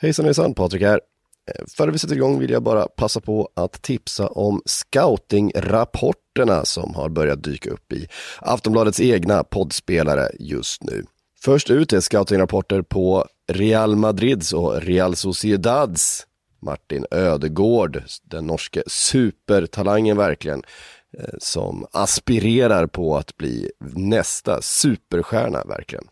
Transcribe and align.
Hejsan 0.00 0.24
hejsan, 0.24 0.54
Patrik 0.54 0.82
här. 0.82 1.00
Eh, 1.50 1.64
före 1.76 1.90
vi 1.90 1.98
sätter 1.98 2.16
igång 2.16 2.38
vill 2.38 2.50
jag 2.50 2.62
bara 2.62 2.88
passa 2.88 3.20
på 3.20 3.48
att 3.54 3.82
tipsa 3.82 4.28
om 4.28 4.62
scoutingrapporterna 4.64 6.64
som 6.64 6.94
har 6.94 7.08
börjat 7.08 7.44
dyka 7.44 7.70
upp 7.70 7.92
i 7.92 8.06
Aftonbladets 8.40 9.00
egna 9.00 9.44
poddspelare 9.44 10.30
just 10.38 10.82
nu. 10.82 11.04
Först 11.40 11.70
ut 11.70 11.92
är 11.92 12.00
scoutingrapporter 12.00 12.82
på 12.82 13.26
Real 13.52 13.96
Madrids 13.96 14.52
och 14.52 14.82
Real 14.82 15.16
Sociedads 15.16 16.26
Martin 16.62 17.06
Ödegård, 17.10 18.02
den 18.24 18.46
norske 18.46 18.82
supertalangen 18.86 20.16
verkligen, 20.16 20.62
eh, 21.18 21.34
som 21.38 21.86
aspirerar 21.92 22.86
på 22.86 23.16
att 23.16 23.36
bli 23.36 23.70
nästa 23.94 24.62
superstjärna 24.62 25.64
verkligen. 25.64 26.04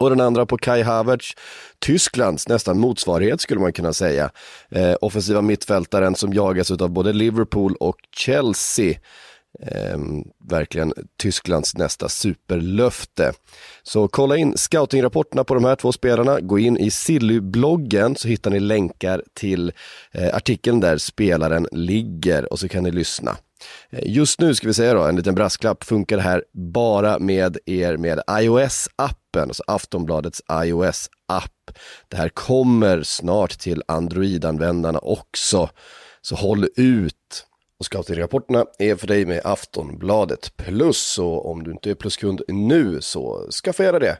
Och 0.00 0.10
den 0.10 0.20
andra 0.20 0.46
på 0.46 0.58
Kai 0.58 0.82
Havertz, 0.82 1.34
Tysklands 1.78 2.48
nästan 2.48 2.78
motsvarighet 2.78 3.40
skulle 3.40 3.60
man 3.60 3.72
kunna 3.72 3.92
säga. 3.92 4.30
Eh, 4.70 4.94
offensiva 5.00 5.42
mittfältaren 5.42 6.14
som 6.14 6.32
jagas 6.32 6.70
av 6.70 6.90
både 6.90 7.12
Liverpool 7.12 7.74
och 7.80 7.96
Chelsea. 8.16 8.98
Eh, 9.62 9.98
verkligen 10.50 10.92
Tysklands 11.22 11.76
nästa 11.76 12.08
superlöfte. 12.08 13.32
Så 13.82 14.08
kolla 14.08 14.36
in 14.36 14.56
scoutingrapporterna 14.56 15.44
på 15.44 15.54
de 15.54 15.64
här 15.64 15.76
två 15.76 15.92
spelarna, 15.92 16.40
gå 16.40 16.58
in 16.58 16.78
i 16.78 16.90
Silly-bloggen 16.90 18.14
så 18.16 18.28
hittar 18.28 18.50
ni 18.50 18.60
länkar 18.60 19.22
till 19.34 19.72
eh, 20.12 20.34
artikeln 20.36 20.80
där 20.80 20.98
spelaren 20.98 21.66
ligger 21.72 22.52
och 22.52 22.58
så 22.58 22.68
kan 22.68 22.82
ni 22.84 22.90
lyssna. 22.90 23.36
Eh, 23.90 24.00
Just 24.06 24.40
nu 24.40 24.54
ska 24.54 24.66
vi 24.66 24.74
säga 24.74 24.94
då, 24.94 25.02
en 25.02 25.16
liten 25.16 25.34
brasklapp, 25.34 25.84
funkar 25.84 26.16
det 26.16 26.22
här 26.22 26.44
bara 26.52 27.18
med 27.18 27.58
er 27.66 27.96
med 27.96 28.20
appen, 29.30 29.48
alltså 29.48 29.62
Aftonbladets 29.66 30.42
iOS-app. 30.50 31.70
Det 32.08 32.16
här 32.16 32.28
kommer 32.28 33.02
snart 33.02 33.58
till 33.58 33.82
Android-användarna 33.88 34.98
också, 34.98 35.70
så 36.20 36.34
håll 36.34 36.68
ut. 36.76 37.46
Och 37.78 37.86
scoutingrapporterna 37.86 38.66
är 38.78 38.96
för 38.96 39.06
dig 39.06 39.26
med 39.26 39.40
Aftonbladet 39.44 40.56
Plus, 40.56 41.18
och 41.18 41.50
om 41.50 41.62
du 41.62 41.70
inte 41.70 41.90
är 41.90 41.94
pluskund 41.94 42.42
nu 42.48 43.00
så 43.00 43.50
skaffa 43.50 43.84
gärna 43.84 43.98
det. 43.98 44.18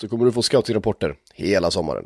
Så 0.00 0.08
kommer 0.08 0.24
du 0.24 0.32
få 0.32 0.42
scoutingrapporter 0.42 1.14
hela 1.34 1.70
sommaren. 1.70 2.04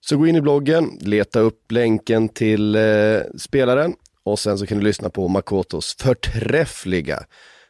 Så 0.00 0.16
gå 0.16 0.26
in 0.26 0.36
i 0.36 0.40
bloggen, 0.40 0.98
leta 1.00 1.40
upp 1.40 1.72
länken 1.72 2.28
till 2.28 2.74
eh, 2.74 3.20
spelaren 3.38 3.94
och 4.24 4.38
sen 4.38 4.58
så 4.58 4.66
kan 4.66 4.78
du 4.78 4.84
lyssna 4.84 5.10
på 5.10 5.28
Makotos 5.28 5.96
förträffliga 6.00 7.26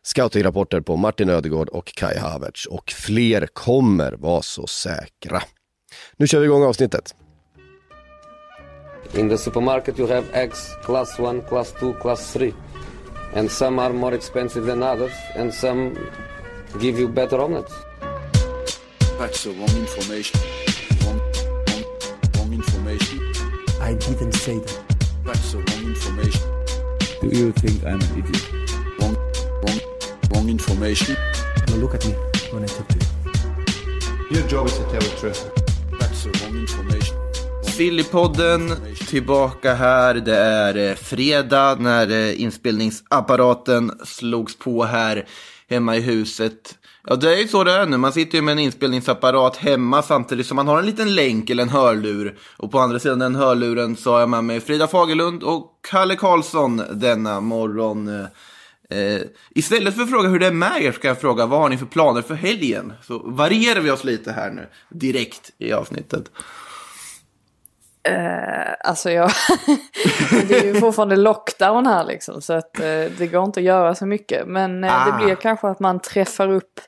scoutingrapporter 0.07 0.81
på 0.81 0.97
Martin 0.97 1.31
Ödegård 1.31 1.69
och 1.69 1.95
Kai 1.95 2.19
Havertz. 2.19 2.67
Och 2.67 2.91
fler 2.91 3.47
kommer, 3.47 4.13
var 4.13 4.43
så 4.43 4.67
säkra. 4.67 5.43
Nu 6.17 6.27
kör 6.27 6.41
vi 6.41 6.45
igång 6.47 6.63
avsnittet. 6.63 7.15
In 9.15 9.29
the 9.29 9.39
supermarket, 9.39 9.99
you 9.99 10.09
have 10.09 10.27
eggs 10.33 10.77
class 10.85 11.19
1, 11.19 11.49
class 11.49 11.73
2, 11.81 11.93
class 11.93 12.33
3. 12.33 12.53
And 13.35 13.51
some 13.51 13.83
are 13.83 13.93
more 13.93 14.17
expensive 14.17 14.67
than 14.67 14.83
others, 14.83 15.13
and 15.37 15.55
some 15.55 15.97
give 16.81 17.01
you 17.01 17.09
better 17.09 17.39
omelets. 17.39 17.73
That's 19.19 19.45
the 19.45 19.51
wrong 19.51 19.77
information. 19.77 20.41
Wrong, 21.05 21.21
wrong, 21.69 21.85
wrong 22.37 22.53
information. 22.53 23.21
I 23.81 23.95
didn't 23.95 24.35
say 24.35 24.59
that. 24.59 24.97
That's 25.25 25.53
the 25.53 25.59
wrong 25.59 25.87
information. 25.87 26.43
Do 27.21 27.29
you 27.39 27.53
think 27.53 27.85
I'm 27.85 28.01
an 28.01 28.19
idiot? 28.19 28.66
Wrong, 30.37 30.51
information. 30.51 31.17
Now 31.69 31.77
look 31.77 31.95
at 31.95 32.07
me 32.07 32.13
when 32.53 32.65
I 32.65 32.67
talk 32.67 32.89
to 32.89 32.99
you. 32.99 34.39
Your 34.39 34.49
job 34.49 34.67
is 34.67 34.77
to 34.79 34.85
tell 34.85 35.01
the 35.01 35.17
truth. 35.21 35.51
That's 36.01 36.25
the 36.25 36.31
wrong 36.31 36.57
information. 36.61 37.17
Sillypodden 37.63 38.73
tillbaka 39.09 39.75
här. 39.75 40.15
Det 40.15 40.37
är 40.37 40.91
eh, 40.91 40.95
fredag 40.95 41.77
när 41.81 42.11
eh, 42.11 42.43
inspelningsapparaten 42.43 43.93
slogs 44.05 44.59
på 44.59 44.85
här 44.85 45.27
hemma 45.69 45.97
i 45.97 46.01
huset. 46.01 46.79
Ja, 47.07 47.17
det 47.17 47.35
är 47.35 47.39
ju 47.39 47.49
så 47.49 47.65
det 47.65 47.73
är 47.73 47.87
nu. 47.87 47.97
Man 47.97 48.13
sitter 48.13 48.39
ju 48.39 48.43
med 48.43 48.53
en 48.53 48.59
inspelningsapparat 48.59 49.57
hemma 49.57 50.03
samtidigt 50.03 50.47
som 50.47 50.57
man 50.57 50.69
har 50.69 50.79
en 50.79 50.87
liten 50.87 51.15
länk 51.15 51.51
eller 51.51 51.63
en 51.63 51.69
hörlur. 51.69 52.39
Och 52.57 52.73
på 52.73 52.79
andra 52.79 52.99
sidan 52.99 53.19
den 53.19 53.35
hörluren 53.35 53.97
så 53.97 54.13
har 54.13 54.21
jag 54.21 54.29
med 54.29 54.45
mig 54.45 54.61
Frida 54.61 54.87
Fagerlund 54.87 55.43
och 55.43 55.73
Kalle 55.91 56.17
Karlsson 56.17 56.83
denna 56.91 57.41
morgon. 57.41 58.27
Eh, 58.91 59.21
istället 59.51 59.95
för 59.95 60.03
att 60.03 60.11
fråga 60.11 60.29
hur 60.29 60.39
det 60.39 60.47
är 60.47 60.53
med 60.53 60.83
er 60.83 60.93
ska 60.93 61.09
jag 61.09 61.21
fråga 61.21 61.47
vad 61.47 61.61
har 61.61 61.69
ni 61.69 61.79
för 61.79 61.87
planer 61.87 62.23
för 62.23 62.35
helgen? 62.35 62.93
Så 63.03 63.19
varierar 63.19 63.81
vi 63.81 63.91
oss 63.91 64.05
lite 64.05 64.33
här 64.33 64.51
nu 64.51 64.69
direkt 64.91 65.51
i 65.59 65.73
avsnittet. 65.73 66.25
Eh, 68.09 68.73
alltså 68.85 69.11
jag, 69.11 69.31
det 70.49 70.59
är 70.59 70.65
ju 70.65 70.75
fortfarande 70.81 71.17
lockdown 71.17 71.87
här 71.87 72.05
liksom 72.05 72.43
så 72.43 72.53
att 72.53 72.79
eh, 72.81 73.05
det 73.19 73.31
går 73.33 73.45
inte 73.45 73.61
att 73.61 73.65
göra 73.67 73.95
så 73.95 74.07
mycket. 74.07 74.47
Men 74.47 74.85
eh, 74.85 74.93
Ah. 74.93 75.19
det 75.19 75.25
blir 75.25 75.35
kanske 75.35 75.69
att 75.69 75.81
man 75.81 76.01
träffar 76.01 76.53
upp 76.53 76.81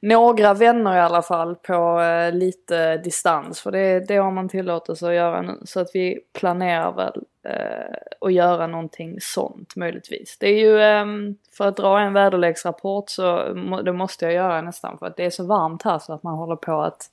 några 0.00 0.54
vänner 0.54 0.96
i 0.96 1.00
alla 1.00 1.22
fall 1.22 1.56
på 1.56 2.00
eh, 2.00 2.32
lite 2.32 2.96
distans. 2.96 3.60
För 3.60 3.70
det, 3.70 4.08
det 4.08 4.16
har 4.16 4.30
man 4.30 4.48
tillåtelse 4.48 5.08
att 5.08 5.14
göra 5.14 5.42
nu. 5.42 5.60
Så 5.64 5.80
att 5.80 5.90
vi 5.94 6.18
planerar 6.32 6.92
väl 6.92 7.22
eh, 7.42 7.96
att 8.20 8.32
göra 8.32 8.66
någonting 8.66 9.20
sånt 9.20 9.76
möjligtvis. 9.76 10.36
Det 10.38 10.46
är 10.48 10.58
ju 10.58 10.80
eh, 10.80 11.34
för 11.56 11.68
att 11.68 11.76
dra 11.76 12.00
en 12.00 12.12
väderleksrapport 12.12 13.10
så 13.10 13.52
må, 13.54 13.82
det 13.82 13.92
måste 13.92 14.24
jag 14.24 14.34
göra 14.34 14.62
nästan 14.62 14.98
för 14.98 15.06
att 15.06 15.16
det 15.16 15.24
är 15.24 15.30
så 15.30 15.46
varmt 15.46 15.82
här 15.82 15.98
så 15.98 16.12
att 16.12 16.22
man 16.22 16.34
håller 16.34 16.56
på 16.56 16.80
att 16.80 17.10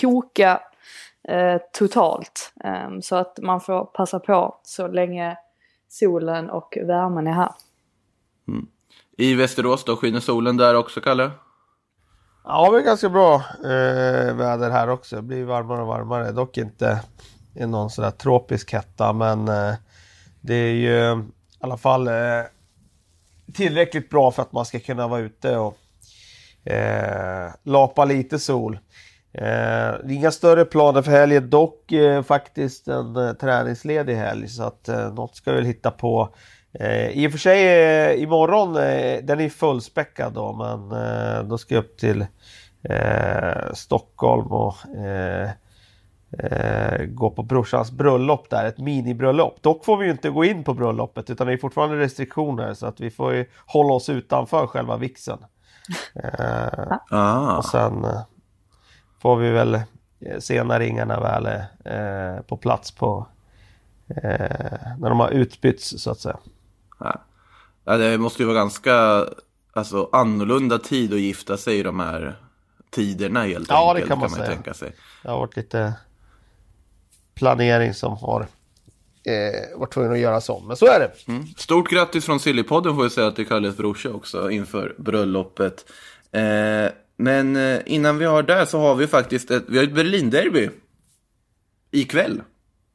koka 0.00 0.60
eh, 1.28 1.60
totalt. 1.72 2.52
Ehm, 2.64 3.02
så 3.02 3.16
att 3.16 3.38
man 3.42 3.60
får 3.60 3.84
passa 3.84 4.18
på 4.18 4.56
så 4.62 4.88
länge 4.88 5.36
solen 5.88 6.50
och 6.50 6.78
värmen 6.82 7.26
är 7.26 7.32
här. 7.32 7.52
Mm. 8.48 8.66
I 9.16 9.34
Västerås 9.34 9.84
då, 9.84 9.96
skiner 9.96 10.20
solen 10.20 10.56
där 10.56 10.74
också, 10.74 11.00
Kalle? 11.00 11.30
Ja, 12.46 12.70
det 12.70 12.78
är 12.78 12.82
ganska 12.82 13.08
bra 13.08 13.34
eh, 13.64 14.34
väder 14.34 14.70
här 14.70 14.88
också. 14.88 15.16
Det 15.16 15.22
blir 15.22 15.44
varmare 15.44 15.80
och 15.80 15.86
varmare. 15.86 16.32
Dock 16.32 16.58
inte 16.58 17.00
i 17.54 17.66
någon 17.66 17.90
sådär 17.90 18.10
tropisk 18.10 18.72
hetta, 18.72 19.12
men 19.12 19.48
eh, 19.48 19.74
det 20.40 20.54
är 20.54 20.72
ju 20.72 21.12
i 21.12 21.22
alla 21.60 21.76
fall 21.76 22.08
eh, 22.08 22.42
tillräckligt 23.54 24.10
bra 24.10 24.30
för 24.30 24.42
att 24.42 24.52
man 24.52 24.64
ska 24.64 24.80
kunna 24.80 25.08
vara 25.08 25.20
ute 25.20 25.56
och 25.56 25.76
eh, 26.72 27.50
lapa 27.62 28.04
lite 28.04 28.38
sol. 28.38 28.78
Eh, 29.32 29.94
inga 30.08 30.30
större 30.30 30.64
planer 30.64 31.02
för 31.02 31.10
helgen, 31.10 31.50
dock 31.50 31.92
eh, 31.92 32.22
faktiskt 32.22 32.88
en 32.88 33.16
eh, 33.16 33.32
träningsledig 33.32 34.14
helg 34.14 34.48
så 34.48 34.62
att 34.62 34.88
eh, 34.88 35.14
något 35.14 35.36
ska 35.36 35.50
vi 35.50 35.56
väl 35.56 35.66
hitta 35.66 35.90
på. 35.90 36.34
Eh, 36.80 37.08
I 37.08 37.28
och 37.28 37.32
för 37.32 37.38
sig 37.38 37.66
eh, 37.68 38.22
imorgon, 38.22 38.76
eh, 38.76 39.18
den 39.22 39.40
är 39.40 39.48
fullspäckad 39.48 40.32
då 40.32 40.52
men 40.52 40.92
eh, 41.02 41.42
då 41.44 41.58
ska 41.58 41.74
jag 41.74 41.84
upp 41.84 41.98
till 41.98 42.26
eh, 42.82 43.72
Stockholm 43.74 44.52
och 44.52 44.74
eh, 44.96 45.50
eh, 46.38 47.04
gå 47.04 47.30
på 47.30 47.42
brorsans 47.42 47.92
bröllop 47.92 48.50
där, 48.50 48.64
ett 48.64 48.78
minibröllop. 48.78 49.62
Dock 49.62 49.84
får 49.84 49.96
vi 49.96 50.04
ju 50.04 50.10
inte 50.12 50.30
gå 50.30 50.44
in 50.44 50.64
på 50.64 50.74
bröllopet 50.74 51.30
utan 51.30 51.46
det 51.46 51.52
är 51.52 51.56
fortfarande 51.56 51.98
restriktioner 51.98 52.74
så 52.74 52.86
att 52.86 53.00
vi 53.00 53.10
får 53.10 53.34
ju 53.34 53.46
hålla 53.66 53.94
oss 53.94 54.08
utanför 54.08 54.66
själva. 54.66 55.00
Eh, 56.14 56.96
Ah. 57.10 57.56
och 57.56 57.64
sen 57.64 58.04
eh, 58.04 58.20
får 59.22 59.36
vi 59.36 59.50
väl 59.50 59.80
se 60.38 60.64
när 60.64 60.80
ringarna 60.80 61.20
väl 61.20 61.46
är 61.46 62.36
eh, 62.36 62.42
på 62.42 62.56
plats 62.56 62.90
på 62.90 63.26
eh, 64.08 64.78
när 64.98 65.08
de 65.08 65.20
har 65.20 65.30
utbytts 65.30 66.02
så 66.02 66.10
att 66.10 66.18
säga. 66.18 66.36
Ja, 67.84 67.96
det 67.96 68.18
måste 68.18 68.42
ju 68.42 68.46
vara 68.46 68.56
ganska 68.58 69.26
alltså, 69.72 70.08
annorlunda 70.12 70.78
tid 70.78 71.12
att 71.14 71.20
gifta 71.20 71.56
sig 71.56 71.78
i 71.78 71.82
de 71.82 72.00
här 72.00 72.36
tiderna 72.90 73.42
helt 73.42 73.68
Ja, 73.68 73.84
det 73.84 73.90
enkelt. 73.90 74.08
kan 74.08 74.18
man 74.18 74.28
ju 74.28 74.34
säga. 74.34 74.46
tänka 74.46 74.74
sig. 74.74 74.92
Det 75.22 75.28
har 75.30 75.38
varit 75.38 75.56
lite 75.56 75.94
planering 77.34 77.94
som 77.94 78.16
har 78.16 78.40
eh, 79.24 79.78
varit 79.78 79.92
tvungen 79.92 80.12
att 80.12 80.18
göras 80.18 80.48
om. 80.48 80.66
Men 80.68 80.76
så 80.76 80.86
är 80.86 81.00
det. 81.00 81.32
Mm. 81.32 81.46
Stort 81.56 81.90
grattis 81.90 82.24
från 82.24 82.40
Sillypodden 82.40 82.94
får 82.94 83.04
jag 83.04 83.12
säga 83.12 83.30
till 83.30 83.46
Kalles 83.46 83.76
brorsa 83.76 84.10
också 84.12 84.50
inför 84.50 84.94
bröllopet. 84.98 85.84
Eh, 86.32 86.90
men 87.16 87.56
eh, 87.56 87.80
innan 87.86 88.18
vi 88.18 88.24
har 88.24 88.42
det 88.42 88.66
så 88.66 88.78
har 88.78 88.94
vi 88.94 89.06
faktiskt 89.06 89.50
ett, 89.50 89.64
vi 89.68 89.78
har 89.78 89.84
ett 89.84 89.94
Berlin-derby. 89.94 90.70
Ikväll. 91.90 92.42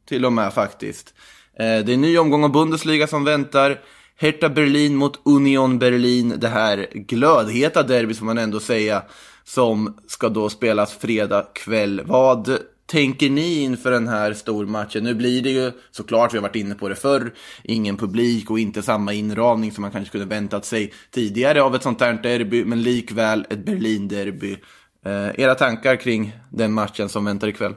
Till 0.05 0.25
och 0.25 0.33
med 0.33 0.53
faktiskt. 0.53 1.13
Eh, 1.59 1.85
det 1.85 1.91
är 1.91 1.93
en 1.93 2.01
ny 2.01 2.17
omgång 2.17 2.43
av 2.43 2.51
Bundesliga 2.51 3.07
som 3.07 3.23
väntar. 3.23 3.79
Hertha 4.17 4.49
Berlin 4.49 4.95
mot 4.95 5.19
Union 5.25 5.79
Berlin. 5.79 6.33
Det 6.37 6.47
här 6.47 6.87
glödheta 6.93 7.83
derby 7.83 8.13
som 8.13 8.25
man 8.25 8.37
ändå 8.37 8.59
säga. 8.59 9.03
Som 9.43 9.97
ska 10.07 10.29
då 10.29 10.49
spelas 10.49 10.93
fredag 10.93 11.45
kväll. 11.53 12.01
Vad 12.05 12.57
tänker 12.85 13.29
ni 13.29 13.59
inför 13.59 13.91
den 13.91 14.07
här 14.07 14.33
stormatchen? 14.33 15.03
Nu 15.03 15.13
blir 15.13 15.41
det 15.41 15.49
ju 15.49 15.71
såklart, 15.91 16.33
vi 16.33 16.37
har 16.37 16.41
varit 16.41 16.55
inne 16.55 16.75
på 16.75 16.89
det 16.89 16.95
förr, 16.95 17.33
ingen 17.63 17.97
publik 17.97 18.51
och 18.51 18.59
inte 18.59 18.81
samma 18.81 19.13
inramning 19.13 19.71
som 19.71 19.81
man 19.81 19.91
kanske 19.91 20.11
kunde 20.11 20.35
väntat 20.35 20.65
sig 20.65 20.93
tidigare 21.11 21.61
av 21.61 21.75
ett 21.75 21.83
sånt 21.83 22.01
här 22.01 22.13
derby, 22.13 22.65
men 22.65 22.83
likväl 22.83 23.45
ett 23.49 23.65
Berlin-derby. 23.65 24.57
Eh, 25.05 25.39
era 25.39 25.55
tankar 25.55 25.95
kring 25.95 26.31
den 26.49 26.73
matchen 26.73 27.09
som 27.09 27.25
väntar 27.25 27.47
ikväll? 27.47 27.75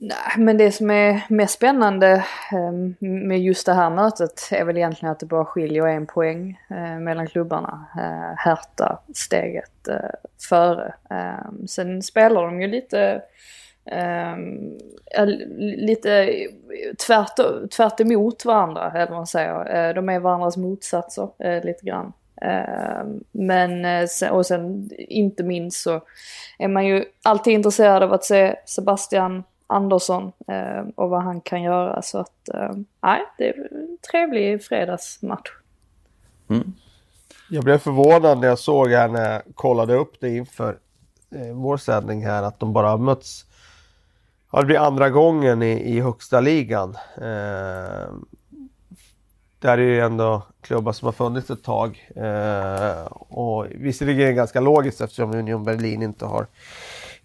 Nej, 0.00 0.34
men 0.36 0.56
det 0.56 0.72
som 0.72 0.90
är 0.90 1.22
mest 1.28 1.54
spännande 1.54 2.24
ehm, 2.52 2.94
med 3.00 3.40
just 3.40 3.66
det 3.66 3.72
här 3.72 3.90
mötet 3.90 4.48
är 4.50 4.64
väl 4.64 4.76
egentligen 4.76 5.12
att 5.12 5.20
det 5.20 5.26
bara 5.26 5.44
skiljer 5.44 5.86
en 5.86 6.06
poäng 6.06 6.60
eh, 6.70 6.98
mellan 6.98 7.26
klubbarna. 7.26 7.86
Eh, 7.96 8.36
Hertha 8.36 8.98
steget 9.14 9.88
eh, 9.88 9.96
före. 10.48 10.94
Ehm, 11.10 11.66
sen 11.68 12.02
spelar 12.02 12.42
de 12.42 12.60
ju 12.60 12.68
lite 12.68 13.22
Um, 13.90 14.78
lite 15.58 16.34
tvärt, 17.06 17.36
tvärt 17.70 18.00
emot 18.00 18.44
varandra, 18.44 18.90
eller 18.94 19.06
vad 19.06 19.16
man 19.16 19.26
säger. 19.26 19.94
De 19.94 20.08
är 20.08 20.18
varandras 20.18 20.56
motsatser 20.56 21.64
lite 21.64 21.86
grann. 21.86 22.12
Men, 23.32 23.86
och 24.30 24.46
sen 24.46 24.90
inte 24.98 25.42
minst 25.42 25.82
så 25.82 26.00
är 26.58 26.68
man 26.68 26.86
ju 26.86 27.04
alltid 27.22 27.52
intresserad 27.52 28.02
av 28.02 28.12
att 28.12 28.24
se 28.24 28.56
Sebastian 28.66 29.44
Andersson 29.68 30.32
och 30.94 31.10
vad 31.10 31.22
han 31.22 31.40
kan 31.40 31.62
göra. 31.62 32.02
Så 32.02 32.18
att, 32.18 32.48
nej, 33.02 33.22
det 33.38 33.48
är 33.48 33.74
en 33.74 33.98
trevlig 34.10 34.64
fredagsmatch. 34.64 35.50
Mm. 36.50 36.72
Jag 37.50 37.64
blev 37.64 37.78
förvånad 37.78 38.40
när 38.40 38.48
jag 38.48 38.58
såg 38.58 38.90
här 38.90 39.08
när 39.08 39.32
jag 39.32 39.42
kollade 39.54 39.94
upp 39.94 40.20
det 40.20 40.36
inför 40.36 40.78
vår 41.54 41.76
sändning 41.76 42.26
här 42.26 42.42
att 42.42 42.60
de 42.60 42.72
bara 42.72 42.88
har 42.88 42.98
mötts 42.98 43.44
Ja, 44.52 44.60
det 44.60 44.66
blir 44.66 44.78
andra 44.78 45.10
gången 45.10 45.62
i, 45.62 45.96
i 45.96 46.00
högsta 46.00 46.40
ligan. 46.40 46.96
Eh, 47.16 48.12
där 49.58 49.78
är 49.78 49.82
ju 49.82 50.00
ändå 50.00 50.42
klubbar 50.60 50.92
som 50.92 51.06
har 51.06 51.12
funnits 51.12 51.50
ett 51.50 51.62
tag. 51.62 52.10
Eh, 52.16 53.02
och 53.12 53.66
visserligen 53.70 54.34
ganska 54.34 54.60
logiskt 54.60 55.00
eftersom 55.00 55.34
Union 55.34 55.64
Berlin 55.64 56.02
inte 56.02 56.24
har 56.24 56.46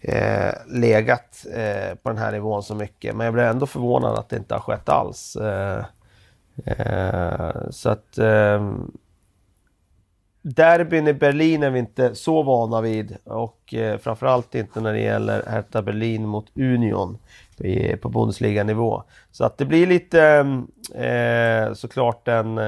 eh, 0.08 0.54
legat 0.66 1.46
eh, 1.54 1.94
på 1.94 2.08
den 2.08 2.18
här 2.18 2.32
nivån 2.32 2.62
så 2.62 2.74
mycket. 2.74 3.16
Men 3.16 3.24
jag 3.24 3.34
blir 3.34 3.44
ändå 3.44 3.66
förvånad 3.66 4.18
att 4.18 4.28
det 4.28 4.36
inte 4.36 4.54
har 4.54 4.60
skett 4.60 4.88
alls. 4.88 5.36
Eh, 5.36 5.84
eh, 6.64 7.70
så 7.70 7.88
att 7.88 8.18
ehm, 8.18 8.90
Derbyn 10.42 11.08
i 11.08 11.12
Berlin 11.12 11.62
är 11.62 11.70
vi 11.70 11.78
inte 11.78 12.14
så 12.14 12.42
vana 12.42 12.80
vid 12.80 13.16
och 13.24 13.74
eh, 13.74 13.98
framförallt 13.98 14.54
inte 14.54 14.80
när 14.80 14.92
det 14.92 15.00
gäller 15.00 15.42
Hertha 15.46 15.82
Berlin 15.82 16.26
mot 16.26 16.46
Union 16.56 17.18
i, 17.58 17.96
på 17.96 18.08
Bundesliga-nivå. 18.08 19.02
Så 19.30 19.44
att 19.44 19.58
det 19.58 19.64
blir 19.64 19.86
lite 19.86 20.20
eh, 20.94 21.04
eh 21.04 21.72
såklart 21.72 22.28
en 22.28 22.58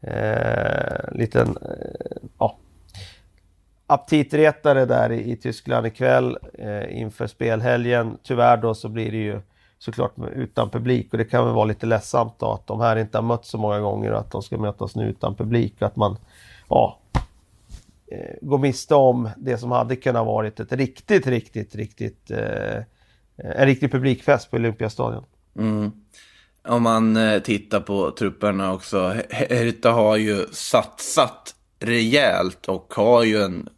eh, 0.00 1.12
liten 1.12 1.48
eh, 1.48 2.16
ja, 2.38 2.56
aptitretare 3.92 4.86
där 4.86 5.12
i, 5.12 5.32
i 5.32 5.36
Tyskland 5.36 5.86
ikväll 5.86 6.38
eh, 6.58 7.00
inför 7.00 7.26
spelhelgen. 7.26 8.18
Tyvärr 8.22 8.56
då 8.56 8.74
så 8.74 8.88
blir 8.88 9.10
det 9.10 9.16
ju 9.16 9.40
såklart 9.78 10.12
utan 10.34 10.70
publik 10.70 11.12
och 11.12 11.18
det 11.18 11.24
kan 11.24 11.44
väl 11.44 11.54
vara 11.54 11.64
lite 11.64 11.86
ledsamt 11.86 12.38
då 12.38 12.52
att 12.52 12.66
de 12.66 12.80
här 12.80 12.96
inte 12.96 13.18
har 13.18 13.22
mötts 13.22 13.48
så 13.48 13.58
många 13.58 13.80
gånger 13.80 14.12
och 14.12 14.18
att 14.18 14.30
de 14.30 14.42
ska 14.42 14.58
mötas 14.58 14.96
nu 14.96 15.08
utan 15.08 15.34
publik. 15.34 15.82
Att 15.82 15.96
man 15.96 16.16
ja, 16.68 17.00
eh, 18.12 18.36
går 18.40 18.58
miste 18.58 18.94
om 18.94 19.28
det 19.36 19.58
som 19.58 19.70
hade 19.70 19.96
kunnat 19.96 20.26
varit 20.26 20.60
ett 20.60 20.72
riktigt, 20.72 21.26
riktigt, 21.26 21.74
riktigt 21.74 22.30
eh, 22.30 22.82
en 23.36 23.66
riktig 23.66 23.92
publikfest 23.92 24.50
på 24.50 24.56
Olympiastadion. 24.56 25.24
Mm. 25.58 25.92
Om 26.68 26.82
man 26.82 27.16
eh, 27.16 27.38
tittar 27.38 27.80
på 27.80 28.10
trupperna 28.10 28.72
också. 28.72 29.14
Hertha 29.30 29.90
har 29.90 30.16
ju 30.16 30.46
satsat 30.52 31.54
rejält 31.80 32.68
och 32.68 32.94
har 32.96 33.22
ju 33.22 33.42
en 33.42 33.68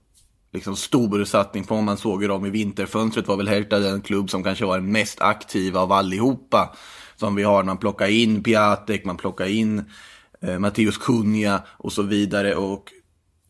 liksom 0.54 0.76
stor 0.76 1.24
satsning 1.24 1.64
på 1.64 1.74
om 1.74 1.84
man 1.84 1.96
såg 1.96 2.28
dem 2.28 2.46
i 2.46 2.50
vinterfönstret 2.50 3.28
var 3.28 3.36
väl 3.36 3.48
Hertha 3.48 3.78
den 3.78 4.00
klubb 4.00 4.30
som 4.30 4.44
kanske 4.44 4.64
var 4.64 4.78
den 4.78 4.92
mest 4.92 5.20
aktiva 5.20 5.80
av 5.80 5.92
allihopa. 5.92 6.74
Som 7.16 7.34
vi 7.34 7.42
har, 7.42 7.64
man 7.64 7.78
plockar 7.78 8.06
in 8.06 8.42
Piatek, 8.42 9.04
man 9.04 9.16
plockar 9.16 9.46
in 9.46 9.84
eh, 10.40 10.58
Matteus 10.58 10.98
Cunha 10.98 11.62
och 11.68 11.92
så 11.92 12.02
vidare. 12.02 12.54
Och 12.54 12.92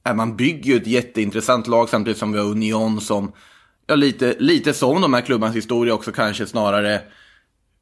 eh, 0.06 0.15
man 0.15 0.37
bygger 0.37 0.73
ju 0.73 0.77
ett 0.77 0.87
jätteintressant 0.87 1.67
lag 1.67 1.89
samtidigt 1.89 2.19
som 2.19 2.33
vi 2.33 2.39
har 2.39 2.47
Union 2.47 3.01
som, 3.01 3.33
ja 3.87 3.95
lite, 3.95 4.37
lite 4.39 4.75
som 4.75 5.01
de 5.01 5.15
här 5.15 5.21
klubbarnas 5.21 5.56
historia 5.56 5.95
också 5.95 6.12
kanske 6.12 6.47
snarare 6.47 7.01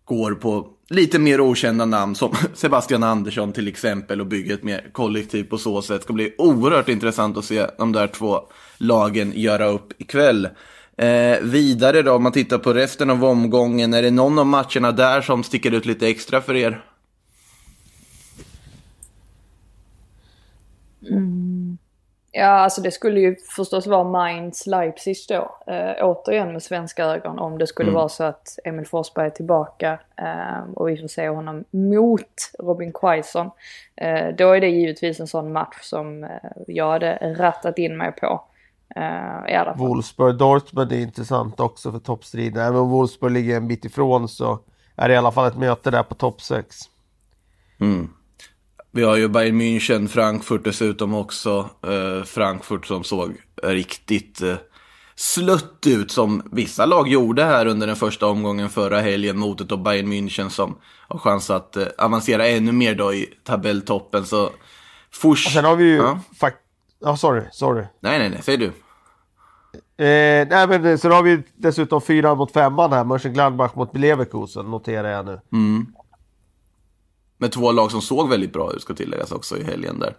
går 0.04 0.34
på 0.34 0.68
lite 0.88 1.18
mer 1.18 1.40
okända 1.40 1.84
namn 1.84 2.14
som 2.14 2.34
Sebastian 2.54 3.02
Andersson 3.02 3.52
till 3.52 3.68
exempel 3.68 4.20
och 4.20 4.26
bygga 4.26 4.54
ett 4.54 4.62
mer 4.62 4.90
kollektiv 4.92 5.44
på 5.44 5.58
så 5.58 5.82
sätt. 5.82 6.00
Det 6.00 6.02
ska 6.02 6.12
bli 6.12 6.34
oerhört 6.38 6.88
intressant 6.88 7.36
att 7.36 7.44
se 7.44 7.66
de 7.78 7.92
där 7.92 8.06
två 8.06 8.40
lagen 8.78 9.32
göra 9.36 9.66
upp 9.66 9.92
ikväll. 9.98 10.48
Eh, 10.96 11.40
vidare 11.42 12.02
då, 12.02 12.12
om 12.12 12.22
man 12.22 12.32
tittar 12.32 12.58
på 12.58 12.74
resten 12.74 13.10
av 13.10 13.24
omgången, 13.24 13.94
är 13.94 14.02
det 14.02 14.10
någon 14.10 14.38
av 14.38 14.46
matcherna 14.46 14.92
där 14.92 15.20
som 15.20 15.42
sticker 15.42 15.72
ut 15.74 15.86
lite 15.86 16.08
extra 16.08 16.40
för 16.40 16.54
er? 16.54 16.84
Mm. 21.10 21.31
Ja, 22.34 22.46
alltså 22.46 22.80
det 22.80 22.90
skulle 22.90 23.20
ju 23.20 23.36
förstås 23.36 23.86
vara 23.86 24.04
Mainz 24.04 24.66
Leipzig 24.66 25.16
då. 25.28 25.56
Eh, 25.66 25.92
återigen 26.00 26.52
med 26.52 26.62
svenska 26.62 27.04
ögon 27.04 27.38
om 27.38 27.58
det 27.58 27.66
skulle 27.66 27.88
mm. 27.88 27.98
vara 27.98 28.08
så 28.08 28.24
att 28.24 28.58
Emil 28.64 28.86
Forsberg 28.86 29.26
är 29.26 29.30
tillbaka 29.30 29.98
eh, 30.16 30.72
och 30.74 30.88
vi 30.88 30.96
får 30.96 31.08
se 31.08 31.28
honom 31.28 31.64
mot 31.70 32.50
Robin 32.58 32.92
Quaison. 32.92 33.50
Eh, 33.96 34.34
då 34.38 34.52
är 34.52 34.60
det 34.60 34.68
givetvis 34.68 35.20
en 35.20 35.26
sån 35.26 35.52
match 35.52 35.78
som 35.80 36.24
eh, 36.24 36.30
jag 36.66 36.90
hade 36.90 37.34
rattat 37.38 37.78
in 37.78 37.96
mig 37.96 38.12
på. 38.12 38.44
Eh, 38.96 39.52
I 39.52 39.54
alla 39.54 39.74
fall. 39.74 39.86
Wolfsburg-Dortmund 39.86 40.92
är 40.92 40.98
intressant 40.98 41.60
också 41.60 41.92
för 41.92 41.98
toppstriden. 41.98 42.62
Även 42.62 42.80
om 42.80 42.90
Wolfsburg 42.90 43.32
ligger 43.32 43.56
en 43.56 43.68
bit 43.68 43.84
ifrån 43.84 44.28
så 44.28 44.58
är 44.96 45.08
det 45.08 45.14
i 45.14 45.16
alla 45.16 45.32
fall 45.32 45.48
ett 45.48 45.58
möte 45.58 45.90
där 45.90 46.02
på 46.02 46.14
topp 46.14 46.40
6. 46.40 46.76
Mm. 47.80 48.08
Vi 48.94 49.02
har 49.02 49.16
ju 49.16 49.28
Bayern 49.28 49.60
München, 49.60 50.08
Frankfurt 50.08 50.64
dessutom 50.64 51.14
också. 51.14 51.70
Eh, 51.82 52.24
Frankfurt 52.24 52.86
som 52.86 53.04
såg 53.04 53.36
riktigt 53.62 54.42
eh, 54.42 54.54
slött 55.14 55.86
ut 55.86 56.10
som 56.10 56.42
vissa 56.52 56.86
lag 56.86 57.08
gjorde 57.08 57.44
här 57.44 57.66
under 57.66 57.86
den 57.86 57.96
första 57.96 58.26
omgången 58.26 58.68
förra 58.68 59.00
helgen 59.00 59.38
mot 59.38 59.60
ett 59.60 59.78
Bayern 59.78 60.12
München 60.12 60.48
som 60.48 60.78
har 61.08 61.18
chans 61.18 61.50
att 61.50 61.76
eh, 61.76 61.86
avancera 61.98 62.48
ännu 62.48 62.72
mer 62.72 62.94
då 62.94 63.14
i 63.14 63.34
tabelltoppen. 63.44 64.26
Så 64.26 64.50
Fors... 65.12 65.46
Och 65.46 65.52
sen 65.52 65.64
har 65.64 65.76
vi 65.76 65.84
ju... 65.84 65.96
Ja, 65.96 66.20
ja 67.00 67.16
sorry, 67.16 67.42
sorry. 67.52 67.84
Nej, 68.00 68.18
nej, 68.18 68.30
nej, 68.30 68.40
säg 68.42 68.56
du. 68.56 68.66
Eh, 70.04 70.48
nej 70.48 70.68
men 70.68 70.98
sen 70.98 71.12
har 71.12 71.22
vi 71.22 71.42
dessutom 71.54 72.00
fyra 72.00 72.34
mot 72.34 72.52
femman 72.52 72.92
här, 72.92 73.04
Mönchengladbach 73.04 73.74
mot 73.74 73.96
Leverkusen 73.96 74.70
noterar 74.70 75.08
jag 75.08 75.26
nu. 75.26 75.40
Mm. 75.52 75.86
Med 77.42 77.52
två 77.52 77.72
lag 77.72 77.90
som 77.90 78.02
såg 78.02 78.28
väldigt 78.28 78.52
bra 78.52 78.72
ut 78.72 78.82
ska 78.82 78.94
tilläggas 78.94 79.32
också 79.32 79.58
i 79.58 79.64
helgen 79.64 79.98
där. 79.98 80.16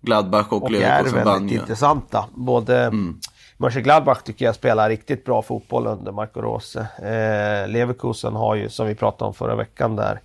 Gladbach 0.00 0.46
och, 0.52 0.62
och 0.62 0.70
Leverkusen 0.70 1.24
vann 1.24 1.26
Och 1.26 1.32
är 1.32 1.34
väldigt 1.34 1.60
intressanta. 1.60 2.24
Både 2.34 2.84
mm. 2.84 3.18
Mönchengladbach 3.56 4.22
tycker 4.22 4.44
jag 4.44 4.54
spelar 4.54 4.88
riktigt 4.88 5.24
bra 5.24 5.42
fotboll 5.42 5.86
under 5.86 6.12
Marco 6.12 6.40
Rose. 6.40 6.80
Eh, 6.80 7.68
Leverkusen 7.68 8.36
har 8.36 8.54
ju, 8.54 8.68
som 8.68 8.86
vi 8.86 8.94
pratade 8.94 9.28
om 9.28 9.34
förra 9.34 9.56
veckan 9.56 9.96
där, 9.96 10.20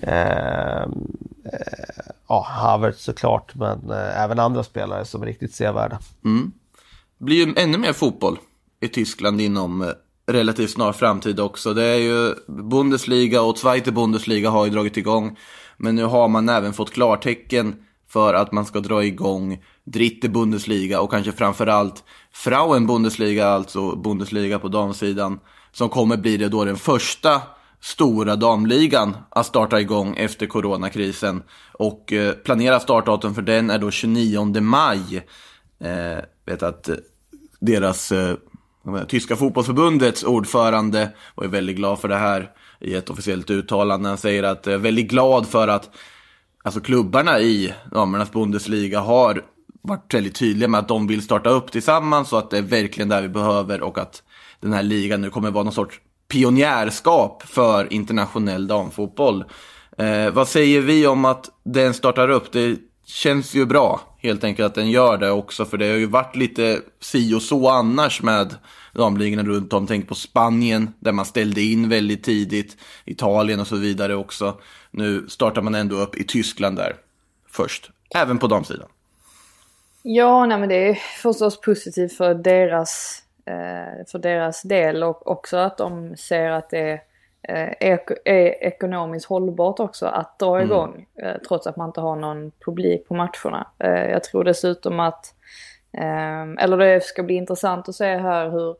eh, 0.00 0.82
eh, 0.82 2.06
ja, 2.28 2.46
Havertz 2.48 3.02
såklart, 3.02 3.54
men 3.54 3.90
eh, 3.90 4.22
även 4.22 4.38
andra 4.38 4.62
spelare 4.62 5.04
som 5.04 5.22
är 5.22 5.26
riktigt 5.26 5.54
sevärda. 5.54 5.98
Mm. 6.24 6.52
Det 7.18 7.24
blir 7.24 7.46
ju 7.46 7.54
ännu 7.56 7.78
mer 7.78 7.92
fotboll 7.92 8.38
i 8.80 8.88
Tyskland 8.88 9.40
inom 9.40 9.82
eh, 9.82 9.88
relativt 10.26 10.70
snar 10.70 10.92
framtid 10.92 11.40
också. 11.40 11.74
Det 11.74 11.84
är 11.84 11.96
ju 11.96 12.34
Bundesliga 12.46 13.42
och 13.42 13.58
Zweite 13.58 13.92
Bundesliga 13.92 14.50
har 14.50 14.64
ju 14.64 14.70
dragit 14.70 14.96
igång. 14.96 15.38
Men 15.76 15.94
nu 15.94 16.04
har 16.04 16.28
man 16.28 16.48
även 16.48 16.72
fått 16.72 16.92
klartecken 16.92 17.74
för 18.08 18.34
att 18.34 18.52
man 18.52 18.66
ska 18.66 18.80
dra 18.80 19.04
igång 19.04 19.64
Dritte 19.84 20.28
Bundesliga 20.28 21.00
och 21.00 21.10
kanske 21.10 21.32
framförallt 21.32 22.04
Frauen 22.32 22.86
Bundesliga, 22.86 23.46
alltså 23.46 23.96
Bundesliga 23.96 24.58
på 24.58 24.68
damsidan. 24.68 25.40
Som 25.72 25.88
kommer 25.88 26.16
bli 26.16 26.36
det 26.36 26.48
då 26.48 26.64
den 26.64 26.76
första 26.76 27.42
stora 27.80 28.36
damligan 28.36 29.16
att 29.28 29.46
starta 29.46 29.80
igång 29.80 30.16
efter 30.16 30.46
coronakrisen. 30.46 31.42
Och 31.72 32.12
eh, 32.12 32.32
planerat 32.32 32.82
startdatum 32.82 33.34
för 33.34 33.42
den 33.42 33.70
är 33.70 33.78
då 33.78 33.90
29 33.90 34.60
maj. 34.60 35.16
Eh, 35.80 36.24
vet 36.46 36.62
att 36.62 36.88
eh, 36.88 36.96
deras 37.60 38.12
eh, 38.12 38.36
Tyska 39.08 39.36
fotbollsförbundets 39.36 40.24
ordförande 40.24 41.12
var 41.34 41.44
ju 41.44 41.50
väldigt 41.50 41.76
glad 41.76 41.98
för 41.98 42.08
det 42.08 42.16
här 42.16 42.50
i 42.80 42.94
ett 42.94 43.10
officiellt 43.10 43.50
uttalande. 43.50 44.08
Han 44.08 44.18
säger 44.18 44.42
att 44.42 44.66
är 44.66 44.78
väldigt 44.78 45.08
glad 45.08 45.46
för 45.46 45.68
att 45.68 45.90
alltså, 46.62 46.80
klubbarna 46.80 47.40
i 47.40 47.74
damernas 47.92 48.32
Bundesliga 48.32 49.00
har 49.00 49.42
varit 49.82 50.14
väldigt 50.14 50.34
tydliga 50.34 50.68
med 50.68 50.80
att 50.80 50.88
de 50.88 51.06
vill 51.06 51.22
starta 51.22 51.50
upp 51.50 51.72
tillsammans 51.72 52.32
och 52.32 52.38
att 52.38 52.50
det 52.50 52.58
är 52.58 52.62
verkligen 52.62 53.08
det 53.08 53.20
vi 53.20 53.28
behöver 53.28 53.80
och 53.80 53.98
att 53.98 54.22
den 54.60 54.72
här 54.72 54.82
ligan 54.82 55.20
nu 55.20 55.30
kommer 55.30 55.50
vara 55.50 55.64
någon 55.64 55.72
sorts 55.72 56.00
pionjärskap 56.28 57.42
för 57.42 57.92
internationell 57.92 58.66
damfotboll. 58.66 59.44
Eh, 59.98 60.30
vad 60.30 60.48
säger 60.48 60.80
vi 60.80 61.06
om 61.06 61.24
att 61.24 61.50
den 61.64 61.94
startar 61.94 62.28
upp? 62.28 62.52
Det 62.52 62.76
känns 63.06 63.54
ju 63.54 63.66
bra 63.66 64.00
helt 64.18 64.44
enkelt 64.44 64.66
att 64.66 64.74
den 64.74 64.90
gör 64.90 65.18
det 65.18 65.30
också 65.30 65.64
för 65.64 65.78
det 65.78 65.88
har 65.88 65.96
ju 65.96 66.06
varit 66.06 66.36
lite 66.36 66.80
si 67.00 67.34
och 67.34 67.42
så 67.42 67.68
annars 67.68 68.22
med 68.22 68.54
damligorna 68.94 69.42
runt 69.42 69.72
om. 69.72 69.86
Tänk 69.86 70.08
på 70.08 70.14
Spanien 70.14 70.94
där 71.00 71.12
man 71.12 71.24
ställde 71.24 71.60
in 71.60 71.88
väldigt 71.88 72.24
tidigt, 72.24 72.76
Italien 73.04 73.60
och 73.60 73.66
så 73.66 73.76
vidare 73.76 74.14
också. 74.14 74.60
Nu 74.90 75.28
startar 75.28 75.62
man 75.62 75.74
ändå 75.74 75.96
upp 75.96 76.16
i 76.16 76.24
Tyskland 76.24 76.76
där 76.76 76.96
först, 77.50 77.90
även 78.14 78.38
på 78.38 78.46
damsidan. 78.46 78.88
Ja, 80.02 80.46
nej 80.46 80.58
men 80.58 80.68
det 80.68 80.88
är 80.88 80.94
förstås 80.94 81.60
positivt 81.60 82.16
för 82.16 82.34
deras, 82.34 83.22
eh, 83.46 84.06
för 84.10 84.18
deras 84.18 84.62
del 84.62 85.02
och 85.02 85.30
också 85.30 85.56
att 85.56 85.78
de 85.78 86.16
ser 86.16 86.50
att 86.50 86.70
det 86.70 87.00
är, 87.48 87.92
eh, 87.92 87.98
är 88.24 88.64
ekonomiskt 88.64 89.26
hållbart 89.26 89.80
också 89.80 90.06
att 90.06 90.38
dra 90.38 90.62
igång 90.62 91.06
eh, 91.22 91.36
trots 91.48 91.66
att 91.66 91.76
man 91.76 91.88
inte 91.88 92.00
har 92.00 92.16
någon 92.16 92.52
publik 92.64 93.08
på 93.08 93.14
matcherna. 93.14 93.66
Eh, 93.78 94.10
jag 94.10 94.24
tror 94.24 94.44
dessutom 94.44 95.00
att, 95.00 95.32
eller 96.58 96.76
det 96.76 97.04
ska 97.04 97.22
bli 97.22 97.34
intressant 97.34 97.88
att 97.88 97.94
se 97.94 98.16
här 98.16 98.50
hur 98.50 98.76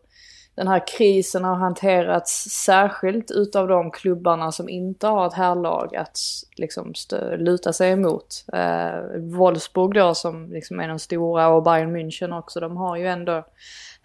den 0.56 0.68
här 0.68 0.87
krisen 0.87 1.44
har 1.44 1.54
hanterats 1.54 2.44
särskilt 2.50 3.30
utav 3.30 3.68
de 3.68 3.90
klubbarna 3.90 4.52
som 4.52 4.68
inte 4.68 5.06
har 5.06 5.26
ett 5.26 5.35
härlag 5.35 5.96
att 5.96 6.18
liksom 6.56 6.92
stö- 6.92 7.37
luta 7.37 7.73
sig 7.73 7.92
emot. 7.92 8.44
Eh, 8.52 9.20
Wolfsburg 9.20 9.94
då 9.94 10.14
som 10.14 10.52
liksom 10.52 10.80
är 10.80 10.88
den 10.88 10.99
stora 10.99 11.49
och 11.49 11.62
Bayern 11.62 11.96
München 11.96 12.38
också, 12.38 12.61
de 12.61 12.76
har 12.76 12.96
ju 12.96 13.06
ändå 13.06 13.44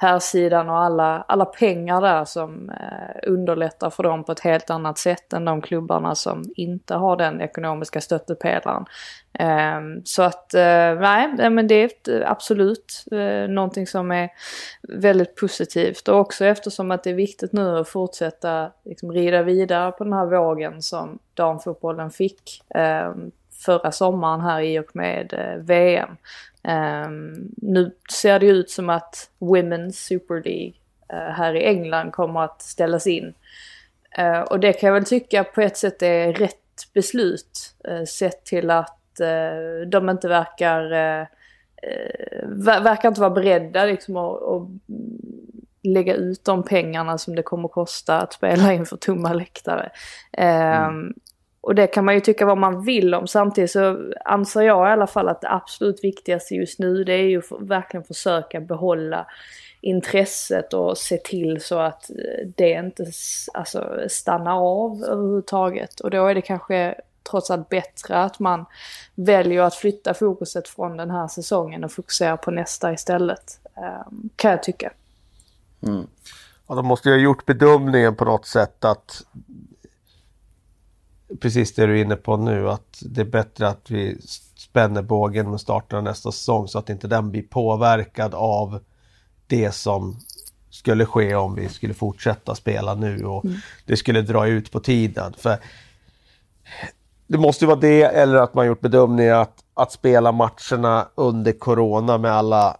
här 0.02 0.20
sidan 0.20 0.70
och 0.70 0.78
alla, 0.78 1.26
alla 1.28 1.46
pengar 1.46 2.02
där 2.02 2.26
som 2.26 2.70
eh, 2.70 3.30
underlättar 3.32 3.90
för 3.90 4.04
dem 4.04 4.24
på 4.24 4.32
ett 4.32 4.40
helt 4.40 4.70
annat 4.70 4.98
sätt 4.98 5.34
än 5.34 5.46
de 5.46 5.62
klubbarna 5.62 6.16
som 6.16 6.46
inte 6.56 6.96
har 6.96 7.18
den 7.18 7.42
ekonomiska 7.42 8.02
stöttepelaren. 8.02 8.86
Eh, 9.34 10.02
så 10.04 10.24
att 10.24 10.54
eh, 10.54 11.00
nej, 11.00 11.50
men 11.50 11.68
det 11.68 11.76
är 11.76 11.86
ett, 11.86 12.08
eh, 12.08 12.32
absolut 12.32 13.06
eh, 13.12 13.50
någonting 13.50 13.88
som 13.88 14.12
är 14.12 14.30
väldigt 14.88 15.36
positivt 15.36 16.08
och 16.08 16.20
också 16.20 16.46
eftersom 16.46 16.92
att 16.92 17.04
det 17.04 17.10
är 17.10 17.14
viktigt 17.14 17.54
nu 17.54 17.78
att 17.78 17.90
fortsätta 17.90 18.72
liksom, 18.86 19.12
rida 19.12 19.44
vidare 19.44 19.92
på 19.92 20.04
den 20.04 20.14
här 20.14 20.26
vågen 20.26 20.82
som 20.82 21.20
damfotbollen 21.34 22.12
fick 22.12 22.64
eh, 22.76 23.12
förra 23.62 23.92
sommaren 23.92 24.42
här 24.42 24.62
i 24.62 24.80
och 24.80 24.96
med 24.96 25.34
eh, 25.34 25.64
VM. 25.64 26.18
Ehm, 26.64 27.50
nu 27.58 27.92
ser 28.12 28.40
det 28.40 28.46
ut 28.46 28.70
som 28.70 28.90
att 28.90 29.30
Women's 29.40 29.92
Super 29.92 30.42
League 30.44 30.74
eh, 31.10 31.34
här 31.34 31.56
i 31.56 31.66
England 31.66 32.12
kommer 32.12 32.42
att 32.42 32.62
ställas 32.62 33.08
in. 33.08 33.34
Eh, 34.18 34.40
och 34.40 34.60
det 34.60 34.74
kan 34.74 34.88
jag 34.88 34.94
väl 34.94 35.06
tycka 35.06 35.44
på 35.44 35.62
ett 35.62 35.78
sätt 35.78 36.02
är 36.02 36.34
rätt 36.34 36.58
beslut 36.94 37.76
sett 38.08 38.46
till 38.46 38.70
att 38.70 38.98
de 39.88 40.10
inte 40.10 40.28
verkar, 40.28 40.90
verkar 42.82 43.08
inte 43.08 43.22
vara 43.22 43.30
beredda 43.30 43.86
liksom 43.86 44.18
att, 44.18 44.44
att 44.44 44.68
lägga 45.84 46.14
ut 46.14 46.46
de 46.46 46.64
pengarna 46.64 47.18
som 47.18 47.36
det 47.36 47.44
kommer 47.44 47.66
att 47.66 47.72
kosta 47.72 48.22
att 48.22 48.34
spela 48.34 48.74
inför 48.74 48.98
tomma 48.98 49.34
läktare. 49.34 49.92
Ehm, 50.32 50.84
mm 50.84 51.14
och 51.62 51.76
det 51.76 51.88
kan 51.88 52.06
man 52.06 52.16
ju 52.16 52.22
tycka 52.22 52.46
vad 52.46 52.58
man 52.58 52.84
vill 52.84 53.14
om. 53.14 53.28
Samtidigt 53.28 53.72
så 53.72 54.12
anser 54.26 54.62
jag 54.62 54.88
i 54.88 54.92
alla 54.92 55.08
fall 55.08 55.30
att 55.30 55.42
det 55.42 55.52
absolut 55.52 56.04
viktigaste 56.04 56.56
just 56.56 56.80
nu 56.80 57.04
det 57.04 57.14
är 57.14 57.28
ju 57.28 57.42
för, 57.42 57.58
verkligen 57.58 58.04
försöka 58.04 58.60
behålla 58.60 59.26
intresset 59.82 60.74
och 60.74 60.98
se 60.98 61.18
till 61.18 61.62
så 61.62 61.80
att 61.80 62.10
det 62.56 62.70
inte 62.70 63.12
alltså, 63.54 64.00
stannar 64.10 64.54
av 64.54 65.04
överhuvudtaget. 65.04 66.00
Och 66.00 66.10
då 66.10 66.28
är 66.28 66.36
det 66.36 66.42
kanske 66.42 66.96
trots 67.30 67.52
allt 67.52 67.70
bättre 67.70 68.24
att 68.24 68.40
man 68.40 68.66
väljer 69.16 69.62
att 69.62 69.76
flytta 69.76 70.14
fokuset 70.14 70.68
från 70.68 70.98
den 70.98 71.12
här 71.12 71.28
säsongen 71.28 71.84
och 71.84 71.92
fokusera 71.92 72.38
på 72.38 72.52
nästa 72.52 72.94
istället. 72.94 73.60
Kan 74.36 74.52
jag 74.52 74.64
tycka. 74.64 74.92
Mm. 75.82 76.08
Ja, 76.68 76.76
de 76.76 76.86
måste 76.86 77.10
ju 77.10 77.16
ha 77.16 77.22
gjort 77.22 77.46
bedömningen 77.46 78.16
på 78.16 78.26
något 78.26 78.46
sätt 78.46 78.86
att 78.86 79.24
precis 81.40 81.74
det 81.74 81.86
du 81.86 82.00
är 82.00 82.04
inne 82.04 82.16
på 82.16 82.38
nu 82.38 82.70
att 82.70 83.04
det 83.06 83.22
är 83.22 83.26
bättre 83.26 83.68
att 83.68 83.92
vi 83.92 84.18
spänner 84.56 85.02
bågen 85.02 85.52
med 85.52 85.62
starten 85.62 85.98
av 85.98 86.04
nästa 86.04 86.32
säsong 86.32 86.68
så 86.68 86.80
att 86.80 86.90
inte 86.90 87.08
den 87.08 87.32
blir 87.32 87.44
påverkad 87.44 88.34
av 88.34 88.80
det 89.48 89.72
som 89.72 90.20
skulle 90.70 91.06
ske 91.06 91.36
om 91.36 91.56
vi 91.56 91.70
skulle 91.70 91.94
fortsätta 91.94 92.56
spela 92.56 92.96
nu 92.96 93.26
och 93.26 93.46
mm. 93.46 93.58
det 93.86 93.98
skulle 93.98 94.22
dra 94.22 94.48
ut 94.48 94.72
på 94.72 94.80
tiden. 94.80 95.34
För 95.38 95.58
Det 97.28 97.38
måste 97.38 97.66
vara 97.66 97.80
det 97.80 98.04
eller 98.04 98.36
att 98.36 98.54
man 98.54 98.68
gjort 98.68 98.82
bedömningen 98.82 99.36
att, 99.36 99.64
att 99.74 99.92
spela 99.92 100.32
matcherna 100.32 101.08
under 101.16 101.52
Corona 101.52 102.18
med 102.18 102.32
alla 102.32 102.78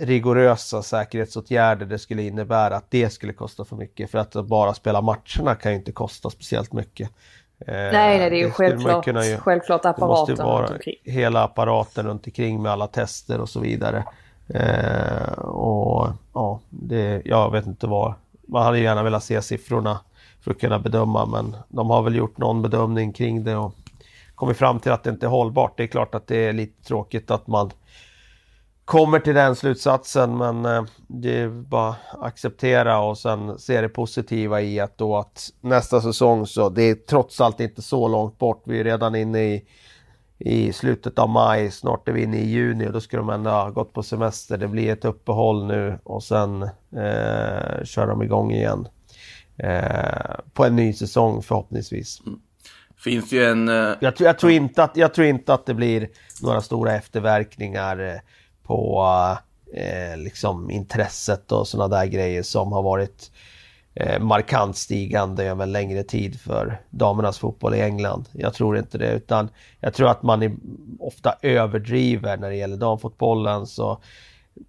rigorösa 0.00 0.82
säkerhetsåtgärder 0.82 1.86
det 1.86 1.98
skulle 1.98 2.22
innebära 2.22 2.76
att 2.76 2.90
det 2.90 3.10
skulle 3.10 3.32
kosta 3.32 3.64
för 3.64 3.76
mycket. 3.76 4.10
För 4.10 4.18
att 4.18 4.32
bara 4.32 4.74
spela 4.74 5.00
matcherna 5.00 5.54
kan 5.54 5.72
ju 5.72 5.78
inte 5.78 5.92
kosta 5.92 6.30
speciellt 6.30 6.72
mycket. 6.72 7.10
Nej, 7.66 7.92
nej, 7.92 8.30
det 8.30 8.36
är 8.36 8.40
ju 8.40 8.46
det 8.46 8.50
självklart, 8.50 9.04
kunna, 9.04 9.20
självklart 9.20 9.84
apparaten 9.84 10.36
det 10.36 10.42
måste 10.42 10.44
vara 10.44 10.78
Hela 11.04 11.44
apparaten 11.44 12.06
runt 12.06 12.26
omkring 12.26 12.62
med 12.62 12.72
alla 12.72 12.86
tester 12.86 13.40
och 13.40 13.48
så 13.48 13.60
vidare. 13.60 14.04
Eh, 14.48 15.38
och 15.38 16.08
ja, 16.32 16.60
det, 16.70 17.22
jag 17.24 17.52
vet 17.52 17.66
inte 17.66 17.86
vad. 17.86 18.14
Man 18.46 18.62
hade 18.62 18.78
gärna 18.78 19.02
velat 19.02 19.24
se 19.24 19.42
siffrorna 19.42 20.00
för 20.40 20.50
att 20.50 20.60
kunna 20.60 20.78
bedöma 20.78 21.26
men 21.26 21.56
de 21.68 21.90
har 21.90 22.02
väl 22.02 22.16
gjort 22.16 22.38
någon 22.38 22.62
bedömning 22.62 23.12
kring 23.12 23.44
det 23.44 23.56
och 23.56 23.74
kommit 24.34 24.56
fram 24.56 24.80
till 24.80 24.92
att 24.92 25.02
det 25.02 25.10
inte 25.10 25.26
är 25.26 25.30
hållbart. 25.30 25.76
Det 25.76 25.82
är 25.82 25.86
klart 25.86 26.14
att 26.14 26.26
det 26.26 26.36
är 26.36 26.52
lite 26.52 26.84
tråkigt 26.84 27.30
att 27.30 27.46
man 27.46 27.70
kommer 28.84 29.18
till 29.18 29.34
den 29.34 29.56
slutsatsen 29.56 30.38
men 30.38 30.64
eh, 30.64 30.84
det 31.08 31.40
är 31.40 31.48
bara 31.48 31.88
att 31.88 32.22
acceptera 32.22 33.00
och 33.00 33.18
sen 33.18 33.58
se 33.58 33.80
det 33.80 33.88
positiva 33.88 34.60
i 34.60 34.80
att 34.80 34.98
då 34.98 35.16
att 35.16 35.50
nästa 35.60 36.00
säsong 36.00 36.46
så 36.46 36.68
det 36.68 36.82
är 36.82 36.94
trots 36.94 37.40
allt 37.40 37.60
inte 37.60 37.82
så 37.82 38.08
långt 38.08 38.38
bort. 38.38 38.62
Vi 38.66 38.80
är 38.80 38.84
redan 38.84 39.14
inne 39.14 39.44
i, 39.44 39.64
i 40.38 40.72
slutet 40.72 41.18
av 41.18 41.28
maj, 41.28 41.70
snart 41.70 42.08
är 42.08 42.12
vi 42.12 42.22
inne 42.22 42.36
i 42.36 42.46
juni 42.46 42.88
och 42.88 42.92
då 42.92 43.00
ska 43.00 43.16
de 43.16 43.30
ändå 43.30 43.50
ha 43.50 43.70
gått 43.70 43.92
på 43.92 44.02
semester. 44.02 44.58
Det 44.58 44.68
blir 44.68 44.92
ett 44.92 45.04
uppehåll 45.04 45.66
nu 45.66 45.98
och 46.02 46.22
sen 46.22 46.62
eh, 46.62 47.84
kör 47.84 48.06
de 48.06 48.22
igång 48.22 48.52
igen. 48.52 48.88
Eh, 49.56 50.34
på 50.52 50.64
en 50.64 50.76
ny 50.76 50.92
säsong 50.92 51.42
förhoppningsvis. 51.42 52.22
Mm. 52.26 52.40
Finns 52.96 53.32
ju 53.32 53.44
en... 53.44 53.68
Uh... 53.68 53.96
Jag, 54.00 54.14
jag, 54.18 54.38
tror 54.38 54.52
inte 54.52 54.82
att, 54.82 54.96
jag 54.96 55.14
tror 55.14 55.26
inte 55.26 55.54
att 55.54 55.66
det 55.66 55.74
blir 55.74 56.08
några 56.42 56.60
stora 56.60 56.94
efterverkningar 56.94 57.98
eh, 58.00 58.20
på 58.64 59.06
eh, 59.74 60.16
liksom 60.16 60.70
intresset 60.70 61.52
och 61.52 61.68
sådana 61.68 61.96
där 61.96 62.06
grejer 62.06 62.42
som 62.42 62.72
har 62.72 62.82
varit 62.82 63.30
eh, 63.94 64.20
markant 64.20 64.76
stigande 64.76 65.44
över 65.44 65.62
en 65.62 65.72
längre 65.72 66.02
tid 66.02 66.40
för 66.40 66.80
damernas 66.90 67.38
fotboll 67.38 67.74
i 67.74 67.80
England. 67.80 68.28
Jag 68.32 68.54
tror 68.54 68.78
inte 68.78 68.98
det 68.98 69.12
utan 69.12 69.48
jag 69.80 69.94
tror 69.94 70.08
att 70.08 70.22
man 70.22 70.42
är, 70.42 70.52
ofta 71.00 71.34
överdriver 71.42 72.36
när 72.36 72.50
det 72.50 72.56
gäller 72.56 72.76
damfotbollen 72.76 73.66
så 73.66 74.00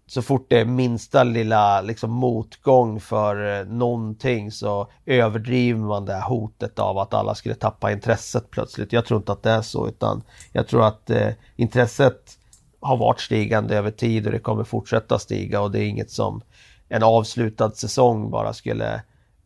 så 0.07 0.21
fort 0.21 0.45
det 0.49 0.59
är 0.59 0.65
minsta 0.65 1.23
lilla 1.23 1.81
liksom, 1.81 2.11
motgång 2.11 2.99
för 2.99 3.59
eh, 3.59 3.65
någonting 3.65 4.51
så 4.51 4.87
överdriver 5.05 5.79
man 5.79 6.05
det 6.05 6.13
här 6.13 6.29
hotet 6.29 6.79
av 6.79 6.97
att 6.97 7.13
alla 7.13 7.35
skulle 7.35 7.55
tappa 7.55 7.91
intresset 7.91 8.51
plötsligt. 8.51 8.93
Jag 8.93 9.05
tror 9.05 9.17
inte 9.17 9.31
att 9.31 9.43
det 9.43 9.51
är 9.51 9.61
så 9.61 9.87
utan 9.87 10.23
jag 10.51 10.67
tror 10.67 10.87
att 10.87 11.09
eh, 11.09 11.29
intresset 11.55 12.37
har 12.85 12.97
varit 12.97 13.19
stigande 13.19 13.77
över 13.77 13.91
tid 13.91 14.25
och 14.25 14.31
det 14.31 14.39
kommer 14.39 14.63
fortsätta 14.63 15.19
stiga 15.19 15.61
och 15.61 15.71
det 15.71 15.79
är 15.79 15.87
inget 15.87 16.11
som 16.11 16.41
en 16.89 17.03
avslutad 17.03 17.71
säsong 17.71 18.29
bara 18.31 18.53
skulle 18.53 19.01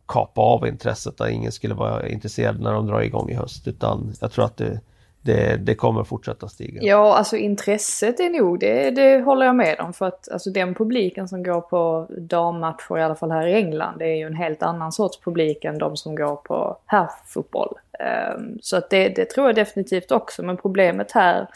kapa 0.08 0.40
av 0.40 0.66
intresset 0.66 1.18
där 1.18 1.28
ingen 1.28 1.52
skulle 1.52 1.74
vara 1.74 2.08
intresserad 2.08 2.60
när 2.60 2.72
de 2.72 2.86
drar 2.86 3.00
igång 3.00 3.30
i 3.30 3.34
höst 3.34 3.68
utan 3.68 4.12
jag 4.20 4.32
tror 4.32 4.44
att 4.44 4.56
det, 4.56 4.80
det, 5.22 5.56
det 5.56 5.74
kommer 5.74 6.04
fortsätta 6.04 6.48
stiga. 6.48 6.82
Ja, 6.82 7.16
alltså 7.16 7.36
intresset 7.36 8.20
är 8.20 8.30
nog, 8.30 8.60
det, 8.60 8.90
det 8.90 9.20
håller 9.20 9.46
jag 9.46 9.56
med 9.56 9.80
om. 9.80 9.92
För 9.92 10.06
att 10.06 10.28
alltså, 10.32 10.50
den 10.50 10.74
publiken 10.74 11.28
som 11.28 11.42
går 11.42 11.60
på 11.60 12.06
dammatcher, 12.18 12.98
i 12.98 13.02
alla 13.02 13.14
fall 13.14 13.30
här 13.30 13.46
i 13.46 13.54
England, 13.54 13.98
det 13.98 14.04
är 14.04 14.16
ju 14.16 14.26
en 14.26 14.34
helt 14.34 14.62
annan 14.62 14.92
sorts 14.92 15.20
publik 15.20 15.64
än 15.64 15.78
de 15.78 15.96
som 15.96 16.14
går 16.14 16.36
på 16.36 16.76
herrfotboll. 16.86 17.74
Um, 18.00 18.06
ehm, 18.06 18.58
så 18.62 18.76
att 18.76 18.90
det, 18.90 19.08
det 19.08 19.24
tror 19.24 19.46
jag 19.46 19.54
definitivt 19.54 20.10
också. 20.10 20.42
Men 20.42 20.56
problemet 20.56 21.12
här 21.12 21.48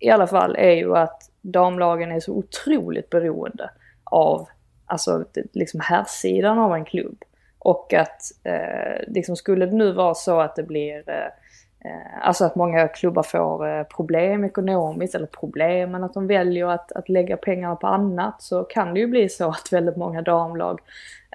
i 0.00 0.10
alla 0.10 0.26
fall 0.26 0.56
är 0.56 0.72
ju 0.72 0.96
att 0.96 1.30
damlagen 1.40 2.12
är 2.12 2.20
så 2.20 2.32
otroligt 2.32 3.10
beroende 3.10 3.70
av 4.04 4.48
alltså 4.86 5.24
liksom 5.52 5.80
herrsidan 5.80 6.58
av 6.58 6.74
en 6.74 6.84
klubb. 6.84 7.24
Och 7.58 7.94
att 7.94 8.22
eh, 8.44 9.02
liksom 9.06 9.36
skulle 9.36 9.66
det 9.66 9.76
nu 9.76 9.92
vara 9.92 10.14
så 10.14 10.40
att 10.40 10.56
det 10.56 10.62
blir 10.62 11.10
eh, 11.10 11.26
eh, 11.90 12.26
Alltså 12.28 12.44
att 12.44 12.54
många 12.54 12.88
klubbar 12.88 13.22
får 13.22 13.68
eh, 13.68 13.82
problem 13.82 14.44
ekonomiskt, 14.44 15.14
eller 15.14 15.26
problem, 15.26 15.90
men 15.90 16.04
att 16.04 16.14
de 16.14 16.26
väljer 16.26 16.66
att, 16.66 16.92
att 16.92 17.08
lägga 17.08 17.36
pengarna 17.36 17.76
på 17.76 17.86
annat 17.86 18.42
så 18.42 18.64
kan 18.64 18.94
det 18.94 19.00
ju 19.00 19.06
bli 19.06 19.28
så 19.28 19.48
att 19.48 19.72
väldigt 19.72 19.96
många 19.96 20.22
damlag 20.22 20.80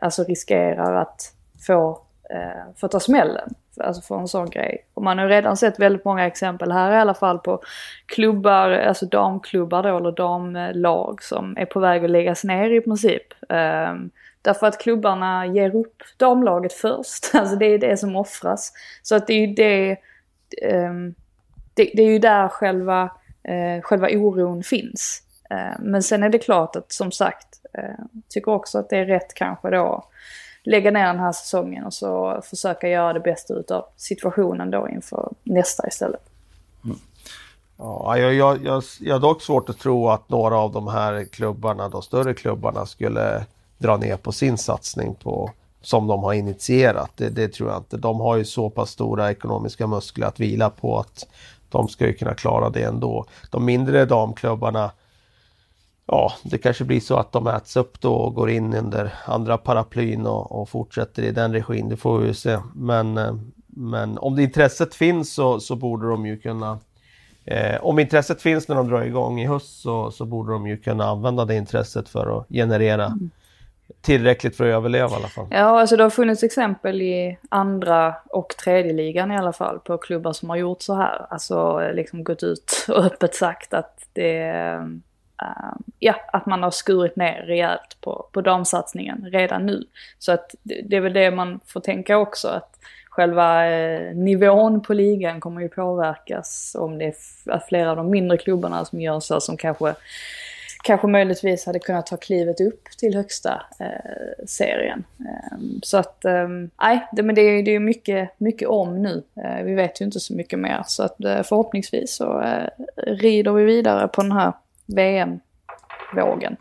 alltså 0.01 0.23
riskerar 0.23 1.01
att 1.01 1.33
få, 1.67 2.01
eh, 2.29 2.73
få 2.75 2.87
ta 2.87 2.99
smällen 2.99 3.53
alltså 3.79 4.01
för 4.01 4.19
en 4.19 4.27
sån 4.27 4.49
grej. 4.49 4.85
Och 4.93 5.03
man 5.03 5.17
har 5.17 5.27
redan 5.27 5.57
sett 5.57 5.79
väldigt 5.79 6.05
många 6.05 6.27
exempel 6.27 6.71
här 6.71 6.91
i 6.91 6.95
alla 6.95 7.13
fall 7.13 7.39
på 7.39 7.61
klubbar, 8.05 8.69
alltså 8.69 9.05
damklubbar 9.05 9.83
då, 9.83 9.97
eller 9.97 10.11
damlag 10.11 11.23
som 11.23 11.57
är 11.57 11.65
på 11.65 11.79
väg 11.79 12.05
att 12.05 12.11
läggas 12.11 12.43
ner 12.43 12.69
i 12.69 12.81
princip. 12.81 13.23
Um, 13.49 14.11
Därför 14.45 14.67
att 14.67 14.81
klubbarna 14.81 15.45
ger 15.45 15.75
upp 15.75 16.03
damlaget 16.17 16.73
först. 16.73 17.25
Alltså 17.33 17.55
det 17.55 17.65
är 17.65 17.77
det 17.77 17.97
som 17.97 18.15
offras. 18.15 18.73
Så 19.01 19.15
att 19.15 19.27
det 19.27 19.33
är 19.33 19.47
ju 19.47 19.53
det, 19.53 19.97
um, 20.87 21.15
det, 21.73 21.91
det 21.93 22.01
är 22.01 22.11
ju 22.11 22.19
där 22.19 22.47
själva, 22.47 23.03
uh, 23.49 23.81
själva 23.81 24.07
oron 24.07 24.63
finns. 24.63 25.21
Uh, 25.53 25.79
men 25.79 26.03
sen 26.03 26.23
är 26.23 26.29
det 26.29 26.39
klart 26.39 26.75
att 26.75 26.91
som 26.91 27.11
sagt, 27.11 27.47
uh, 27.77 28.05
tycker 28.29 28.51
också 28.51 28.79
att 28.79 28.89
det 28.89 28.97
är 28.97 29.05
rätt 29.05 29.33
kanske 29.33 29.69
då 29.69 30.09
lägga 30.65 30.91
ner 30.91 31.05
den 31.05 31.19
här 31.19 31.31
säsongen 31.31 31.85
och 31.85 31.93
så 31.93 32.41
försöka 32.43 32.89
göra 32.89 33.13
det 33.13 33.19
bästa 33.19 33.53
utav 33.53 33.85
situationen 33.95 34.71
då 34.71 34.89
inför 34.89 35.29
nästa 35.43 35.87
istället. 35.87 36.21
Mm. 36.85 36.97
Ja, 37.77 38.17
jag, 38.17 38.33
jag, 38.33 38.65
jag, 38.65 38.83
jag 38.99 39.15
har 39.15 39.19
dock 39.19 39.41
svårt 39.41 39.69
att 39.69 39.79
tro 39.79 40.09
att 40.09 40.29
några 40.29 40.57
av 40.57 40.71
de 40.71 40.87
här 40.87 41.25
klubbarna, 41.25 41.89
de 41.89 42.01
större 42.01 42.33
klubbarna, 42.33 42.85
skulle 42.85 43.45
dra 43.77 43.97
ner 43.97 44.17
på 44.17 44.31
sin 44.31 44.57
satsning 44.57 45.15
på, 45.15 45.51
som 45.81 46.07
de 46.07 46.23
har 46.23 46.33
initierat. 46.33 47.11
Det, 47.15 47.29
det 47.29 47.47
tror 47.47 47.69
jag 47.69 47.77
inte. 47.77 47.97
De 47.97 48.19
har 48.19 48.35
ju 48.35 48.45
så 48.45 48.69
pass 48.69 48.89
stora 48.89 49.31
ekonomiska 49.31 49.87
muskler 49.87 50.27
att 50.27 50.39
vila 50.39 50.69
på 50.69 50.99
att 50.99 51.27
de 51.69 51.87
ska 51.87 52.07
ju 52.07 52.13
kunna 52.13 52.33
klara 52.33 52.69
det 52.69 52.83
ändå. 52.83 53.25
De 53.51 53.65
mindre 53.65 54.05
damklubbarna, 54.05 54.91
ja, 56.07 56.33
det 56.43 56.57
kanske 56.57 56.83
blir 56.83 56.99
så 56.99 57.17
att 57.17 57.31
de 57.31 57.47
äts 57.47 57.77
upp 57.77 58.01
då 58.01 58.13
och 58.13 58.33
går 58.33 58.49
in 58.49 58.73
under 58.73 59.13
andra 59.25 59.57
paraplyn 59.57 60.25
och, 60.25 60.61
och 60.61 60.69
fortsätter 60.69 61.23
i 61.23 61.31
den 61.31 61.53
regin. 61.53 61.89
Det 61.89 61.97
får 61.97 62.19
vi 62.19 62.27
ju 62.27 62.33
se. 62.33 62.59
Men, 62.75 63.17
eh, 63.17 63.35
men 63.67 64.17
om 64.17 64.35
det 64.35 64.43
intresset 64.43 64.95
finns 64.95 65.33
så, 65.33 65.59
så 65.59 65.75
borde 65.75 66.09
de 66.09 66.25
ju 66.25 66.37
kunna 66.37 66.79
Eh, 67.47 67.85
om 67.85 67.99
intresset 67.99 68.41
finns 68.41 68.67
när 68.67 68.75
de 68.75 68.89
drar 68.89 69.01
igång 69.01 69.39
i 69.39 69.47
höst 69.47 69.81
så, 69.81 70.11
så 70.11 70.25
borde 70.25 70.53
de 70.53 70.67
ju 70.67 70.77
kunna 70.77 71.05
använda 71.05 71.45
det 71.45 71.55
intresset 71.55 72.09
för 72.09 72.37
att 72.37 72.47
generera 72.49 73.11
tillräckligt 74.01 74.57
för 74.57 74.63
att 74.63 74.75
överleva 74.75 75.09
i 75.09 75.15
alla 75.15 75.27
fall. 75.27 75.47
Ja, 75.51 75.79
alltså 75.79 75.97
det 75.97 76.03
har 76.03 76.09
funnits 76.09 76.43
exempel 76.43 77.01
i 77.01 77.37
andra 77.49 78.15
och 78.29 78.49
tredje 78.63 78.93
ligan 78.93 79.31
i 79.31 79.37
alla 79.37 79.53
fall 79.53 79.79
på 79.79 79.97
klubbar 79.97 80.33
som 80.33 80.49
har 80.49 80.57
gjort 80.57 80.81
så 80.81 80.95
här. 80.95 81.25
Alltså 81.29 81.89
liksom 81.93 82.23
gått 82.23 82.43
ut 82.43 82.85
och 82.87 83.05
öppet 83.05 83.35
sagt 83.35 83.73
att 83.73 84.07
det 84.13 84.51
Uh, 85.43 85.77
ja, 85.99 86.15
att 86.33 86.45
man 86.45 86.63
har 86.63 86.71
skurit 86.71 87.15
ner 87.15 87.43
rejält 87.47 87.97
på, 88.01 88.29
på 88.31 88.41
damsatsningen 88.41 89.25
redan 89.31 89.65
nu. 89.65 89.83
Så 90.19 90.31
att 90.31 90.55
det, 90.63 90.81
det 90.81 90.95
är 90.95 91.01
väl 91.01 91.13
det 91.13 91.31
man 91.31 91.59
får 91.65 91.79
tänka 91.79 92.17
också 92.17 92.47
att 92.47 92.75
själva 93.09 93.69
eh, 93.69 94.15
nivån 94.15 94.81
på 94.81 94.93
ligan 94.93 95.39
kommer 95.39 95.61
ju 95.61 95.69
påverkas 95.69 96.75
om 96.79 96.97
det 96.97 97.05
är 97.05 97.67
flera 97.67 97.89
av 97.89 97.95
de 97.95 98.09
mindre 98.09 98.37
klubbarna 98.37 98.85
som 98.85 99.01
gör 99.01 99.19
så 99.19 99.41
som 99.41 99.57
kanske 99.57 99.95
kanske 100.83 101.07
möjligtvis 101.07 101.65
hade 101.65 101.79
kunnat 101.79 102.05
ta 102.05 102.17
klivet 102.17 102.61
upp 102.61 102.83
till 102.97 103.15
högsta 103.15 103.61
eh, 103.79 104.45
serien. 104.45 105.03
Eh, 105.19 105.57
så 105.83 105.97
att, 105.97 106.23
nej, 106.23 106.69
nej, 106.81 107.07
det, 107.11 107.23
men 107.23 107.35
det 107.35 107.41
är 107.41 107.67
ju 107.67 107.79
mycket, 107.79 108.29
mycket 108.37 108.67
om 108.67 109.01
nu. 109.01 109.23
Eh, 109.43 109.63
vi 109.63 109.73
vet 109.73 110.01
ju 110.01 110.05
inte 110.05 110.19
så 110.19 110.33
mycket 110.33 110.59
mer. 110.59 110.83
Så 110.87 111.03
att 111.03 111.23
eh, 111.23 111.43
förhoppningsvis 111.43 112.15
så 112.15 112.41
eh, 112.41 112.67
rider 112.95 113.51
vi 113.51 113.63
vidare 113.63 114.07
på 114.07 114.21
den 114.21 114.31
här 114.31 114.53
VM-vågen. 114.85 116.57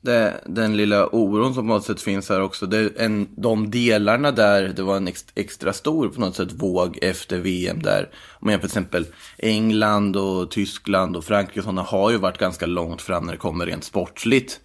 Det, 0.00 0.40
den 0.46 0.76
lilla 0.76 1.06
oron 1.06 1.54
som 1.54 1.68
på 1.68 1.74
något 1.74 1.84
sätt 1.84 2.02
finns 2.02 2.28
här 2.28 2.42
också. 2.42 2.66
Det 2.66 2.78
är 2.78 2.90
en, 2.96 3.28
de 3.36 3.70
delarna 3.70 4.30
där 4.30 4.68
det 4.68 4.82
var 4.82 4.96
en 4.96 5.08
ex, 5.08 5.24
extra 5.34 5.72
stor 5.72 6.08
på 6.08 6.20
något 6.20 6.36
sätt 6.36 6.52
våg 6.52 6.98
efter 7.02 7.38
VM 7.38 7.82
där. 7.82 8.08
Om 8.40 8.48
jag 8.48 8.60
till 8.60 8.66
exempel 8.66 9.06
England 9.38 10.16
och 10.16 10.50
Tyskland 10.50 11.16
och 11.16 11.24
Frankrike 11.24 11.60
och 11.60 11.64
sådana 11.64 11.82
har 11.82 12.10
ju 12.10 12.16
varit 12.16 12.38
ganska 12.38 12.66
långt 12.66 13.02
fram 13.02 13.24
när 13.26 13.32
det 13.32 13.38
kommer 13.38 13.66
rent 13.66 13.84
sportsligt. 13.84 14.60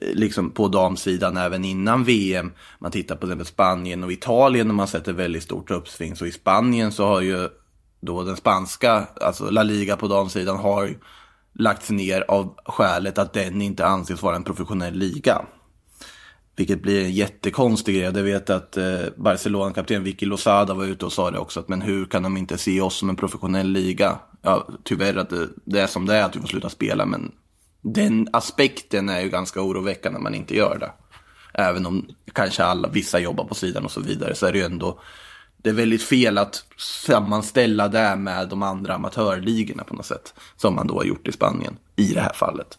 Eh, 0.00 0.14
liksom 0.14 0.50
på 0.50 0.68
damsidan 0.68 1.36
även 1.36 1.64
innan 1.64 2.04
VM. 2.04 2.52
Man 2.78 2.90
tittar 2.90 3.14
på 3.14 3.20
till 3.20 3.28
exempel 3.28 3.46
Spanien 3.46 4.04
och 4.04 4.12
Italien 4.12 4.68
och 4.68 4.74
man 4.74 4.88
sätter 4.88 5.12
väldigt 5.12 5.42
stort 5.42 5.70
uppsving. 5.70 6.16
Så 6.16 6.26
i 6.26 6.32
Spanien 6.32 6.92
så 6.92 7.06
har 7.06 7.20
ju 7.20 7.48
då 8.00 8.22
den 8.22 8.36
spanska, 8.36 9.06
alltså 9.20 9.50
La 9.50 9.62
Liga 9.62 9.96
på 9.96 10.08
damsidan 10.08 10.56
har 10.56 10.84
ju 10.84 10.94
lagts 11.54 11.90
ner 11.90 12.24
av 12.28 12.54
skälet 12.66 13.18
att 13.18 13.32
den 13.32 13.62
inte 13.62 13.86
anses 13.86 14.22
vara 14.22 14.36
en 14.36 14.44
professionell 14.44 14.94
liga. 14.94 15.42
Vilket 16.56 16.82
blir 16.82 17.04
en 17.04 17.12
jättekonstig 17.12 17.94
grej. 17.94 18.04
Jag 18.04 18.12
vet 18.12 18.50
att 18.50 18.76
eh, 18.76 19.00
Barcelona-kapten 19.16 20.04
Vicky 20.04 20.26
Lozada 20.26 20.74
var 20.74 20.84
ute 20.84 21.04
och 21.06 21.12
sa 21.12 21.30
det 21.30 21.38
också. 21.38 21.60
Att, 21.60 21.68
men 21.68 21.82
hur 21.82 22.04
kan 22.04 22.22
de 22.22 22.36
inte 22.36 22.58
se 22.58 22.80
oss 22.80 22.96
som 22.96 23.08
en 23.08 23.16
professionell 23.16 23.68
liga? 23.68 24.18
Ja, 24.42 24.68
tyvärr 24.84 25.16
att 25.16 25.30
det, 25.30 25.48
det 25.64 25.80
är 25.80 25.86
som 25.86 26.06
det 26.06 26.16
är 26.16 26.24
att 26.24 26.36
vi 26.36 26.40
får 26.40 26.48
sluta 26.48 26.68
spela. 26.68 27.06
Men 27.06 27.32
den 27.80 28.28
aspekten 28.32 29.08
är 29.08 29.20
ju 29.20 29.28
ganska 29.28 29.62
oroväckande 29.62 30.18
när 30.18 30.22
man 30.22 30.34
inte 30.34 30.56
gör 30.56 30.78
det. 30.78 30.92
Även 31.54 31.86
om 31.86 32.08
kanske 32.32 32.64
alla, 32.64 32.88
vissa 32.88 33.18
jobbar 33.18 33.44
på 33.44 33.54
sidan 33.54 33.84
och 33.84 33.90
så 33.90 34.00
vidare. 34.00 34.34
Så 34.34 34.46
är 34.46 34.52
det 34.52 34.58
ju 34.58 34.64
ändå 34.64 35.00
det 35.62 35.70
är 35.70 35.74
väldigt 35.74 36.02
fel 36.02 36.38
att 36.38 36.64
sammanställa 36.76 37.88
det 37.88 38.16
med 38.16 38.48
de 38.48 38.62
andra 38.62 38.94
amatörligorna 38.94 39.84
på 39.84 39.94
något 39.94 40.06
sätt. 40.06 40.34
Som 40.56 40.74
man 40.74 40.86
då 40.86 40.94
har 40.94 41.04
gjort 41.04 41.28
i 41.28 41.32
Spanien 41.32 41.76
i 41.96 42.14
det 42.14 42.20
här 42.20 42.32
fallet. 42.32 42.78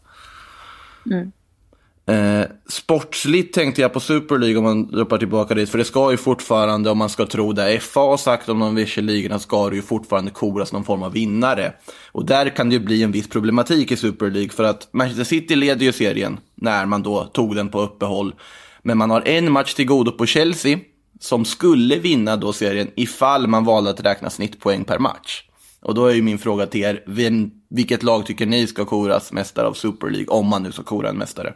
Eh, 2.06 2.46
sportsligt 2.68 3.54
tänkte 3.54 3.82
jag 3.82 3.94
på 3.94 4.00
Super 4.00 4.38
League 4.38 4.58
om 4.58 4.64
man 4.64 4.92
droppar 4.92 5.18
tillbaka 5.18 5.54
dit. 5.54 5.70
För 5.70 5.78
det 5.78 5.86
ska 5.86 6.12
ju 6.12 6.18
fortfarande, 6.18 6.90
om 6.90 6.98
man 6.98 7.10
ska 7.10 7.26
tro 7.26 7.54
det 7.54 7.80
FA 7.80 8.00
har 8.00 8.18
sagt 8.18 8.50
om 8.50 8.60
de 8.60 8.76
vissa 8.76 9.02
ligorna, 9.02 9.40
ska 9.40 9.70
det 9.70 9.76
ju 9.76 9.82
fortfarande 9.82 10.32
koras 10.32 10.72
någon 10.72 10.84
form 10.84 11.04
av 11.04 11.12
vinnare. 11.12 11.74
Och 12.12 12.26
där 12.26 12.50
kan 12.50 12.70
det 12.70 12.76
ju 12.76 12.80
bli 12.80 13.04
en 13.04 13.12
viss 13.12 13.30
problematik 13.30 13.92
i 13.92 13.96
Super 13.98 14.32
League. 14.32 14.50
För 14.50 14.64
att 14.64 14.88
Manchester 14.92 15.24
City 15.24 15.56
leder 15.56 15.86
ju 15.86 15.92
serien 15.92 16.40
när 16.56 16.86
man 16.86 17.04
då 17.04 17.24
tog 17.24 17.56
den 17.56 17.70
på 17.70 17.82
uppehåll. 17.82 18.36
Men 18.82 18.98
man 18.98 19.10
har 19.10 19.28
en 19.28 19.52
match 19.52 19.74
till 19.74 19.86
godo 19.86 20.12
på 20.12 20.26
Chelsea 20.26 20.80
som 21.24 21.46
skulle 21.46 21.96
vinna 21.96 22.36
då 22.36 22.54
serien 22.54 22.92
ifall 22.96 23.48
man 23.48 23.66
valde 23.66 23.90
att 23.90 24.06
räkna 24.06 24.30
snittpoäng 24.30 24.84
per 24.84 25.00
match. 25.00 25.44
Och 25.82 25.96
då 25.96 26.06
är 26.06 26.14
ju 26.14 26.22
min 26.22 26.38
fråga 26.38 26.66
till 26.66 26.82
er, 26.84 27.04
vem, 27.08 27.52
vilket 27.70 28.04
lag 28.04 28.26
tycker 28.26 28.46
ni 28.46 28.68
ska 28.68 28.86
koras 28.86 29.32
mästare 29.32 29.68
av 29.68 29.74
Super 29.74 30.10
League, 30.10 30.28
om 30.28 30.48
man 30.48 30.64
nu 30.64 30.72
ska 30.72 30.84
kora 30.84 31.10
en 31.10 31.18
mästare? 31.18 31.54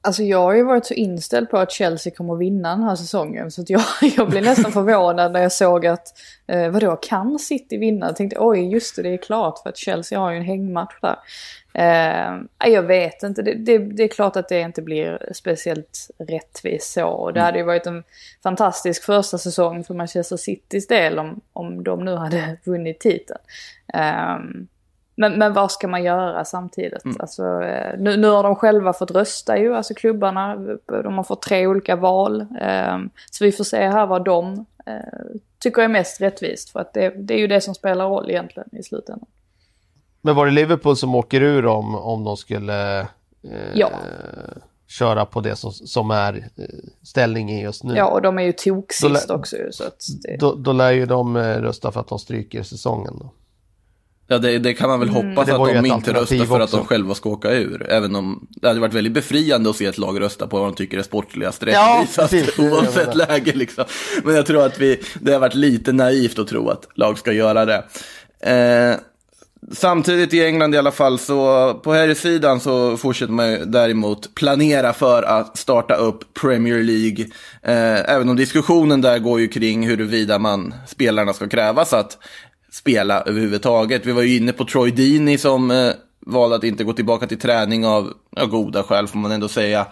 Alltså 0.00 0.22
jag 0.22 0.42
har 0.42 0.54
ju 0.54 0.62
varit 0.62 0.86
så 0.86 0.94
inställd 0.94 1.50
på 1.50 1.58
att 1.58 1.72
Chelsea 1.72 2.12
kommer 2.16 2.34
att 2.34 2.40
vinna 2.40 2.70
den 2.70 2.82
här 2.82 2.96
säsongen. 2.96 3.50
Så 3.50 3.62
att 3.62 3.70
jag, 3.70 3.82
jag 4.16 4.30
blev 4.30 4.44
nästan 4.44 4.72
förvånad 4.72 5.32
när 5.32 5.42
jag 5.42 5.52
såg 5.52 5.86
att, 5.86 6.06
eh, 6.48 6.68
vadå, 6.70 6.96
kan 6.96 7.38
City 7.38 7.76
vinna? 7.76 8.06
Jag 8.06 8.16
tänkte 8.16 8.36
oj, 8.40 8.72
just 8.72 8.96
det, 8.96 9.02
det 9.02 9.14
är 9.14 9.16
klart 9.16 9.58
för 9.62 9.68
att 9.68 9.76
Chelsea 9.76 10.18
har 10.18 10.30
ju 10.30 10.36
en 10.36 10.44
hängmatch 10.44 11.00
där. 11.02 11.16
Eh, 11.78 12.70
jag 12.70 12.82
vet 12.82 13.22
inte, 13.22 13.42
det, 13.42 13.54
det, 13.54 13.78
det 13.78 14.02
är 14.02 14.08
klart 14.08 14.36
att 14.36 14.48
det 14.48 14.60
inte 14.60 14.82
blir 14.82 15.32
speciellt 15.32 16.10
rättvist 16.18 16.92
så. 16.92 17.06
Och 17.06 17.32
det 17.32 17.40
hade 17.40 17.58
ju 17.58 17.64
varit 17.64 17.86
en 17.86 18.04
fantastisk 18.42 19.04
första 19.04 19.38
säsong 19.38 19.84
för 19.84 19.94
Manchester 19.94 20.36
Citys 20.36 20.86
del 20.86 21.18
om, 21.18 21.40
om 21.52 21.84
de 21.84 22.04
nu 22.04 22.14
hade 22.14 22.56
vunnit 22.64 23.00
titeln. 23.00 23.40
Eh, 23.94 24.38
men, 25.16 25.38
men 25.38 25.52
vad 25.52 25.72
ska 25.72 25.88
man 25.88 26.04
göra 26.04 26.44
samtidigt? 26.44 27.02
Alltså, 27.18 27.62
eh, 27.62 27.98
nu, 27.98 28.16
nu 28.16 28.28
har 28.28 28.42
de 28.42 28.56
själva 28.56 28.92
fått 28.92 29.10
rösta 29.10 29.58
ju, 29.58 29.74
alltså 29.74 29.94
klubbarna. 29.94 30.56
De 30.86 31.16
har 31.16 31.24
fått 31.24 31.42
tre 31.42 31.66
olika 31.66 31.96
val. 31.96 32.40
Eh, 32.60 32.98
så 33.30 33.44
vi 33.44 33.52
får 33.52 33.64
se 33.64 33.88
här 33.88 34.06
vad 34.06 34.24
de 34.24 34.66
eh, 34.86 35.36
tycker 35.58 35.82
är 35.82 35.88
mest 35.88 36.20
rättvist. 36.20 36.70
För 36.70 36.80
att 36.80 36.92
det, 36.92 37.08
det 37.08 37.34
är 37.34 37.38
ju 37.38 37.46
det 37.46 37.60
som 37.60 37.74
spelar 37.74 38.08
roll 38.08 38.30
egentligen 38.30 38.68
i 38.72 38.82
slutändan. 38.82 39.28
Men 40.26 40.34
var 40.36 40.46
det 40.46 40.52
Liverpool 40.52 40.96
som 40.96 41.14
åker 41.14 41.40
ur 41.40 41.66
om, 41.66 41.94
om 41.94 42.24
de 42.24 42.36
skulle 42.36 43.00
eh, 43.00 43.06
Ja. 43.74 43.90
köra 44.88 45.26
på 45.26 45.40
det 45.40 45.56
som, 45.56 45.72
som 45.72 46.10
är 46.10 46.34
eh, 46.56 46.64
ställningen 47.02 47.58
just 47.60 47.84
nu? 47.84 47.94
Ja, 47.96 48.04
och 48.06 48.22
de 48.22 48.38
är 48.38 48.42
ju 48.42 48.52
tok 48.52 48.92
Då 49.02 49.08
lä- 49.08 49.18
sist 49.18 49.30
också 49.30 49.56
så 49.70 49.84
att 49.84 50.00
det... 50.22 50.36
Då, 50.36 50.54
då 50.54 50.72
lär 50.72 50.90
ju 50.92 51.06
de 51.06 51.36
eh, 51.36 51.42
rösta 51.42 51.92
för 51.92 52.00
att 52.00 52.08
de 52.08 52.18
stryker 52.18 52.62
säsongen. 52.62 53.14
Då. 53.20 53.32
Ja, 54.28 54.38
det, 54.38 54.58
det 54.58 54.74
kan 54.74 54.88
man 54.88 55.00
väl 55.00 55.08
hoppas 55.08 55.46
Det 55.46 55.58
var 55.58 55.68
att 55.76 55.82
de 55.82 55.86
inte 55.86 56.12
röstar 56.12 56.36
för 56.44 56.60
att 56.60 56.70
de 56.70 56.76
också. 56.76 56.88
själva 56.88 57.14
ska 57.14 57.28
åka 57.30 57.50
ur. 57.52 57.86
Även 57.90 58.16
om 58.16 58.46
det 58.50 58.68
hade 58.68 58.80
varit 58.80 58.94
väldigt 58.94 59.12
befriande 59.12 59.70
att 59.70 59.76
se 59.76 59.86
ett 59.86 59.98
lag 59.98 60.20
rösta 60.20 60.46
på 60.46 60.58
vad 60.58 60.66
de 60.68 60.74
tycker 60.74 60.98
är 60.98 61.02
sportligast 61.02 61.62
Ja, 61.66 61.98
rättvisast, 62.16 62.58
oavsett 62.58 63.14
läge. 63.14 63.52
Liksom. 63.54 63.84
Men 64.24 64.34
jag 64.34 64.46
tror 64.46 64.66
att 64.66 64.78
vi, 64.80 65.00
det 65.20 65.32
har 65.32 65.40
varit 65.40 65.54
lite 65.54 65.92
naivt 65.92 66.38
att 66.38 66.48
tro 66.48 66.68
att 66.68 66.88
lag 66.94 67.18
ska 67.18 67.32
göra 67.32 67.64
det. 67.64 67.84
Eh, 68.40 68.96
samtidigt 69.72 70.34
i 70.34 70.44
England 70.44 70.74
i 70.74 70.78
alla 70.78 70.90
fall, 70.90 71.18
så 71.18 71.74
på 71.74 71.92
här 71.92 72.14
sidan 72.14 72.60
så 72.60 72.96
fortsätter 72.96 73.32
man 73.32 73.50
ju 73.50 73.64
däremot 73.64 74.34
planera 74.34 74.92
för 74.92 75.22
att 75.22 75.56
starta 75.56 75.94
upp 75.94 76.34
Premier 76.34 76.82
League. 76.82 77.26
Eh, 77.62 78.14
även 78.14 78.28
om 78.28 78.36
diskussionen 78.36 79.00
där 79.00 79.18
går 79.18 79.40
ju 79.40 79.48
kring 79.48 79.88
huruvida 79.88 80.38
man, 80.38 80.74
spelarna 80.86 81.32
ska 81.32 81.48
krävas 81.48 81.92
att 81.92 82.18
spela 82.72 83.22
överhuvudtaget. 83.22 84.06
Vi 84.06 84.12
var 84.12 84.22
ju 84.22 84.36
inne 84.36 84.52
på 84.52 84.64
Troy 84.64 84.90
Deeney 84.90 85.38
som 85.38 85.70
eh, 85.70 85.90
valde 86.26 86.56
att 86.56 86.64
inte 86.64 86.84
gå 86.84 86.92
tillbaka 86.92 87.26
till 87.26 87.38
träning 87.38 87.86
av 87.86 88.12
ja, 88.36 88.46
goda 88.46 88.82
skäl 88.82 89.08
får 89.08 89.18
man 89.18 89.32
ändå 89.32 89.48
säga. 89.48 89.86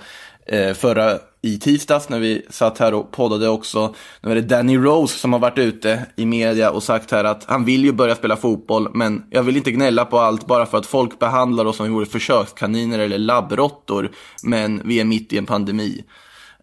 Eh, 0.47 0.75
förra 0.75 1.19
i 1.45 1.59
tisdags 1.59 2.09
när 2.09 2.21
vi 2.21 2.47
satt 2.51 2.79
här 2.79 2.95
och 2.95 3.11
poddade 3.11 3.49
också. 3.49 3.95
Nu 4.21 4.31
är 4.31 4.35
det 4.35 4.41
Danny 4.41 4.79
Rose 4.79 5.19
som 5.19 5.33
har 5.33 5.41
varit 5.41 5.59
ute 5.59 6.07
i 6.17 6.27
media 6.27 6.71
och 6.71 6.83
sagt 6.83 7.11
här 7.11 7.25
att 7.25 7.45
han 7.45 7.65
vill 7.65 7.85
ju 7.85 7.93
börja 7.93 8.15
spela 8.15 8.37
fotboll, 8.37 8.89
men 8.95 9.25
jag 9.31 9.43
vill 9.43 9.57
inte 9.57 9.71
gnälla 9.71 10.05
på 10.05 10.19
allt 10.19 10.47
bara 10.47 10.67
för 10.67 10.79
att 10.79 10.87
folk 10.87 11.19
behandlar 11.19 11.65
oss 11.65 11.77
som 11.77 11.87
om 11.87 11.91
vi 11.91 11.95
vore 11.95 12.07
försökskaniner 12.07 12.99
eller 12.99 13.19
labbråttor, 13.19 14.11
men 14.43 14.83
vi 14.85 15.01
är 15.01 15.05
mitt 15.05 15.33
i 15.33 15.39
en 15.39 15.47
pandemi. 15.47 16.05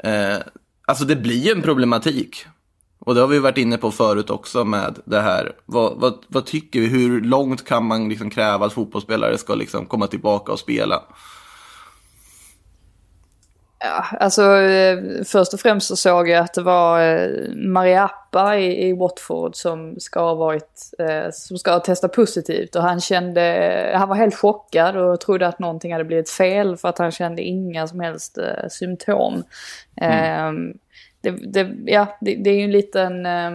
Eh, 0.04 0.38
alltså 0.86 1.06
det 1.06 1.16
blir 1.16 1.46
ju 1.46 1.52
en 1.52 1.62
problematik. 1.62 2.46
Och 3.00 3.16
det 3.16 3.22
har 3.22 3.28
vi 3.28 3.40
varit 3.40 3.58
inne 3.58 3.78
på 3.78 3.92
förut 3.92 4.30
också 4.30 4.66
med 4.66 5.00
det 5.06 5.22
här. 5.22 5.52
Vad, 5.66 6.00
vad, 6.00 6.14
vad 6.28 6.46
tycker 6.46 6.80
vi? 6.80 6.88
Hur 6.88 7.22
långt 7.22 7.66
kan 7.66 7.86
man 7.86 8.10
liksom 8.10 8.30
kräva 8.30 8.66
att 8.66 8.74
fotbollsspelare 8.74 9.38
ska 9.38 9.56
liksom 9.56 9.86
komma 9.86 10.08
tillbaka 10.08 10.52
och 10.52 10.60
spela? 10.60 11.04
Ja, 13.84 14.06
alltså 14.20 14.58
eh, 14.58 15.24
först 15.24 15.54
och 15.54 15.60
främst 15.60 15.88
så 15.88 15.96
såg 15.96 16.30
jag 16.30 16.44
att 16.44 16.54
det 16.54 16.62
var 16.62 17.02
eh, 17.02 17.54
Mariappa 17.56 18.58
i, 18.58 18.88
i 18.88 18.94
Watford 18.94 19.56
som 19.56 20.00
ska 20.00 20.20
ha 20.20 20.36
varit, 20.36 20.94
eh, 21.00 21.32
som 21.32 21.58
ska 21.58 21.72
ha 21.72 21.80
testat 21.80 22.14
positivt 22.14 22.76
och 22.76 22.82
han 22.82 23.02
kände, 23.02 23.92
han 23.96 24.10
var 24.10 24.16
helt 24.16 24.36
chockad 24.36 24.98
och 24.98 25.22
trodde 25.22 25.48
att 25.48 25.60
någonting 25.60 25.92
hade 25.92 26.04
blivit 26.04 26.30
fel 26.30 26.78
för 26.78 26.90
att 26.90 26.98
han 26.98 27.12
kände 27.12 27.42
inga 27.42 27.88
som 27.88 28.00
helst 28.00 28.38
eh, 28.38 28.68
symptom. 28.70 29.44
Mm. 29.96 30.70
Eh, 30.70 30.74
det, 31.22 31.32
det, 31.32 31.92
ja, 31.92 32.18
det, 32.22 32.36
det, 32.36 32.50
är 32.50 32.56
ju 32.56 32.64
en 32.64 32.72
liten, 32.72 33.26
eh, 33.26 33.52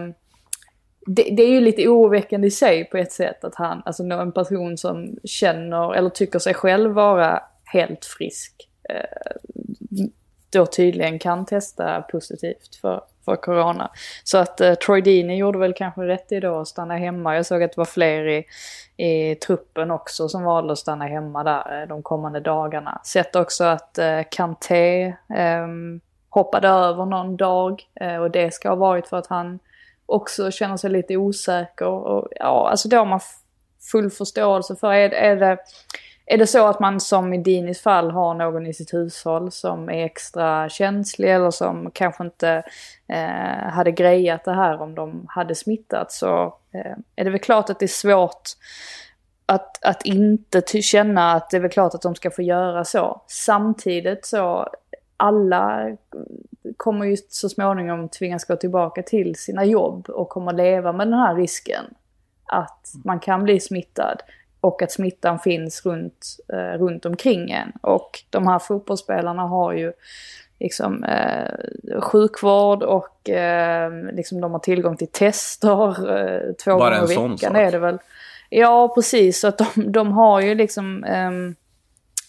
det, 1.05 1.23
det, 1.23 1.43
är 1.43 1.49
ju 1.49 1.61
lite 1.61 1.87
oroväckande 1.87 2.47
i 2.47 2.51
sig 2.51 2.85
på 2.85 2.97
ett 2.97 3.11
sätt 3.11 3.43
att 3.43 3.55
han, 3.55 3.81
alltså 3.85 4.03
en 4.03 4.31
person 4.31 4.77
som 4.77 5.15
känner 5.23 5.95
eller 5.95 6.09
tycker 6.09 6.39
sig 6.39 6.53
själv 6.53 6.91
vara 6.91 7.43
helt 7.65 8.05
frisk 8.05 8.67
Eh, 8.89 10.07
då 10.49 10.65
tydligen 10.65 11.19
kan 11.19 11.45
testa 11.45 12.01
positivt 12.01 12.75
för, 12.81 13.01
för 13.25 13.35
corona. 13.35 13.91
Så 14.23 14.37
att 14.37 14.61
eh, 14.61 14.73
Troy 14.73 15.01
Deeney 15.01 15.37
gjorde 15.37 15.59
väl 15.59 15.73
kanske 15.73 16.01
rätt 16.01 16.31
i 16.31 16.39
då 16.39 16.59
att 16.59 16.67
stanna 16.67 16.97
hemma. 16.97 17.35
Jag 17.35 17.45
såg 17.45 17.63
att 17.63 17.71
det 17.71 17.77
var 17.77 17.85
fler 17.85 18.27
i, 18.27 18.45
i 18.97 19.35
truppen 19.35 19.91
också 19.91 20.29
som 20.29 20.43
valde 20.43 20.73
att 20.73 20.79
stanna 20.79 21.05
hemma 21.05 21.43
där 21.43 21.81
eh, 21.81 21.87
de 21.87 22.03
kommande 22.03 22.39
dagarna. 22.39 23.01
Sett 23.03 23.35
också 23.35 23.63
att 23.63 23.97
eh, 23.97 24.21
Kanté 24.31 25.05
eh, 25.35 25.67
hoppade 26.29 26.67
över 26.67 27.05
någon 27.05 27.37
dag 27.37 27.83
eh, 28.01 28.17
och 28.17 28.31
det 28.31 28.53
ska 28.53 28.69
ha 28.69 28.75
varit 28.75 29.07
för 29.07 29.17
att 29.17 29.27
han 29.27 29.59
också 30.05 30.51
känner 30.51 30.77
sig 30.77 30.89
lite 30.89 31.17
osäker. 31.17 31.87
Och, 31.87 32.27
ja, 32.35 32.69
alltså 32.69 32.89
det 32.89 32.97
har 32.97 33.05
man 33.05 33.19
full 33.91 34.09
förståelse 34.09 34.75
för. 34.75 34.93
Är, 34.93 35.09
är 35.09 35.35
det 35.35 35.57
är 36.29 36.37
det 36.37 36.47
så 36.47 36.67
att 36.67 36.79
man 36.79 36.99
som 36.99 37.33
i 37.33 37.37
Dinis 37.37 37.81
fall 37.81 38.11
har 38.11 38.33
någon 38.33 38.67
i 38.67 38.73
sitt 38.73 38.93
hushåll 38.93 39.51
som 39.51 39.89
är 39.89 40.05
extra 40.05 40.69
känslig 40.69 41.35
eller 41.35 41.51
som 41.51 41.91
kanske 41.93 42.23
inte 42.23 42.63
eh, 43.07 43.69
hade 43.69 43.91
grejat 43.91 44.43
det 44.43 44.53
här 44.53 44.81
om 44.81 44.95
de 44.95 45.25
hade 45.29 45.55
smittat 45.55 46.11
så 46.11 46.55
eh, 46.71 46.95
är 47.15 47.23
det 47.23 47.29
väl 47.29 47.39
klart 47.39 47.69
att 47.69 47.79
det 47.79 47.85
är 47.85 47.87
svårt 47.87 48.49
att, 49.45 49.85
att 49.85 50.05
inte 50.05 50.61
känna 50.81 51.31
att 51.31 51.49
det 51.49 51.57
är 51.57 51.61
väl 51.61 51.71
klart 51.71 51.93
att 51.93 52.01
de 52.01 52.15
ska 52.15 52.31
få 52.31 52.41
göra 52.41 52.85
så. 52.85 53.21
Samtidigt 53.27 54.25
så 54.25 54.69
alla 55.17 55.97
kommer 56.77 57.05
ju 57.05 57.17
så 57.29 57.49
småningom 57.49 58.09
tvingas 58.09 58.45
gå 58.45 58.55
tillbaka 58.55 59.03
till 59.03 59.35
sina 59.35 59.65
jobb 59.65 60.09
och 60.09 60.29
kommer 60.29 60.53
leva 60.53 60.91
med 60.91 61.07
den 61.07 61.19
här 61.19 61.35
risken 61.35 61.83
att 62.45 62.91
man 63.03 63.19
kan 63.19 63.43
bli 63.43 63.59
smittad 63.59 64.21
och 64.61 64.81
att 64.81 64.91
smittan 64.91 65.39
finns 65.39 65.85
runt, 65.85 66.37
eh, 66.53 66.79
runt 66.79 67.05
omkring 67.05 67.51
en. 67.51 67.71
Och 67.81 68.23
de 68.29 68.47
här 68.47 68.59
fotbollsspelarna 68.59 69.41
har 69.41 69.73
ju 69.73 69.93
liksom 70.59 71.03
eh, 71.03 72.01
sjukvård 72.01 72.83
och 72.83 73.29
eh, 73.29 73.91
liksom 74.13 74.41
de 74.41 74.51
har 74.51 74.59
tillgång 74.59 74.97
till 74.97 75.11
tester 75.11 75.89
eh, 76.17 76.53
två 76.53 76.77
Bara 76.77 76.99
gånger 76.99 77.11
i 77.11 77.29
veckan 77.29 77.55
är 77.55 77.71
det 77.71 77.79
väl. 77.79 77.97
Ja, 78.49 78.91
precis. 78.95 79.39
Så 79.39 79.47
att 79.47 79.57
de, 79.57 79.91
de 79.91 80.11
har 80.11 80.41
ju 80.41 80.55
liksom, 80.55 81.03
eh, 81.03 81.31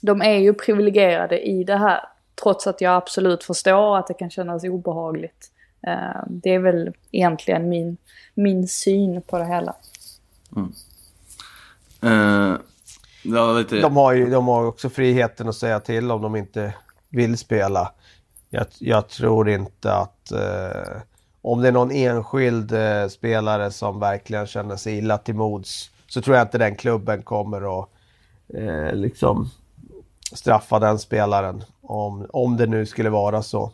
de 0.00 0.22
är 0.22 0.38
ju 0.38 0.54
privilegierade 0.54 1.40
i 1.40 1.64
det 1.64 1.76
här. 1.76 2.00
Trots 2.42 2.66
att 2.66 2.80
jag 2.80 2.94
absolut 2.94 3.44
förstår 3.44 3.98
att 3.98 4.06
det 4.06 4.14
kan 4.14 4.30
kännas 4.30 4.64
obehagligt. 4.64 5.50
Eh, 5.86 6.22
det 6.26 6.54
är 6.54 6.58
väl 6.58 6.92
egentligen 7.12 7.68
min, 7.68 7.96
min 8.34 8.68
syn 8.68 9.22
på 9.22 9.38
det 9.38 9.46
hela. 9.46 9.74
Mm. 10.56 10.72
Uh, 12.04 12.56
ja, 13.22 13.64
de, 13.70 13.96
har 13.96 14.12
ju, 14.12 14.30
de 14.30 14.48
har 14.48 14.64
också 14.64 14.90
friheten 14.90 15.48
att 15.48 15.56
säga 15.56 15.80
till 15.80 16.10
om 16.10 16.22
de 16.22 16.36
inte 16.36 16.74
vill 17.08 17.38
spela. 17.38 17.92
Jag, 18.50 18.66
jag 18.78 19.08
tror 19.08 19.48
inte 19.48 19.94
att 19.94 20.32
uh, 20.32 21.00
om 21.42 21.62
det 21.62 21.68
är 21.68 21.72
någon 21.72 21.90
enskild 21.90 22.72
uh, 22.72 23.08
spelare 23.08 23.70
som 23.70 24.00
verkligen 24.00 24.46
känner 24.46 24.76
sig 24.76 24.98
illa 24.98 25.18
till 25.18 25.34
mods 25.34 25.90
så 26.06 26.22
tror 26.22 26.36
jag 26.36 26.44
inte 26.44 26.58
den 26.58 26.76
klubben 26.76 27.22
kommer 27.22 27.80
att 27.80 27.88
liksom 28.92 29.50
straffa 30.32 30.78
den 30.78 30.98
spelaren. 30.98 31.64
Om, 31.82 32.26
om 32.30 32.56
det 32.56 32.66
nu 32.66 32.86
skulle 32.86 33.10
vara 33.10 33.42
så. 33.42 33.72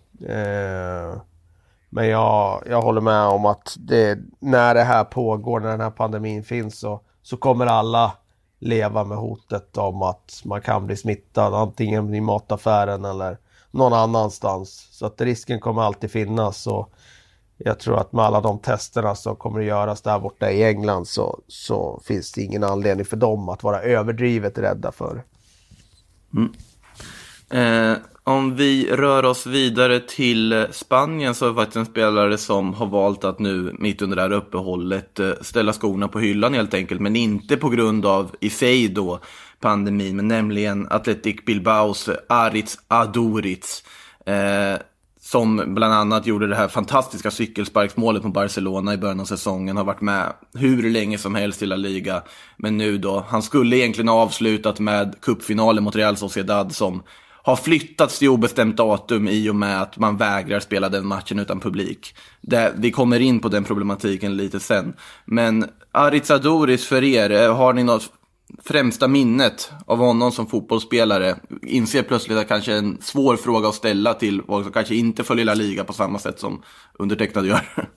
men 1.89 2.09
jag, 2.09 2.63
jag 2.67 2.83
håller 2.83 3.01
med 3.01 3.27
om 3.27 3.47
att 3.47 3.77
det, 3.79 4.19
när 4.39 4.75
det 4.75 4.83
här 4.83 5.05
pågår, 5.05 5.61
när 5.61 5.71
den 5.71 5.81
här 5.81 5.91
pandemin 5.91 6.45
finns 6.45 6.79
så 6.79 7.01
så 7.25 7.37
kommer 7.37 7.67
alla 7.67 8.13
leva 8.59 9.05
med 9.05 9.19
hotet 9.19 9.79
om 9.79 10.03
att 10.03 10.43
man 10.45 10.61
kan 10.61 10.87
bli 10.87 10.97
smittad 10.97 11.55
antingen 11.55 12.15
i 12.15 12.21
mataffären 12.21 13.05
eller 13.05 13.39
någon 13.71 13.93
annanstans. 13.93 14.89
Så 14.91 15.07
att 15.07 15.21
risken 15.21 15.61
kommer 15.61 15.83
alltid 15.83 16.11
finnas 16.11 16.67
och 16.67 16.93
jag 17.57 17.79
tror 17.79 17.99
att 17.99 18.13
med 18.13 18.25
alla 18.25 18.41
de 18.41 18.59
testerna 18.59 19.15
som 19.15 19.37
kommer 19.37 19.61
att 19.61 19.67
göras 19.67 20.03
där 20.03 20.19
borta 20.19 20.51
i 20.51 20.65
England 20.65 21.09
så, 21.09 21.41
så 21.49 22.01
finns 22.05 22.33
det 22.33 22.43
ingen 22.43 22.65
anledning 22.65 23.07
för 23.07 23.17
dem 23.17 23.49
att 23.49 23.63
vara 23.63 23.83
överdrivet 23.83 24.59
rädda 24.59 24.93
för. 24.93 25.25
Mm. 26.35 26.53
Eh, 27.51 27.99
om 28.25 28.57
vi 28.57 28.91
rör 28.93 29.25
oss 29.25 29.47
vidare 29.47 30.01
till 30.01 30.53
eh, 30.53 30.65
Spanien 30.71 31.35
så 31.35 31.45
är 31.45 31.49
det 31.49 31.55
faktiskt 31.55 31.77
en 31.77 31.87
spelare 31.87 32.39
som 32.39 32.75
har 32.75 32.87
valt 32.87 33.25
att 33.25 33.39
nu 33.39 33.77
mitt 33.79 34.03
under 34.03 34.17
det 34.17 34.23
här 34.23 34.33
uppehållet 34.33 35.21
eh, 35.21 35.31
ställa 35.41 35.73
skorna 35.73 36.09
på 36.09 36.19
hyllan 36.19 36.55
helt 36.55 36.75
enkelt. 36.75 37.01
Men 37.01 37.17
inte 37.17 37.57
på 37.57 37.69
grund 37.69 38.07
av 38.07 38.37
i 38.41 38.51
sig 38.51 38.89
då 38.89 39.21
pandemin, 39.61 40.17
men 40.17 40.29
nämligen 40.29 40.87
Athletic 40.91 41.37
Bilbaos 41.47 42.09
eh, 42.09 42.17
Aritz 42.29 42.79
Aduriz. 42.89 43.85
Eh, 44.27 44.81
som 45.21 45.75
bland 45.75 45.95
annat 45.95 46.27
gjorde 46.27 46.47
det 46.47 46.57
här 46.57 46.69
fantastiska 46.69 47.31
cykelsparksmålet 47.31 48.25
mot 48.25 48.35
Barcelona 48.35 48.95
i 48.95 48.97
början 48.97 49.21
av 49.21 49.25
säsongen, 49.25 49.77
har 49.77 49.85
varit 49.85 50.01
med 50.01 50.33
hur 50.55 50.91
länge 50.91 51.19
som 51.19 51.35
helst 51.35 51.63
i 51.63 51.67
La 51.67 51.77
Liga. 51.77 52.23
Men 52.57 52.77
nu 52.77 52.99
då, 52.99 53.25
han 53.29 53.43
skulle 53.43 53.77
egentligen 53.77 54.09
ha 54.09 54.23
avslutat 54.23 54.81
med 54.81 55.15
cupfinalen 55.23 55.85
mot 55.85 55.97
Real 55.97 56.17
Sociedad 56.17 56.75
som 56.75 57.03
har 57.45 57.57
flyttats 57.57 58.19
till 58.19 58.29
obestämt 58.29 58.77
datum 58.77 59.29
i 59.29 59.51
och 59.51 59.57
med 59.57 59.83
att 59.83 59.99
man 59.99 60.17
vägrar 60.17 60.61
spela 60.61 60.89
den 60.89 61.07
matchen 61.07 61.39
utan 61.39 61.61
publik. 61.61 62.15
Det, 62.41 62.73
vi 62.77 62.91
kommer 62.91 63.21
in 63.21 63.41
på 63.41 63.49
den 63.49 63.65
problematiken 63.65 64.37
lite 64.37 64.61
sen. 64.61 64.95
Men 65.25 65.71
Aritz 65.93 66.31
Adoris 66.31 66.87
för 66.87 67.05
er, 67.05 67.31
eh, 67.31 67.57
har 67.57 67.73
ni 67.73 67.85
något 67.85 68.13
främsta 68.65 69.09
minnet 69.09 69.73
av 69.87 69.99
honom 69.99 70.33
som 70.33 70.47
fotbollsspelare? 70.47 71.35
Inser 71.63 72.03
plötsligt 72.03 72.39
att 72.39 72.49
kanske 72.49 72.75
en 72.75 72.99
svår 73.03 73.37
fråga 73.37 73.69
att 73.69 73.75
ställa 73.75 74.15
till 74.15 74.43
folk 74.47 74.65
som 74.65 74.73
kanske 74.73 74.95
inte 74.95 75.25
följer 75.25 75.45
La 75.45 75.55
Liga 75.55 75.85
på 75.85 75.93
samma 75.93 76.19
sätt 76.19 76.41
som 76.41 76.63
undertecknad 76.99 77.47
gör. 77.47 77.61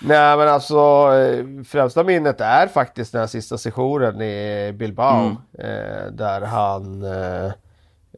Nej 0.00 0.36
men 0.36 0.48
alltså 0.48 0.76
eh, 1.14 1.64
främsta 1.64 2.04
minnet 2.04 2.40
är 2.40 2.66
faktiskt 2.66 3.12
den 3.12 3.20
här 3.20 3.28
sista 3.28 3.58
sessionen 3.58 4.22
i 4.22 4.72
Bilbao. 4.72 5.24
Mm. 5.24 5.36
Eh, 5.58 6.12
där 6.12 6.40
han 6.40 7.02
eh, 7.02 7.52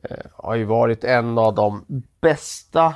Eh, 0.02 0.26
har 0.32 0.54
ju 0.54 0.64
varit 0.64 1.04
en 1.04 1.38
av 1.38 1.54
de 1.54 1.84
bästa 2.20 2.94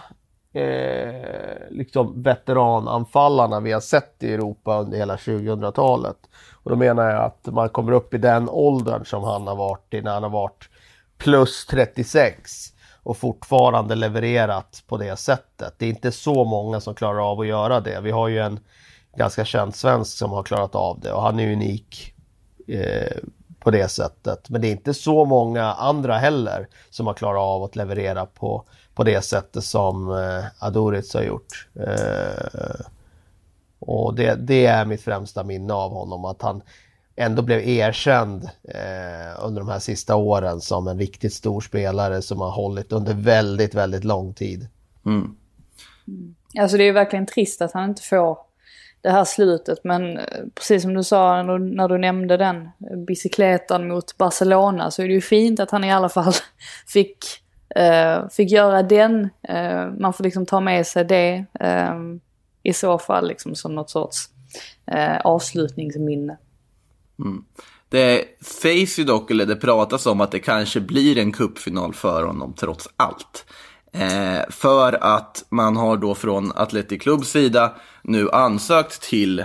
eh, 0.53 1.71
liksom 1.71 2.23
veterananfallarna 2.23 3.61
vi 3.61 3.73
har 3.73 3.81
sett 3.81 4.23
i 4.23 4.35
Europa 4.35 4.81
under 4.81 4.99
hela 4.99 5.17
2000-talet. 5.17 6.17
Och 6.63 6.71
då 6.71 6.77
menar 6.77 7.11
jag 7.11 7.25
att 7.25 7.47
man 7.47 7.69
kommer 7.69 7.93
upp 7.93 8.15
i 8.15 8.19
den 8.19 8.49
åldern 8.49 9.05
som 9.05 9.23
han 9.25 9.47
har 9.47 9.57
varit 9.57 9.95
i 9.95 10.03
när 10.03 10.15
han 10.15 10.23
har 10.23 10.31
varit 10.31 10.69
plus 11.19 11.67
36 11.67 12.73
och 13.03 13.17
fortfarande 13.17 13.95
levererat 13.95 14.83
på 14.87 14.97
det 14.97 15.17
sättet. 15.17 15.75
Det 15.79 15.87
är 15.87 15.91
inte 15.91 16.13
så 16.13 16.45
många 16.45 16.81
som 16.81 16.95
klarar 16.95 17.31
av 17.31 17.41
att 17.41 17.47
göra 17.47 17.81
det. 17.81 18.01
Vi 18.01 18.11
har 18.11 18.29
ju 18.29 18.39
en 18.39 18.61
ganska 19.17 19.45
känd 19.45 19.75
svensk 19.75 20.19
som 20.19 20.31
har 20.31 20.43
klarat 20.43 20.75
av 20.75 21.01
det 21.01 21.13
och 21.13 21.23
han 21.23 21.41
är 21.41 21.53
unik 21.53 22.15
eh, 22.69 23.17
på 23.61 23.71
det 23.71 23.89
sättet. 23.89 24.51
Men 24.51 24.61
det 24.61 24.69
är 24.69 24.73
inte 24.73 24.95
så 24.95 25.25
många 25.25 25.65
andra 25.65 26.19
heller 26.19 26.69
som 26.91 27.07
har 27.07 27.15
klarat 27.15 27.41
av 27.41 27.63
att 27.63 27.77
leverera 27.77 28.27
på, 28.27 28.65
på 28.95 29.05
det 29.05 29.23
sättet 29.23 29.65
som 29.65 30.11
eh, 30.11 30.45
Adoric 30.59 31.15
har 31.15 31.23
gjort. 31.23 31.69
Eh, 31.75 32.87
och 33.79 34.15
det, 34.15 34.35
det, 34.35 34.67
är 34.67 34.85
mitt 34.85 35.03
främsta 35.03 35.45
minne 35.45 35.73
av 35.73 35.91
honom, 35.91 36.25
att 36.25 36.43
han 36.43 36.63
ändå 37.17 37.43
blev 37.43 37.69
erkänd 37.69 38.45
eh, 38.65 39.45
under 39.45 39.61
de 39.61 39.69
här 39.69 39.79
sista 39.79 40.17
åren 40.17 40.61
som 40.61 40.89
en 40.89 40.99
riktigt 40.99 41.35
stor 41.35 41.61
spelare 41.61 42.23
som 42.23 42.41
har 42.41 42.51
hållit 42.51 42.93
under 42.93 43.15
väldigt, 43.15 43.75
väldigt 43.75 44.05
lång 44.05 44.35
tid. 44.35 44.69
Mm. 45.07 45.37
Alltså 46.59 46.77
det 46.77 46.85
är 46.85 46.93
verkligen 46.93 47.27
trist 47.27 47.63
att 47.63 47.73
han 47.73 47.89
inte 47.89 48.03
får 48.03 48.39
det 49.03 49.11
här 49.11 49.25
slutet. 49.25 49.85
Men 49.85 50.19
eh, 50.19 50.25
precis 50.55 50.83
som 50.83 50.95
du 50.95 51.05
sa 51.05 51.43
när 51.43 51.59
du, 51.59 51.75
när 51.75 51.89
du 51.89 51.99
nämnde 51.99 52.37
den 52.37 52.69
bicykletan 53.07 53.89
mot 53.89 54.19
Barcelona 54.19 54.91
så 54.91 55.03
är 55.03 55.09
det 55.09 55.15
ju 55.15 55.21
fint 55.21 55.61
att 55.61 55.71
han 55.71 55.85
i 55.85 55.93
alla 55.93 56.09
fall 56.09 56.33
fick, 56.87 57.19
eh, 57.77 58.29
fick 58.29 58.51
göra 58.51 58.83
den. 58.83 59.31
Eh, 59.43 59.87
man 59.99 60.13
får 60.13 60.25
liksom 60.25 60.47
ta 60.47 60.61
med 60.61 60.87
sig 60.87 61.05
det 61.05 61.45
eh, 61.61 61.95
i 62.63 62.73
så 62.73 62.99
fall 62.99 63.29
liksom 63.29 63.55
som 63.55 63.75
något 63.75 63.91
sorts 63.91 64.29
eh, 64.87 65.17
avslutningsminne. 65.17 66.39
Mm. 67.19 67.45
Det 67.89 68.25
sägs 68.41 68.99
ju 68.99 69.05
dock, 69.05 69.31
eller 69.31 69.47
det 69.47 69.57
pratas 69.57 70.07
om 70.07 70.21
att 70.21 70.33
det 70.33 70.39
kanske 70.39 70.81
blir 70.81 71.19
en 71.19 71.33
cupfinal 71.33 71.95
för 71.95 72.23
honom 72.23 72.55
trots 72.59 72.89
allt. 72.97 73.45
Eh, 73.93 74.51
för 74.51 75.05
att 75.05 75.45
man 75.49 75.77
har 75.77 75.97
då 75.97 76.15
från 76.15 76.53
Atletic 76.55 77.03
Clubs 77.03 77.31
sida 77.31 77.75
nu 78.03 78.31
ansökt 78.31 79.03
till 79.03 79.45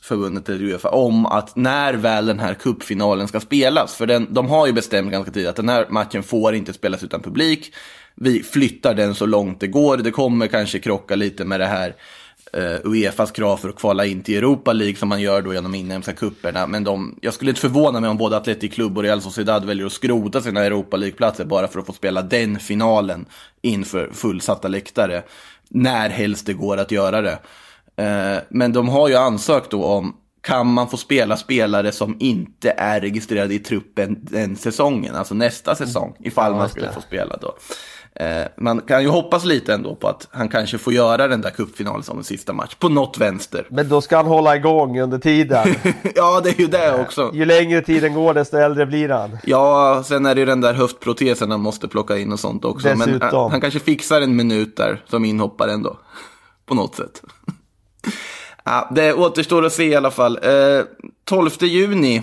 förbundet 0.00 0.48
eller 0.48 0.64
Uefa 0.64 0.88
om 0.88 1.26
att 1.26 1.56
när 1.56 1.94
väl 1.94 2.26
den 2.26 2.40
här 2.40 2.54
cupfinalen 2.54 3.28
ska 3.28 3.40
spelas, 3.40 3.94
för 3.94 4.06
den, 4.06 4.26
de 4.30 4.48
har 4.48 4.66
ju 4.66 4.72
bestämt 4.72 5.10
ganska 5.10 5.32
tidigt 5.32 5.48
att 5.48 5.56
den 5.56 5.68
här 5.68 5.86
matchen 5.90 6.22
får 6.22 6.54
inte 6.54 6.72
spelas 6.72 7.02
utan 7.02 7.22
publik. 7.22 7.74
Vi 8.14 8.42
flyttar 8.42 8.94
den 8.94 9.14
så 9.14 9.26
långt 9.26 9.60
det 9.60 9.66
går. 9.66 9.96
Det 9.96 10.10
kommer 10.10 10.46
kanske 10.46 10.78
krocka 10.78 11.16
lite 11.16 11.44
med 11.44 11.60
det 11.60 11.66
här 11.66 11.94
Uefas 12.84 13.30
krav 13.30 13.56
för 13.56 13.68
att 13.68 13.76
kvala 13.76 14.04
in 14.04 14.22
till 14.22 14.38
Europa 14.38 14.72
League 14.72 14.96
som 14.96 15.08
man 15.08 15.20
gör 15.20 15.42
då 15.42 15.54
genom 15.54 15.74
inhemska 15.74 16.12
kupperna. 16.12 16.66
Men 16.66 16.84
de, 16.84 17.18
jag 17.22 17.34
skulle 17.34 17.50
inte 17.50 17.60
förvåna 17.60 18.00
mig 18.00 18.10
om 18.10 18.16
både 18.16 18.36
Atletic 18.36 18.74
Club 18.74 18.96
och 18.96 19.02
Real 19.02 19.22
Sociedad 19.22 19.64
väljer 19.64 19.86
att 19.86 19.92
skrota 19.92 20.40
sina 20.40 20.64
Europa 20.64 20.96
League-platser 20.96 21.44
bara 21.44 21.68
för 21.68 21.80
att 21.80 21.86
få 21.86 21.92
spela 21.92 22.22
den 22.22 22.58
finalen 22.58 23.26
inför 23.62 24.10
fullsatta 24.12 24.68
läktare. 24.68 25.22
När 25.68 26.08
helst 26.08 26.46
det 26.46 26.52
går 26.54 26.76
att 26.76 26.90
göra 26.90 27.20
det. 27.20 27.38
Eh, 27.96 28.42
Men 28.48 28.72
de 28.72 28.88
har 28.88 29.08
ju 29.08 29.14
ansökt 29.16 29.70
då 29.70 29.84
om 29.84 30.16
kan 30.42 30.66
man 30.66 30.88
få 30.88 30.96
spela 30.96 31.36
spelare 31.36 31.92
som 31.92 32.16
inte 32.20 32.70
är 32.70 33.00
registrerade 33.00 33.54
i 33.54 33.58
truppen 33.58 34.18
den 34.22 34.56
säsongen, 34.56 35.14
alltså 35.14 35.34
nästa 35.34 35.74
säsong, 35.74 36.16
ifall 36.20 36.54
man 36.54 36.68
skulle 36.68 36.92
få 36.92 37.00
spela 37.00 37.36
då. 37.36 37.56
Eh, 38.14 38.46
Man 38.56 38.80
kan 38.80 39.02
ju 39.02 39.08
hoppas 39.08 39.44
lite 39.44 39.74
ändå 39.74 39.94
på 39.94 40.08
att 40.08 40.28
han 40.30 40.48
kanske 40.48 40.78
får 40.78 40.92
göra 40.92 41.28
den 41.28 41.40
där 41.40 41.50
cupfinalen 41.50 42.02
som 42.02 42.18
en 42.18 42.24
sista 42.24 42.52
match, 42.52 42.74
på 42.74 42.88
något 42.88 43.18
vänster. 43.18 43.66
Men 43.70 43.88
då 43.88 44.00
ska 44.00 44.16
han 44.16 44.26
hålla 44.26 44.56
igång 44.56 45.00
under 45.00 45.18
tiden. 45.18 45.74
Ja, 46.14 46.40
det 46.40 46.50
är 46.50 46.60
ju 46.60 46.66
det 46.66 47.00
också. 47.00 47.30
Ju 47.34 47.44
längre 47.44 47.82
tiden 47.82 48.14
går 48.14 48.34
desto 48.34 48.56
äldre 48.56 48.86
blir 48.86 49.08
han. 49.08 49.38
Ja, 49.44 50.02
sen 50.06 50.26
är 50.26 50.34
det 50.34 50.38
ju 50.40 50.44
den 50.46 50.60
där 50.60 50.74
höftprotesen 50.74 51.50
han 51.50 51.60
måste 51.60 51.88
plocka 51.88 52.18
in 52.18 52.32
och 52.32 52.40
sånt 52.40 52.64
också. 52.64 52.88
Men 52.88 52.98
Dessutom. 52.98 53.28
han, 53.32 53.50
han 53.50 53.60
kanske 53.60 53.80
fixar 53.80 54.20
en 54.20 54.36
minut 54.36 54.76
där 54.76 55.04
som 55.08 55.24
inhoppare 55.24 55.72
ändå. 55.72 55.98
På 56.66 56.74
något 56.74 56.94
sätt. 56.94 57.22
ja, 58.64 58.88
det 58.94 59.12
återstår 59.14 59.64
att 59.66 59.72
se 59.72 59.84
i 59.84 59.94
alla 59.96 60.10
fall. 60.10 60.38
Eh, 60.42 60.84
12 61.24 61.50
juni, 61.60 62.22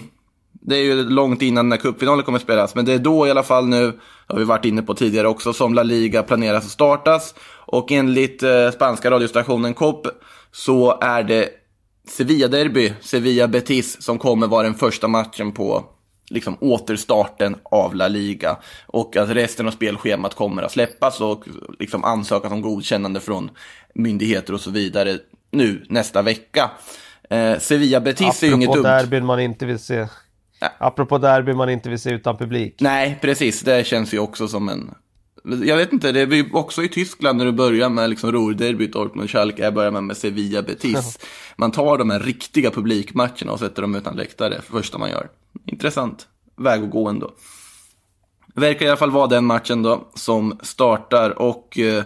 det 0.68 0.76
är 0.78 0.84
ju 0.84 1.10
långt 1.10 1.42
innan 1.42 1.70
när 1.70 1.78
cupfinalen 1.78 2.26
kommer 2.26 2.38
att 2.38 2.44
spelas, 2.44 2.76
men 2.76 2.86
det 2.86 2.94
är 2.94 3.00
då 3.00 3.28
i 3.28 3.32
alla 3.32 3.44
fall 3.44 3.68
nu, 3.68 4.00
har 4.28 4.38
vi 4.38 4.44
varit 4.44 4.66
inne 4.66 4.82
på 4.82 4.94
tidigare 4.94 5.28
också, 5.28 5.54
som 5.54 5.74
La 5.74 5.84
Liga 5.84 6.24
planeras 6.24 6.66
att 6.66 6.72
startas. 6.72 7.36
Och 7.66 7.92
enligt 7.92 8.44
eh, 8.44 8.72
spanska 8.72 9.12
radiostationen 9.12 9.74
COP 9.74 10.08
så 10.52 11.00
är 11.02 11.24
det 11.24 11.50
Sevilla-derby, 12.08 12.94
Sevilla-Betis, 13.02 14.02
som 14.02 14.20
kommer 14.20 14.48
vara 14.48 14.64
den 14.64 14.74
första 14.74 15.08
matchen 15.08 15.52
på 15.52 15.86
liksom, 16.30 16.58
återstarten 16.62 17.56
av 17.64 17.96
La 17.96 18.08
Liga. 18.08 18.58
Och 18.86 19.18
att 19.18 19.30
resten 19.30 19.68
av 19.68 19.72
spelschemat 19.72 20.36
kommer 20.36 20.64
att 20.64 20.72
släppas 20.72 21.22
och 21.22 21.44
liksom, 21.80 22.04
ansökas 22.04 22.52
om 22.52 22.62
godkännande 22.62 23.20
från 23.20 23.50
myndigheter 23.96 24.54
och 24.54 24.62
så 24.62 24.72
vidare 24.72 25.18
nu 25.52 25.86
nästa 25.90 26.22
vecka. 26.22 26.72
Eh, 27.30 27.60
Sevilla-Betis 27.60 28.44
är 28.44 28.48
ju 28.48 28.54
inget 28.54 28.70
Apropå 28.70 28.88
dumt. 28.88 28.98
derbyn 28.98 29.26
man 29.26 29.40
inte 29.40 29.66
vill 29.66 29.80
se. 29.80 30.08
Apropå 30.78 31.18
derbyn 31.18 31.58
man 31.58 31.70
inte 31.70 31.90
vill 31.90 32.00
se 32.00 32.12
utan 32.12 32.38
publik. 32.38 32.76
Nej, 32.80 33.20
precis. 33.22 33.62
Det 33.62 33.88
känns 33.88 34.14
ju 34.14 34.20
också 34.20 34.48
som 34.48 34.70
en... 34.70 34.92
Jag 35.66 35.78
vet 35.78 35.94
inte, 35.94 36.12
det 36.12 36.22
är 36.22 36.34
ju 36.34 36.50
också 36.54 36.84
i 36.84 36.90
Tyskland 36.90 37.38
när 37.38 37.46
du 37.46 37.52
börjar 37.52 37.90
med 37.90 38.10
liksom 38.10 38.32
Ruhrderbyt, 38.32 38.94
Dortmund, 38.94 39.30
Schalke, 39.30 39.64
jag 39.64 39.74
börjar 39.74 39.92
med, 39.92 40.04
med 40.04 40.18
Sevilla, 40.18 40.62
Betis. 40.62 41.20
Man 41.56 41.72
tar 41.72 41.98
de 41.98 42.10
här 42.10 42.20
riktiga 42.20 42.72
publikmatcherna 42.72 43.52
och 43.52 43.60
sätter 43.60 43.82
dem 43.82 43.96
utan 43.96 44.16
läktare, 44.16 44.62
första 44.62 44.98
man 44.98 45.10
gör. 45.10 45.30
Intressant 45.66 46.28
väg 46.58 46.84
att 46.84 46.90
gå 46.90 47.08
ändå. 47.08 47.32
Verkar 48.56 48.86
i 48.86 48.90
alla 48.90 48.98
fall 48.98 49.12
vara 49.12 49.28
den 49.28 49.46
matchen 49.46 49.84
då 49.84 50.08
som 50.14 50.60
startar 50.62 51.42
och 51.42 51.80
eh, 51.80 52.04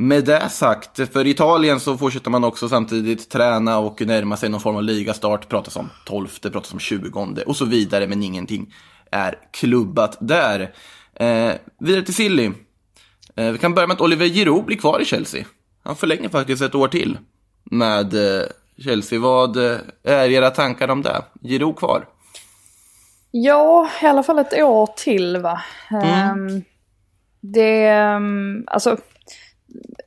med 0.00 0.24
det 0.24 0.48
sagt, 0.48 1.12
för 1.12 1.26
Italien 1.26 1.80
så 1.80 1.96
fortsätter 1.96 2.30
man 2.30 2.44
också 2.44 2.68
samtidigt 2.68 3.30
träna 3.30 3.78
och 3.78 4.00
närma 4.00 4.36
sig 4.36 4.48
någon 4.48 4.60
form 4.60 4.76
av 4.76 4.82
ligastart. 4.82 5.48
Pratas 5.48 5.76
om 5.76 5.90
12, 6.06 6.28
pratas 6.42 6.72
om 6.72 6.78
20 6.78 7.42
och 7.46 7.56
så 7.56 7.64
vidare, 7.64 8.06
men 8.06 8.22
ingenting 8.22 8.74
är 9.10 9.38
klubbat 9.50 10.16
där. 10.20 10.60
Eh, 11.14 11.52
vidare 11.78 12.02
till 12.02 12.14
Silly. 12.14 12.50
Eh, 13.36 13.52
vi 13.52 13.58
kan 13.58 13.74
börja 13.74 13.86
med 13.86 13.94
att 13.94 14.00
Oliver 14.00 14.26
Giroud 14.26 14.64
blir 14.64 14.76
kvar 14.76 15.00
i 15.00 15.04
Chelsea. 15.04 15.44
Han 15.82 15.96
förlänger 15.96 16.28
faktiskt 16.28 16.62
ett 16.62 16.74
år 16.74 16.88
till 16.88 17.18
med 17.64 18.14
eh, 18.14 18.46
Chelsea. 18.78 19.20
Vad 19.20 19.56
eh, 19.56 19.78
är 20.04 20.28
era 20.30 20.50
tankar 20.50 20.88
om 20.88 21.02
det? 21.02 21.22
Giroud 21.42 21.76
kvar? 21.76 22.06
Ja, 23.30 23.88
i 24.02 24.06
alla 24.06 24.22
fall 24.22 24.38
ett 24.38 24.62
år 24.62 24.88
till 24.96 25.36
va. 25.36 25.62
Ehm, 26.02 26.62
det, 27.40 27.86
ehm, 27.86 28.64
alltså 28.66 28.96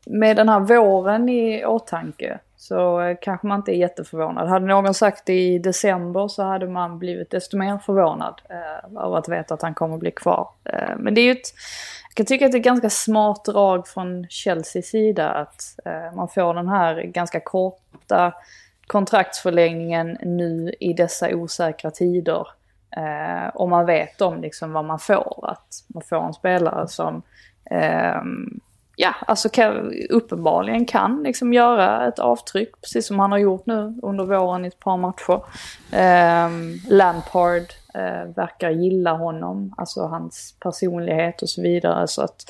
med 0.05 0.35
den 0.35 0.49
här 0.49 0.59
våren 0.59 1.29
i 1.29 1.65
åtanke 1.65 2.39
så 2.57 3.15
kanske 3.21 3.47
man 3.47 3.59
inte 3.59 3.71
är 3.71 3.77
jätteförvånad. 3.77 4.49
Hade 4.49 4.65
någon 4.65 4.93
sagt 4.93 5.25
det 5.25 5.33
i 5.33 5.59
december 5.59 6.27
så 6.27 6.43
hade 6.43 6.67
man 6.67 6.99
blivit 6.99 7.29
desto 7.31 7.57
mer 7.57 7.77
förvånad 7.77 8.41
eh, 8.49 9.03
över 9.03 9.17
att 9.17 9.29
veta 9.29 9.53
att 9.53 9.61
han 9.61 9.73
kommer 9.73 9.97
bli 9.97 10.11
kvar. 10.11 10.49
Eh, 10.63 10.97
men 10.97 11.13
det 11.13 11.21
är 11.21 11.25
ju 11.25 11.31
ett, 11.31 11.53
jag 12.09 12.15
kan 12.15 12.25
tycka 12.25 12.45
att 12.45 12.51
det 12.51 12.55
är 12.55 12.59
ett 12.59 12.65
ganska 12.65 12.89
smart 12.89 13.45
drag 13.45 13.87
från 13.87 14.27
Chelseas 14.27 14.85
sida 14.85 15.29
att 15.29 15.79
eh, 15.85 16.15
man 16.15 16.27
får 16.27 16.53
den 16.53 16.67
här 16.67 17.01
ganska 17.01 17.39
korta 17.39 18.33
kontraktsförlängningen 18.87 20.17
nu 20.21 20.73
i 20.79 20.93
dessa 20.93 21.35
osäkra 21.35 21.91
tider. 21.91 22.47
Eh, 22.97 23.47
och 23.47 23.69
man 23.69 23.85
vet 23.85 24.21
om 24.21 24.41
liksom 24.41 24.73
vad 24.73 24.85
man 24.85 24.99
får. 24.99 25.49
Att 25.51 25.83
man 25.87 26.03
får 26.03 26.27
en 26.27 26.33
spelare 26.33 26.87
som 26.87 27.21
ehm, 27.71 28.59
ja, 28.95 29.15
alltså 29.27 29.49
kan, 29.49 29.93
uppenbarligen 30.09 30.85
kan 30.85 31.23
liksom 31.23 31.53
göra 31.53 32.07
ett 32.07 32.19
avtryck. 32.19 32.81
Precis 32.81 33.07
som 33.07 33.19
han 33.19 33.31
har 33.31 33.39
gjort 33.39 33.65
nu 33.65 33.99
under 34.01 34.23
våren 34.23 34.65
i 34.65 34.67
ett 34.67 34.79
par 34.79 34.97
matcher. 34.97 35.41
Ehm, 35.91 36.73
Lampard 36.89 37.63
eh, 37.93 38.35
verkar 38.35 38.69
gilla 38.69 39.13
honom. 39.13 39.73
Alltså 39.77 40.01
hans 40.01 40.55
personlighet 40.59 41.41
och 41.41 41.49
så 41.49 41.61
vidare. 41.61 42.07
Så 42.07 42.21
att 42.21 42.45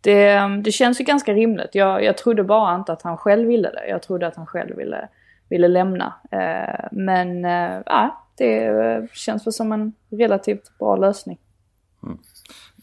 det, 0.00 0.40
det 0.64 0.72
känns 0.72 1.00
ju 1.00 1.04
ganska 1.04 1.32
rimligt. 1.32 1.74
Jag, 1.74 2.04
jag 2.04 2.18
trodde 2.18 2.44
bara 2.44 2.74
inte 2.74 2.92
att 2.92 3.02
han 3.02 3.16
själv 3.16 3.48
ville 3.48 3.70
det. 3.70 3.88
Jag 3.88 4.02
trodde 4.02 4.26
att 4.26 4.36
han 4.36 4.46
själv 4.46 4.76
ville, 4.76 5.08
ville 5.48 5.68
lämna. 5.68 6.14
Eh, 6.30 6.86
men 6.90 7.44
eh, 7.44 7.82
ja, 7.86 8.22
det 8.36 8.66
eh, 8.66 9.04
känns 9.12 9.46
väl 9.46 9.52
som 9.52 9.72
en 9.72 9.92
relativt 10.10 10.78
bra 10.78 10.96
lösning. 10.96 11.38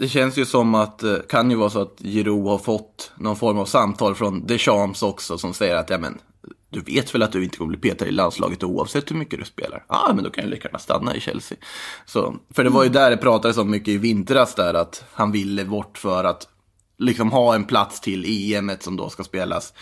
Det 0.04 0.10
känns 0.10 0.38
ju 0.38 0.46
som 0.46 0.76
att, 0.76 1.00
det 1.00 1.28
kan 1.28 1.52
ju 1.52 1.56
vara 1.56 1.70
så 1.70 1.82
att 1.82 2.00
Giroud 2.00 2.48
har 2.48 2.58
fått 2.58 3.12
någon 3.16 3.36
form 3.36 3.58
av 3.58 3.66
samtal 3.66 4.16
från 4.16 4.48
Deschamps 4.48 5.04
också 5.04 5.38
som 5.38 5.54
säger 5.54 5.76
att, 5.76 5.90
ja 5.90 5.98
men, 5.98 6.18
du 6.70 6.80
vet 6.80 7.16
väl 7.16 7.24
att 7.24 7.32
du 7.32 7.44
inte 7.44 7.58
kommer 7.58 7.78
bli 7.78 7.90
petad 7.90 8.06
i 8.06 8.12
landslaget 8.12 8.64
oavsett 8.64 9.12
hur 9.12 9.16
mycket 9.16 9.40
du 9.40 9.46
spelar? 9.46 9.86
Ja, 9.90 10.06
ah, 10.10 10.14
men 10.14 10.24
då 10.24 10.30
kan 10.30 10.44
jag 10.44 10.52
lika 10.52 10.68
gärna 10.68 10.80
stanna 10.80 11.16
i 11.16 11.20
Chelsea. 11.20 11.58
Så, 12.06 12.36
för 12.54 12.64
det 12.64 12.70
var 12.70 12.84
ju 12.84 12.90
där 12.90 13.10
det 13.10 13.18
pratades 13.18 13.58
om 13.58 13.72
mycket 13.72 13.88
i 13.88 13.98
vintras 13.98 14.56
där, 14.56 14.74
att 14.74 15.06
han 15.14 15.32
ville 15.32 15.66
bort 15.66 15.98
för 15.98 16.24
att 16.24 16.48
liksom 16.98 17.32
ha 17.32 17.56
en 17.56 17.66
plats 17.66 18.02
till 18.02 18.54
EM 18.54 18.72
som 18.80 18.98
då 18.98 19.10
ska 19.10 19.24
spelas 19.24 19.74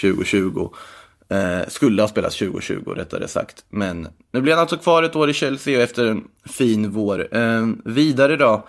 2020. 0.00 0.70
Eh, 1.30 1.68
skulle 1.68 2.02
ha 2.02 2.08
spelats 2.08 2.38
2020 2.38 2.90
rättare 2.96 3.28
sagt. 3.28 3.64
Men 3.68 4.08
nu 4.32 4.40
blir 4.40 4.52
han 4.52 4.60
alltså 4.60 4.76
kvar 4.76 5.02
ett 5.02 5.16
år 5.16 5.30
i 5.30 5.32
Chelsea 5.32 5.76
och 5.76 5.82
efter 5.82 6.06
en 6.06 6.24
fin 6.44 6.90
vår. 6.90 7.36
Eh, 7.36 7.66
vidare 7.84 8.36
då. 8.36 8.66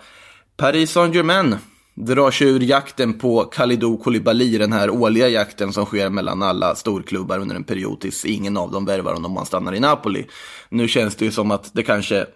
Paris 0.60 0.90
Saint-Germain 0.90 1.56
drar 1.94 2.30
sig 2.30 2.48
ur 2.48 2.60
jakten 2.60 3.18
på 3.18 3.44
Kalidou 3.44 3.96
Koulibaly, 3.96 4.58
den 4.58 4.72
här 4.72 4.90
årliga 4.90 5.28
jakten 5.28 5.72
som 5.72 5.86
sker 5.86 6.10
mellan 6.10 6.42
alla 6.42 6.74
storklubbar 6.74 7.38
under 7.38 7.56
en 7.56 7.64
period 7.64 8.00
tills 8.00 8.24
ingen 8.24 8.56
av 8.56 8.70
dem 8.70 8.84
värvar 8.84 9.12
honom 9.12 9.30
om 9.30 9.36
han 9.36 9.46
stannar 9.46 9.74
i 9.74 9.80
Napoli. 9.80 10.26
Nu 10.68 10.88
känns 10.88 11.16
det 11.16 11.24
ju 11.24 11.30
som 11.30 11.50
att 11.50 11.74
det 11.74 11.82
kanske 11.82 12.26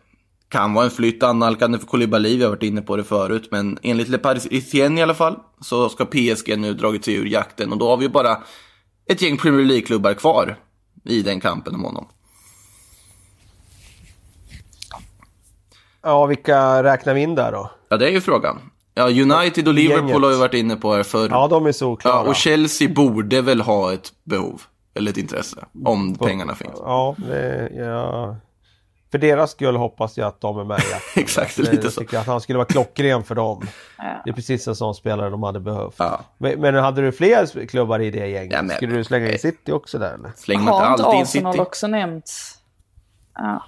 kan 0.49 0.75
vara 0.75 0.85
en 0.85 0.91
flytt 0.91 1.23
annalkande 1.23 1.79
för 1.79 1.87
Koulibaly, 1.87 2.37
vi 2.37 2.43
har 2.43 2.51
varit 2.51 2.63
inne 2.63 2.83
på 2.83 2.97
det 2.97 3.05
förut, 3.05 3.49
men 3.51 3.79
enligt 3.83 4.09
Le 4.09 4.19
Parisien 4.19 4.99
i 4.99 5.03
alla 5.03 5.15
fall 5.15 5.39
så 5.61 5.89
ska 5.89 6.05
PSG 6.05 6.59
nu 6.59 6.75
dragit 6.75 7.05
sig 7.05 7.15
ur 7.15 7.27
jakten 7.27 7.73
och 7.73 7.79
då 7.79 7.89
har 7.89 7.97
vi 7.97 8.09
bara 8.09 8.39
ett 9.11 9.23
gäng 9.23 9.37
Premier 9.37 9.65
League-klubbar 9.65 10.15
kvar 10.15 10.57
i 11.05 11.23
den 11.23 11.41
kampen 11.41 11.75
om 11.75 11.85
honom. 11.85 12.07
Ja, 16.05 16.27
vilka 16.27 16.83
räknar 16.83 17.15
vi 17.15 17.21
in 17.21 17.35
där 17.35 17.53
då? 17.53 17.71
Ja, 17.89 17.97
det 17.97 18.09
är 18.09 18.13
ju 18.13 18.21
frågan. 18.21 18.71
Ja, 18.95 19.05
United 19.09 19.69
och 19.69 19.75
Liverpool 19.75 20.09
Gänget. 20.09 20.23
har 20.23 20.31
ju 20.31 20.37
varit 20.39 20.55
inne 20.55 20.77
på 20.77 20.97
det 20.97 21.05
förr. 21.05 21.29
Ja, 21.31 21.49
de 21.49 21.67
är 21.67 21.73
solklara. 21.73 22.17
Ja, 22.17 22.23
och 22.29 22.35
Chelsea 22.37 22.89
borde 22.89 23.41
väl 23.43 23.61
ha 23.61 23.93
ett 23.93 24.13
behov, 24.25 24.63
eller 24.95 25.11
ett 25.11 25.17
intresse, 25.17 25.65
om 25.85 26.15
pengarna 26.15 26.55
finns. 26.55 26.75
Ja, 26.77 27.15
det, 27.19 27.71
ja. 27.75 28.37
För 29.11 29.19
deras 29.19 29.51
skull 29.51 29.77
hoppas 29.77 30.17
jag 30.19 30.27
att 30.29 30.41
de 30.41 30.59
är 30.59 30.65
med 30.65 30.81
i. 30.81 30.83
Exakt, 31.21 31.59
Jag 31.59 31.69
lite 31.69 31.91
så. 31.91 32.01
tycker 32.01 32.19
att 32.19 32.27
han 32.27 32.41
skulle 32.41 32.57
vara 32.59 32.67
klockren 32.69 33.23
för 33.25 33.35
dem. 33.35 33.67
Ja. 33.99 34.05
Det 34.25 34.31
är 34.31 34.35
precis 34.35 34.69
en 34.69 34.77
sån 34.77 34.95
spelare 34.95 35.31
de 35.31 35.43
hade 35.43 35.61
behövt. 35.61 35.95
Ja. 35.99 36.21
Men, 36.39 36.61
men 36.61 36.75
hade 36.75 37.03
du 37.03 37.13
fler 37.13 37.67
klubbar 37.67 38.01
i 38.01 38.11
det 38.11 38.27
gänget? 38.27 38.53
Ja, 38.53 38.63
men- 38.63 38.77
Skulle 38.77 38.95
du 38.97 39.05
slänga 39.05 39.33
in 39.33 39.39
City 39.39 39.73
också 39.73 39.99
där 39.99 40.15
eller? 40.15 40.59
Man 40.59 40.67
Har 40.69 40.91
inte 40.91 40.93
inte 40.93 41.05
alltid 41.05 41.17
in 41.17 41.23
Arsenal 41.23 41.53
City? 41.53 41.63
också 41.63 41.87
nämnts? 41.87 42.59
Ja. 43.35 43.65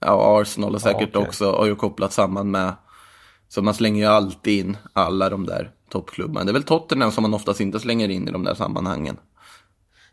Ja, 0.00 0.40
Arsenal 0.40 0.72
har 0.72 0.78
säkert 0.78 1.00
Ja, 1.00 1.06
okej. 1.20 1.28
också 1.28 1.52
har 1.52 1.66
ju 1.66 1.74
kopplat 1.76 2.12
samman 2.12 2.50
med. 2.50 2.72
Så 3.48 3.62
man 3.62 3.74
slänger 3.74 4.00
ju 4.00 4.06
alltid 4.10 4.66
in 4.66 4.76
alla 4.92 5.30
de 5.30 5.46
där 5.46 5.70
toppklubbarna. 5.90 6.44
Det 6.44 6.50
är 6.50 6.52
väl 6.52 6.62
Tottenham 6.62 7.10
som 7.12 7.22
man 7.22 7.34
oftast 7.34 7.60
inte 7.60 7.80
slänger 7.80 8.08
in 8.08 8.28
i 8.28 8.30
de 8.30 8.44
där 8.44 8.54
sammanhangen. 8.54 9.16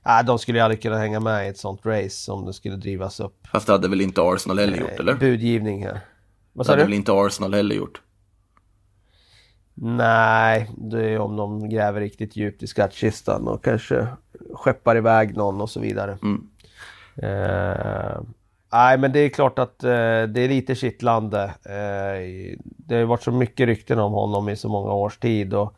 Nej, 0.05 0.23
de 0.25 0.39
skulle 0.39 0.57
ju 0.57 0.63
aldrig 0.63 0.81
kunna 0.81 0.97
hänga 0.97 1.19
med 1.19 1.45
i 1.45 1.49
ett 1.49 1.57
sånt 1.57 1.85
race 1.85 2.31
om 2.31 2.45
det 2.45 2.53
skulle 2.53 2.75
drivas 2.75 3.19
upp. 3.19 3.47
Fast 3.51 3.67
det 3.67 3.73
hade 3.73 3.87
väl 3.87 4.01
inte 4.01 4.21
Arsenal 4.21 4.59
heller 4.59 4.77
gjort, 4.77 4.99
eller? 4.99 5.13
Budgivning 5.15 5.83
här. 5.85 5.99
Vad 6.53 6.65
Det 6.65 6.67
sa 6.67 6.71
hade 6.71 6.81
du? 6.81 6.85
väl 6.85 6.93
inte 6.93 7.11
Arsenal 7.13 7.53
heller 7.53 7.75
gjort? 7.75 8.01
Nej, 9.75 10.71
det 10.77 11.09
är 11.09 11.19
om 11.19 11.35
de 11.35 11.69
gräver 11.69 11.99
riktigt 12.01 12.35
djupt 12.35 12.63
i 12.63 12.67
skattkistan 12.67 13.47
och 13.47 13.63
kanske 13.63 14.07
skeppar 14.53 14.97
iväg 14.97 15.37
någon 15.37 15.61
och 15.61 15.69
så 15.69 15.79
vidare. 15.79 16.17
Mm. 16.21 16.47
Eh, 17.15 18.21
nej, 18.73 18.97
men 18.97 19.11
det 19.11 19.19
är 19.19 19.29
klart 19.29 19.59
att 19.59 19.83
eh, 19.83 19.89
det 19.89 20.41
är 20.41 20.47
lite 20.47 20.75
kittlande. 20.75 21.43
Eh, 21.43 22.57
det 22.59 22.95
har 22.95 22.99
ju 22.99 23.05
varit 23.05 23.23
så 23.23 23.31
mycket 23.31 23.67
rykten 23.67 23.99
om 23.99 24.11
honom 24.11 24.49
i 24.49 24.55
så 24.55 24.69
många 24.69 24.91
års 24.91 25.17
tid. 25.17 25.53
Och 25.53 25.75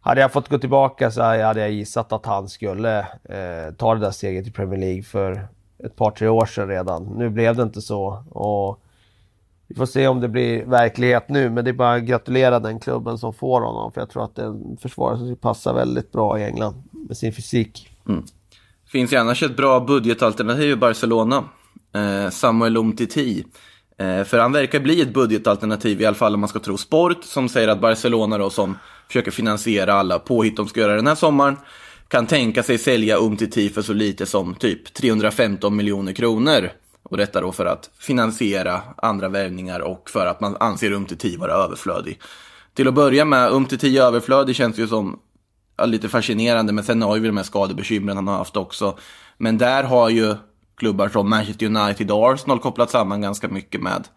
hade 0.00 0.20
jag 0.20 0.32
fått 0.32 0.48
gå 0.48 0.58
tillbaka 0.58 1.10
så 1.10 1.22
hade 1.22 1.60
jag 1.60 1.70
gissat 1.70 2.12
att 2.12 2.26
han 2.26 2.48
skulle 2.48 2.98
eh, 3.24 3.74
ta 3.76 3.94
det 3.94 4.00
där 4.00 4.10
steget 4.10 4.46
i 4.46 4.50
Premier 4.50 4.80
League 4.80 5.02
för 5.02 5.48
ett 5.84 5.96
par, 5.96 6.10
tre 6.10 6.28
år 6.28 6.46
sedan 6.46 6.68
redan. 6.68 7.04
Nu 7.04 7.30
blev 7.30 7.56
det 7.56 7.62
inte 7.62 7.82
så. 7.82 8.24
Och 8.30 8.82
vi 9.68 9.74
får 9.74 9.86
se 9.86 10.08
om 10.08 10.20
det 10.20 10.28
blir 10.28 10.64
verklighet 10.64 11.28
nu, 11.28 11.50
men 11.50 11.64
det 11.64 11.70
är 11.70 11.72
bara 11.72 11.94
att 11.94 12.02
gratulera 12.02 12.60
den 12.60 12.80
klubben 12.80 13.18
som 13.18 13.34
får 13.34 13.60
honom. 13.60 13.92
För 13.92 14.00
jag 14.00 14.10
tror 14.10 14.24
att 14.24 14.34
det 14.34 14.42
är 14.42 14.46
en 14.46 14.76
försvarare 14.80 15.18
som 15.18 15.36
passar 15.36 15.74
väldigt 15.74 16.12
bra 16.12 16.38
i 16.38 16.44
England 16.44 16.82
med 16.90 17.16
sin 17.16 17.32
fysik. 17.32 17.90
Mm. 18.08 18.24
Finns 18.86 19.12
ju 19.12 19.16
annars 19.16 19.42
ett 19.42 19.56
bra 19.56 19.80
budgetalternativ 19.80 20.70
i 20.70 20.76
Barcelona. 20.76 21.44
Eh, 21.96 22.30
Samuel 22.30 22.76
Umtiti. 22.76 23.44
Eh, 23.98 24.24
för 24.24 24.38
han 24.38 24.52
verkar 24.52 24.80
bli 24.80 25.00
ett 25.00 25.14
budgetalternativ, 25.14 26.00
i 26.00 26.06
alla 26.06 26.16
fall 26.16 26.34
om 26.34 26.40
man 26.40 26.48
ska 26.48 26.58
tro 26.58 26.76
Sport, 26.76 27.24
som 27.24 27.48
säger 27.48 27.68
att 27.68 27.80
Barcelona 27.80 28.38
då, 28.38 28.50
som 28.50 28.78
försöker 29.06 29.30
finansiera 29.30 29.94
alla 29.94 30.18
påhitt 30.18 30.56
de 30.56 30.68
ska 30.68 30.80
göra 30.80 30.96
den 30.96 31.06
här 31.06 31.14
sommaren, 31.14 31.56
kan 32.08 32.26
tänka 32.26 32.62
sig 32.62 32.78
sälja 32.78 33.16
Umtiti 33.18 33.68
för 33.68 33.82
så 33.82 33.92
lite 33.92 34.26
som 34.26 34.54
typ 34.54 34.94
315 34.94 35.76
miljoner 35.76 36.12
kronor. 36.12 36.70
Och 37.02 37.16
detta 37.16 37.40
då 37.40 37.52
för 37.52 37.66
att 37.66 37.90
finansiera 37.98 38.82
andra 38.96 39.28
värvningar 39.28 39.80
och 39.80 40.10
för 40.10 40.26
att 40.26 40.40
man 40.40 40.56
anser 40.60 40.92
Umtiti 40.92 41.36
vara 41.36 41.52
överflödig. 41.52 42.20
Till 42.74 42.88
att 42.88 42.94
börja 42.94 43.24
med, 43.24 43.52
Umtiti 43.52 43.98
överflödig 43.98 44.56
känns 44.56 44.78
ju 44.78 44.88
som 44.88 45.18
ja, 45.76 45.84
lite 45.86 46.08
fascinerande, 46.08 46.72
men 46.72 46.84
sen 46.84 47.02
har 47.02 47.16
ju 47.16 47.22
vi 47.22 47.28
de 47.28 47.36
här 47.36 47.44
skadebekymren 47.44 48.16
han 48.16 48.28
har 48.28 48.38
haft 48.38 48.56
också. 48.56 48.98
Men 49.38 49.58
där 49.58 49.82
har 49.82 50.08
ju 50.08 50.34
klubbar 50.76 51.08
som 51.08 51.30
Manchester 51.30 51.66
United 51.66 52.10
och 52.10 52.32
Arsenal 52.32 52.58
kopplat 52.58 52.90
samman 52.90 53.20
ganska 53.20 53.48
mycket 53.48 53.82
med 53.82 54.08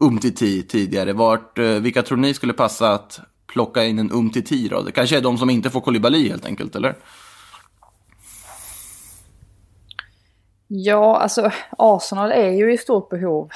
Umtiti 0.00 0.62
tidigare. 0.62 1.12
Vart, 1.12 1.58
eh, 1.58 1.64
vilka 1.64 2.02
tror 2.02 2.18
ni 2.18 2.34
skulle 2.34 2.52
passa 2.52 2.92
att 2.92 3.20
plocka 3.46 3.84
in 3.84 3.98
en 3.98 4.12
Umtiti 4.12 4.68
då? 4.68 4.82
Det 4.82 4.92
kanske 4.92 5.16
är 5.16 5.20
de 5.20 5.38
som 5.38 5.50
inte 5.50 5.70
får 5.70 5.80
Kolibali 5.80 6.28
helt 6.28 6.46
enkelt, 6.46 6.76
eller? 6.76 6.94
Ja, 10.66 11.16
alltså 11.16 11.50
Arsenal 11.78 12.32
är 12.32 12.50
ju 12.50 12.72
i 12.72 12.78
stort 12.78 13.08
behov 13.08 13.50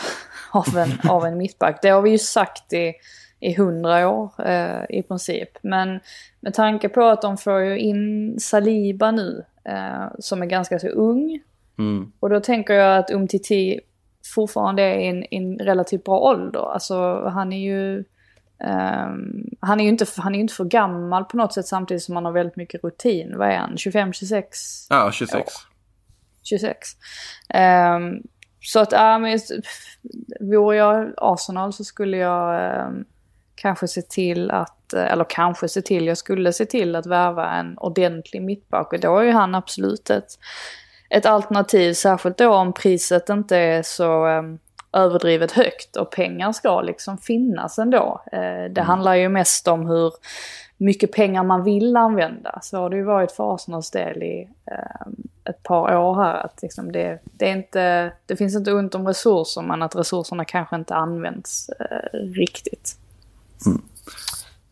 av 0.50 0.76
en, 0.76 1.00
av 1.10 1.26
en 1.26 1.38
mittback. 1.38 1.78
Det 1.82 1.88
har 1.88 2.02
vi 2.02 2.10
ju 2.10 2.18
sagt 2.18 2.72
i, 2.72 2.94
i 3.40 3.54
hundra 3.54 4.08
år 4.08 4.32
eh, 4.46 4.82
i 4.88 5.02
princip. 5.02 5.48
Men 5.62 6.00
med 6.40 6.54
tanke 6.54 6.88
på 6.88 7.04
att 7.04 7.22
de 7.22 7.36
får 7.36 7.60
ju 7.60 7.78
in 7.78 8.36
Saliba 8.40 9.10
nu, 9.10 9.44
eh, 9.64 10.06
som 10.18 10.42
är 10.42 10.46
ganska 10.46 10.78
så 10.78 10.88
ung. 10.88 11.40
Mm. 11.78 12.12
Och 12.20 12.30
då 12.30 12.40
tänker 12.40 12.74
jag 12.74 12.98
att 12.98 13.10
Umtiti 13.10 13.80
fortfarande 14.34 14.82
är 14.82 14.98
i 14.98 15.06
en, 15.06 15.24
en 15.30 15.58
relativt 15.58 16.04
bra 16.04 16.18
ålder. 16.18 16.72
Alltså 16.72 17.24
han 17.28 17.52
är 17.52 17.58
ju... 17.60 18.04
ehm, 18.64 19.46
han 19.60 19.80
är 19.80 19.84
ju 19.84 19.90
inte, 19.90 20.06
han 20.16 20.34
är 20.34 20.38
inte 20.38 20.54
för 20.54 20.64
gammal 20.64 21.24
på 21.24 21.36
något 21.36 21.54
sätt 21.54 21.66
samtidigt 21.66 22.02
som 22.02 22.14
han 22.14 22.24
har 22.24 22.32
väldigt 22.32 22.56
mycket 22.56 22.84
rutin. 22.84 23.38
Vad 23.38 23.48
är 23.48 23.56
han? 23.56 23.76
25, 23.76 24.12
26? 24.12 24.58
Ja, 24.90 25.12
26. 25.12 25.52
26. 26.42 26.88
Ehm, 27.48 28.22
så 28.60 28.80
att, 28.80 28.92
ja 28.92 29.18
men 29.18 29.30
just- 29.30 29.52
vore 30.40 30.76
jag 30.76 31.12
Arsenal 31.16 31.72
så 31.72 31.84
skulle 31.84 32.16
jag 32.16 32.64
ehm, 32.72 33.04
kanske 33.54 33.88
se 33.88 34.02
till 34.02 34.50
att, 34.50 34.92
eller 34.92 35.26
kanske 35.28 35.68
se 35.68 35.82
till, 35.82 36.06
jag 36.06 36.18
skulle 36.18 36.52
se 36.52 36.66
till 36.66 36.96
att 36.96 37.06
värva 37.06 37.50
en 37.50 37.78
ordentlig 37.78 38.42
mittback 38.42 38.92
och 38.92 39.00
då 39.00 39.18
är 39.18 39.22
ju 39.22 39.30
han 39.32 39.54
absolut 39.54 40.10
ett, 40.10 40.38
ett 41.08 41.26
alternativ, 41.26 41.92
särskilt 41.92 42.38
då 42.38 42.54
om 42.54 42.72
priset 42.72 43.28
inte 43.28 43.56
är 43.56 43.82
så 43.82 44.26
ehm, 44.26 44.58
överdrivet 44.92 45.52
högt 45.52 45.96
och 45.96 46.10
pengar 46.10 46.52
ska 46.52 46.80
liksom 46.80 47.18
finnas 47.18 47.78
ändå. 47.78 48.22
Eh, 48.32 48.64
det 48.70 48.82
handlar 48.82 49.14
ju 49.14 49.28
mest 49.28 49.68
om 49.68 49.86
hur 49.86 50.12
mycket 50.76 51.12
pengar 51.12 51.44
man 51.44 51.64
vill 51.64 51.96
använda. 51.96 52.58
Så 52.62 52.76
har 52.76 52.90
det 52.90 52.96
ju 52.96 53.02
varit 53.02 53.32
för 53.32 53.54
Arsenals 53.54 53.90
del 53.90 54.22
i 54.22 54.48
ehm, 54.66 55.16
ett 55.44 55.62
par 55.62 55.96
år 55.96 56.14
här. 56.14 56.34
Att 56.34 56.62
liksom 56.62 56.92
det, 56.92 57.18
det, 57.24 57.50
är 57.50 57.56
inte, 57.56 58.12
det 58.26 58.36
finns 58.36 58.56
inte 58.56 58.72
ont 58.72 58.94
om 58.94 59.06
resurser 59.06 59.62
men 59.62 59.82
att 59.82 59.96
resurserna 59.96 60.44
kanske 60.44 60.76
inte 60.76 60.94
används 60.94 61.68
eh, 61.68 62.18
riktigt. 62.18 62.96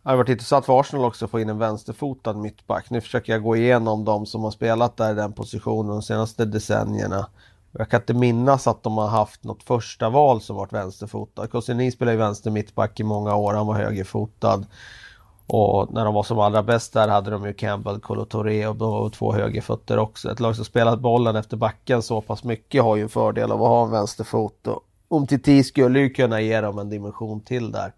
Det 0.07 0.11
hade 0.11 0.19
varit 0.19 0.29
intressant 0.29 0.67
för 0.67 0.81
Arsenal 0.81 1.05
också 1.05 1.25
att 1.25 1.31
få 1.31 1.41
in 1.41 1.49
en 1.49 1.59
vänsterfotad 1.59 2.33
mittback. 2.33 2.91
Nu 2.91 3.01
försöker 3.01 3.33
jag 3.33 3.43
gå 3.43 3.57
igenom 3.57 4.05
de 4.05 4.27
som 4.27 4.45
har 4.45 4.51
spelat 4.51 4.97
där 4.97 5.13
i 5.13 5.15
den 5.15 5.33
positionen 5.33 5.91
de 5.91 6.03
senaste 6.03 6.45
decennierna. 6.45 7.27
Jag 7.73 7.91
kan 7.91 8.01
inte 8.01 8.15
minnas 8.15 8.67
att 8.67 8.83
de 8.83 8.99
har 8.99 9.09
haft 9.09 9.45
något 9.45 9.63
första 9.63 10.09
val 10.09 10.41
som 10.41 10.57
varit 10.57 10.73
vänsterfotad. 10.73 11.47
Koscielny 11.47 11.91
spelade 11.91 12.13
ju 12.13 12.19
vänster 12.19 12.51
mittback 12.51 13.01
i 13.01 13.03
många 13.03 13.35
år, 13.35 13.55
han 13.55 13.67
var 13.67 13.75
högerfotad. 13.75 14.65
Och 15.47 15.93
när 15.93 16.05
de 16.05 16.15
var 16.15 16.23
som 16.23 16.39
allra 16.39 16.63
bäst 16.63 16.93
där 16.93 17.09
hade 17.09 17.31
de 17.31 17.47
ju 17.47 17.53
Campbell, 17.53 18.01
Kolo 18.01 18.25
Touré 18.25 18.67
och 18.67 19.05
och 19.05 19.13
två 19.13 19.33
högerfötter 19.33 19.99
också. 19.99 20.33
Ett 20.33 20.41
lag 20.41 20.57
som 20.57 20.65
spelat 20.65 21.01
bollen 21.01 21.37
efter 21.37 21.57
backen 21.57 22.03
så 22.03 22.21
pass 22.21 22.45
mycket 22.45 22.83
har 22.83 22.97
ju 22.97 23.03
en 23.03 23.09
fördel 23.09 23.53
av 23.53 23.63
att 23.63 23.69
ha 23.69 23.85
en 23.85 23.91
vänsterfot. 23.91 24.67
Och 24.67 24.83
Umtiti 25.11 25.65
skulle 25.65 26.01
ju 26.01 26.11
kunna 26.11 26.41
ge 26.41 26.61
dem 26.61 26.79
en 26.79 26.89
dimension 26.91 27.41
till 27.41 27.73
där. 27.73 27.93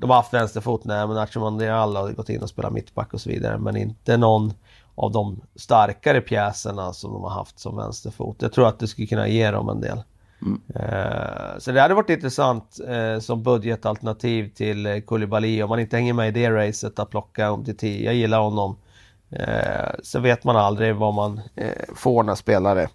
De 0.00 0.10
har 0.10 0.16
haft 0.16 0.34
vänsterfot, 0.34 0.84
nej 0.84 1.06
men 1.06 1.16
Nacho 1.16 1.40
Mondial 1.40 1.96
har 1.96 2.12
gått 2.12 2.28
in 2.28 2.42
och 2.42 2.48
spelat 2.48 2.72
mittback 2.72 3.14
och 3.14 3.20
så 3.20 3.30
vidare. 3.30 3.58
Men 3.58 3.76
inte 3.76 4.16
någon 4.16 4.52
av 4.94 5.12
de 5.12 5.40
starkare 5.56 6.20
pjäserna 6.20 6.92
som 6.92 7.12
de 7.12 7.22
har 7.22 7.30
haft 7.30 7.58
som 7.58 7.76
vänsterfot. 7.76 8.42
Jag 8.42 8.52
tror 8.52 8.68
att 8.68 8.78
det 8.78 8.88
skulle 8.88 9.06
kunna 9.06 9.28
ge 9.28 9.50
dem 9.50 9.68
en 9.68 9.80
del. 9.80 10.02
Eh, 10.74 11.58
så 11.58 11.72
det 11.72 11.80
hade 11.80 11.94
varit 11.94 12.10
intressant 12.10 12.80
eh, 12.88 13.18
som 13.20 13.42
budgetalternativ 13.42 14.48
till 14.48 14.86
eh, 14.86 15.00
Koulibaly 15.00 15.62
om 15.62 15.68
man 15.68 15.80
inte 15.80 15.96
hänger 15.96 16.12
med 16.12 16.28
i 16.28 16.30
det 16.30 16.50
racet 16.50 16.98
att 16.98 17.10
plocka 17.10 17.50
om 17.50 17.64
till 17.64 17.76
10. 17.76 18.04
Jag 18.04 18.14
gillar 18.14 18.40
honom. 18.40 18.76
Eh, 19.30 19.90
så 20.02 20.20
vet 20.20 20.44
man 20.44 20.56
aldrig 20.56 20.96
vad 20.96 21.14
man 21.14 21.40
eh, 21.56 21.94
får 21.94 22.22
när 22.22 22.34
spelare 22.34 22.88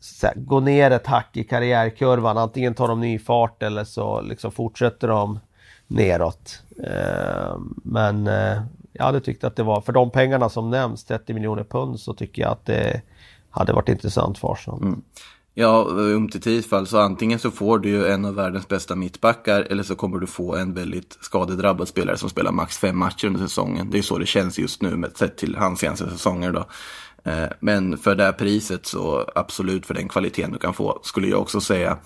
så 0.00 0.26
här, 0.26 0.60
ner 0.60 0.90
ett 0.90 1.06
hack 1.06 1.36
i 1.36 1.44
karriärkurvan. 1.44 2.38
Antingen 2.38 2.74
tar 2.74 2.88
de 2.88 3.00
ny 3.00 3.18
fart 3.18 3.62
eller 3.62 3.84
så 3.84 4.20
liksom 4.20 4.52
fortsätter 4.52 5.08
de 5.08 5.40
neråt. 5.92 6.62
Eh, 6.84 7.56
men 7.84 8.26
eh, 8.26 8.62
jag 8.92 9.04
hade 9.04 9.20
tyckt 9.20 9.44
att 9.44 9.56
det 9.56 9.62
var, 9.62 9.80
för 9.80 9.92
de 9.92 10.10
pengarna 10.10 10.48
som 10.48 10.70
nämns, 10.70 11.04
30 11.04 11.34
miljoner 11.34 11.64
pund, 11.64 12.00
så 12.00 12.14
tycker 12.14 12.42
jag 12.42 12.52
att 12.52 12.66
det 12.66 13.02
hade 13.50 13.72
varit 13.72 13.88
intressant 13.88 14.38
för 14.38 14.52
Arsenal. 14.52 14.82
Mm. 14.82 15.02
Ja, 15.54 15.86
um 15.88 16.28
till 16.28 16.40
tidsfall 16.40 16.86
så 16.86 16.98
antingen 16.98 17.38
så 17.38 17.50
får 17.50 17.78
du 17.78 17.88
ju 17.88 18.06
en 18.06 18.24
av 18.24 18.34
världens 18.34 18.68
bästa 18.68 18.96
mittbackar 18.96 19.62
eller 19.62 19.82
så 19.82 19.94
kommer 19.94 20.18
du 20.18 20.26
få 20.26 20.56
en 20.56 20.74
väldigt 20.74 21.18
skadedrabbad 21.20 21.88
spelare 21.88 22.16
som 22.16 22.30
spelar 22.30 22.52
max 22.52 22.78
fem 22.78 22.98
matcher 22.98 23.26
under 23.26 23.40
säsongen. 23.40 23.90
Det 23.90 23.98
är 23.98 24.02
så 24.02 24.18
det 24.18 24.26
känns 24.26 24.58
just 24.58 24.82
nu 24.82 24.96
med 24.96 25.16
sett 25.16 25.36
till 25.36 25.56
hans 25.56 25.80
senaste 25.80 26.10
säsonger 26.10 26.52
då. 26.52 26.66
Eh, 27.30 27.48
men 27.60 27.98
för 27.98 28.14
det 28.14 28.24
här 28.24 28.32
priset 28.32 28.86
så 28.86 29.30
absolut 29.34 29.86
för 29.86 29.94
den 29.94 30.08
kvaliteten 30.08 30.52
du 30.52 30.58
kan 30.58 30.74
få 30.74 31.00
skulle 31.02 31.28
jag 31.28 31.40
också 31.40 31.60
säga. 31.60 31.98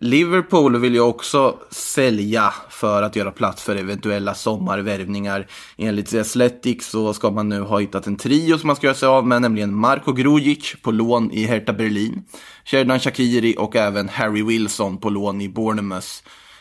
Liverpool 0.00 0.76
vill 0.76 0.94
ju 0.94 1.00
också 1.00 1.58
sälja 1.70 2.54
för 2.68 3.02
att 3.02 3.16
göra 3.16 3.30
plats 3.30 3.62
för 3.62 3.76
eventuella 3.76 4.34
sommarvärvningar. 4.34 5.46
Enligt 5.76 6.10
The 6.10 6.20
Athletic 6.20 6.86
så 6.86 7.14
ska 7.14 7.30
man 7.30 7.48
nu 7.48 7.60
ha 7.60 7.78
hittat 7.78 8.06
en 8.06 8.16
trio 8.16 8.58
som 8.58 8.66
man 8.66 8.76
ska 8.76 8.86
göra 8.86 8.94
sig 8.94 9.08
av 9.08 9.26
med, 9.26 9.42
nämligen 9.42 9.74
Marko 9.74 10.12
Grujic 10.12 10.76
på 10.82 10.90
lån 10.90 11.30
i 11.32 11.44
Hertha 11.44 11.72
Berlin, 11.72 12.24
Sheridan 12.64 13.00
Shakiri 13.00 13.54
och 13.58 13.76
även 13.76 14.08
Harry 14.08 14.42
Wilson 14.42 14.98
på 14.98 15.10
lån 15.10 15.40
i 15.40 15.48
Bournemouth. 15.48 16.08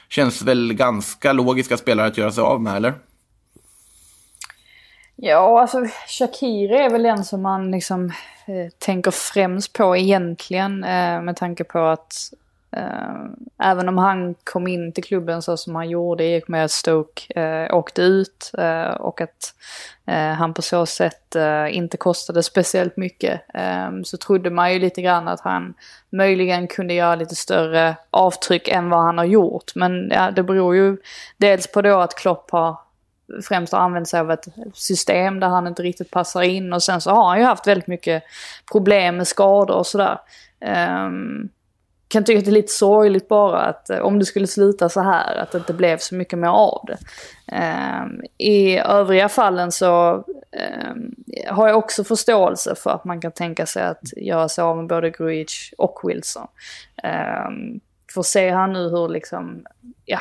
Känns 0.10 0.42
väl 0.42 0.74
ganska 0.74 1.34
logiska 1.34 1.78
spelare 1.78 2.08
att 2.08 2.18
göra 2.18 2.32
sig 2.32 2.42
av 2.42 2.62
med, 2.62 2.76
eller? 2.76 2.94
Ja, 5.16 5.62
alltså 5.62 5.86
Shakiri 6.08 6.78
är 6.78 6.90
väl 6.90 7.04
den 7.04 7.26
som 7.26 7.42
man 7.42 7.72
liksom 7.72 8.06
eh, 8.46 8.72
tänker 8.80 9.12
främst 9.12 9.74
på 9.74 9.98
egentligen 9.98 10.84
eh, 10.84 11.22
med 11.22 11.36
tanke 11.36 11.64
på 11.64 11.80
att 11.80 12.34
Eh, 12.72 13.26
även 13.63 13.89
om 13.89 13.97
han 13.97 14.36
kom 14.43 14.68
in 14.68 14.91
till 14.91 15.03
klubben 15.03 15.41
så 15.41 15.57
som 15.57 15.76
han 15.76 15.89
gjorde 15.89 16.24
i 16.24 16.41
och 16.41 16.49
med 16.49 16.65
att 16.65 16.72
Stoke 16.72 17.41
eh, 17.41 17.76
åkte 17.76 18.01
ut 18.01 18.51
eh, 18.57 18.91
och 18.91 19.22
att 19.22 19.53
eh, 20.07 20.34
han 20.34 20.53
på 20.53 20.61
så 20.61 20.86
sätt 20.86 21.36
eh, 21.36 21.76
inte 21.76 21.97
kostade 21.97 22.43
speciellt 22.43 22.97
mycket 22.97 23.41
eh, 23.53 23.89
så 24.03 24.18
trodde 24.18 24.49
man 24.49 24.74
ju 24.74 24.80
lite 24.80 25.01
grann 25.01 25.28
att 25.28 25.41
han 25.41 25.74
möjligen 26.09 26.68
kunde 26.68 26.93
göra 26.93 27.15
lite 27.15 27.36
större 27.36 27.95
avtryck 28.09 28.68
än 28.68 28.89
vad 28.89 29.03
han 29.03 29.18
har 29.18 29.26
gjort. 29.26 29.76
Men 29.76 30.09
ja, 30.09 30.32
det 30.32 30.43
beror 30.43 30.76
ju 30.76 30.97
dels 31.38 31.72
på 31.72 31.82
då 31.82 31.99
att 31.99 32.15
Klopp 32.15 32.51
har 32.51 32.78
främst 33.43 33.74
har 33.74 33.80
använt 33.80 34.07
sig 34.07 34.20
av 34.20 34.32
ett 34.32 34.47
system 34.74 35.39
där 35.39 35.47
han 35.47 35.68
inte 35.68 35.84
riktigt 35.84 36.11
passar 36.11 36.41
in 36.41 36.74
och 36.74 36.84
sen 36.84 37.01
så 37.01 37.11
har 37.11 37.30
han 37.30 37.39
ju 37.39 37.43
haft 37.43 37.68
väldigt 37.68 37.88
mycket 37.88 38.24
problem 38.72 39.18
med 39.18 39.28
skador 39.28 39.76
och 39.76 39.88
sådär. 39.88 40.20
Um, 41.05 41.49
kan 42.08 42.24
tycka 42.24 42.39
att 42.39 42.45
det 42.45 42.51
är 42.51 42.53
lite 42.53 42.74
sorgligt 42.74 43.28
bara 43.28 43.62
att 43.62 43.89
eh, 43.89 43.99
om 43.99 44.20
det 44.20 44.26
skulle 44.26 44.47
sluta 44.47 44.89
så 44.89 45.01
här, 45.01 45.36
att 45.36 45.51
det 45.51 45.58
inte 45.58 45.74
blev 45.74 45.97
så 45.97 46.16
mycket 46.16 46.39
mer 46.39 46.47
av 46.47 46.86
det. 46.88 46.97
Ehm, 47.55 48.22
I 48.38 48.78
övriga 48.78 49.30
fallen 49.30 49.72
så 49.72 50.24
ehm, 50.51 51.16
har 51.47 51.68
jag 51.68 51.78
också 51.78 52.03
förståelse 52.03 52.76
för 52.76 52.89
att 52.89 53.05
man 53.05 53.22
kan 53.22 53.32
tänka 53.32 53.66
sig 53.66 53.84
att 53.84 54.18
göra 54.18 54.49
sig 54.49 54.62
av 54.62 54.78
med 54.78 54.88
både 54.88 55.10
Grujic 55.10 55.74
och 55.78 55.99
Wilson. 56.03 56.47
För 57.01 58.14
får 58.14 58.24
se 58.24 58.51
här 58.53 58.68
nu 58.68 58.89
hur 58.89 59.10
liksom, 59.10 59.66
ja, 60.05 60.20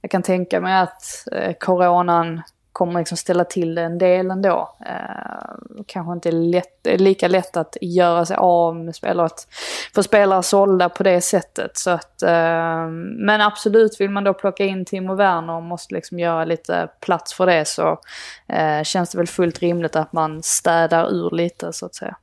jag 0.00 0.10
kan 0.10 0.22
tänka 0.22 0.60
mig 0.60 0.78
att 0.78 1.02
eh, 1.32 1.52
coronan 1.60 2.42
kommer 2.76 3.00
liksom 3.00 3.16
ställa 3.16 3.44
till 3.44 3.74
det 3.74 3.82
en 3.82 3.98
del 3.98 4.30
ändå. 4.30 4.76
Eh, 4.86 5.82
kanske 5.86 6.12
inte 6.12 6.30
lätt, 6.30 6.86
lika 6.98 7.28
lätt 7.28 7.56
att 7.56 7.76
göra 7.80 8.26
sig 8.26 8.36
av 8.36 8.76
med 8.76 8.94
spelare, 8.94 9.26
att 9.26 9.48
få 9.94 10.02
spelare 10.02 10.42
sålda 10.42 10.88
på 10.88 11.02
det 11.02 11.20
sättet. 11.20 11.76
Så 11.76 11.90
att, 11.90 12.22
eh, 12.22 12.88
men 13.18 13.40
absolut, 13.40 14.00
vill 14.00 14.10
man 14.10 14.24
då 14.24 14.34
plocka 14.34 14.64
in 14.64 14.84
Timo 14.84 15.14
Werner 15.14 15.52
och 15.52 15.62
måste 15.62 15.94
liksom 15.94 16.18
göra 16.18 16.44
lite 16.44 16.88
plats 17.00 17.34
för 17.34 17.46
det 17.46 17.64
så 17.64 18.00
eh, 18.48 18.82
känns 18.82 19.10
det 19.10 19.18
väl 19.18 19.26
fullt 19.26 19.58
rimligt 19.58 19.96
att 19.96 20.12
man 20.12 20.42
städar 20.42 21.10
ur 21.10 21.30
lite 21.30 21.72
så 21.72 21.86
att 21.86 21.94
säga. 21.94 22.16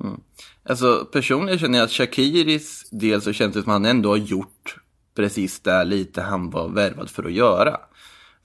Mm. 0.00 0.20
Alltså 0.62 1.08
personligen 1.12 1.58
känner 1.58 1.78
jag 1.78 1.84
att 1.84 1.90
Shakiris 1.90 2.90
del 2.90 3.22
så 3.22 3.32
känns 3.32 3.54
det 3.54 3.62
som 3.62 3.70
att 3.70 3.74
han 3.74 3.84
ändå 3.84 4.08
har 4.08 4.16
gjort 4.16 4.76
precis 5.14 5.60
det 5.60 5.84
lite 5.84 6.22
han 6.22 6.50
var 6.50 6.68
värvad 6.68 7.10
för 7.10 7.24
att 7.24 7.32
göra. 7.32 7.80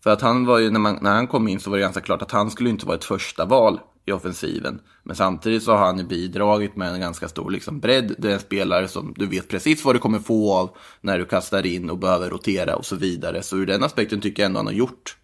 För 0.05 0.11
att 0.11 0.21
han 0.21 0.45
var 0.45 0.59
ju, 0.59 0.69
när, 0.69 0.79
man, 0.79 0.99
när 1.01 1.13
han 1.13 1.27
kom 1.27 1.47
in 1.47 1.59
så 1.59 1.69
var 1.69 1.77
det 1.77 1.83
ganska 1.83 2.01
klart 2.01 2.21
att 2.21 2.31
han 2.31 2.51
skulle 2.51 2.69
inte 2.69 2.85
vara 2.85 2.97
ett 2.97 3.03
första 3.03 3.45
val 3.45 3.79
i 4.05 4.11
offensiven. 4.11 4.81
Men 5.03 5.15
samtidigt 5.15 5.63
så 5.63 5.71
har 5.71 5.85
han 5.85 5.97
ju 5.97 6.03
bidragit 6.03 6.75
med 6.75 6.93
en 6.93 6.99
ganska 6.99 7.27
stor 7.27 7.51
liksom, 7.51 7.79
bredd. 7.79 8.15
Det 8.17 8.29
är 8.29 8.33
en 8.33 8.39
spelare 8.39 8.87
som 8.87 9.13
du 9.17 9.25
vet 9.27 9.47
precis 9.47 9.85
vad 9.85 9.95
du 9.95 9.99
kommer 9.99 10.19
få 10.19 10.53
av 10.53 10.69
när 11.01 11.17
du 11.17 11.25
kastar 11.25 11.65
in 11.65 11.89
och 11.89 11.97
behöver 11.97 12.29
rotera 12.29 12.75
och 12.75 12.85
så 12.85 12.95
vidare. 12.95 13.41
Så 13.41 13.57
ur 13.57 13.65
den 13.65 13.83
aspekten 13.83 14.21
tycker 14.21 14.43
jag 14.43 14.47
ändå 14.47 14.59
han 14.59 14.65
har 14.65 14.73
gjort 14.73 15.17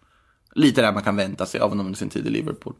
lite 0.54 0.82
det 0.82 0.92
man 0.92 1.02
kan 1.02 1.16
vänta 1.16 1.46
sig 1.46 1.60
av 1.60 1.68
honom 1.68 1.86
under 1.86 1.98
sin 1.98 2.08
tid 2.08 2.26
i 2.26 2.30
Liverpool. 2.30 2.74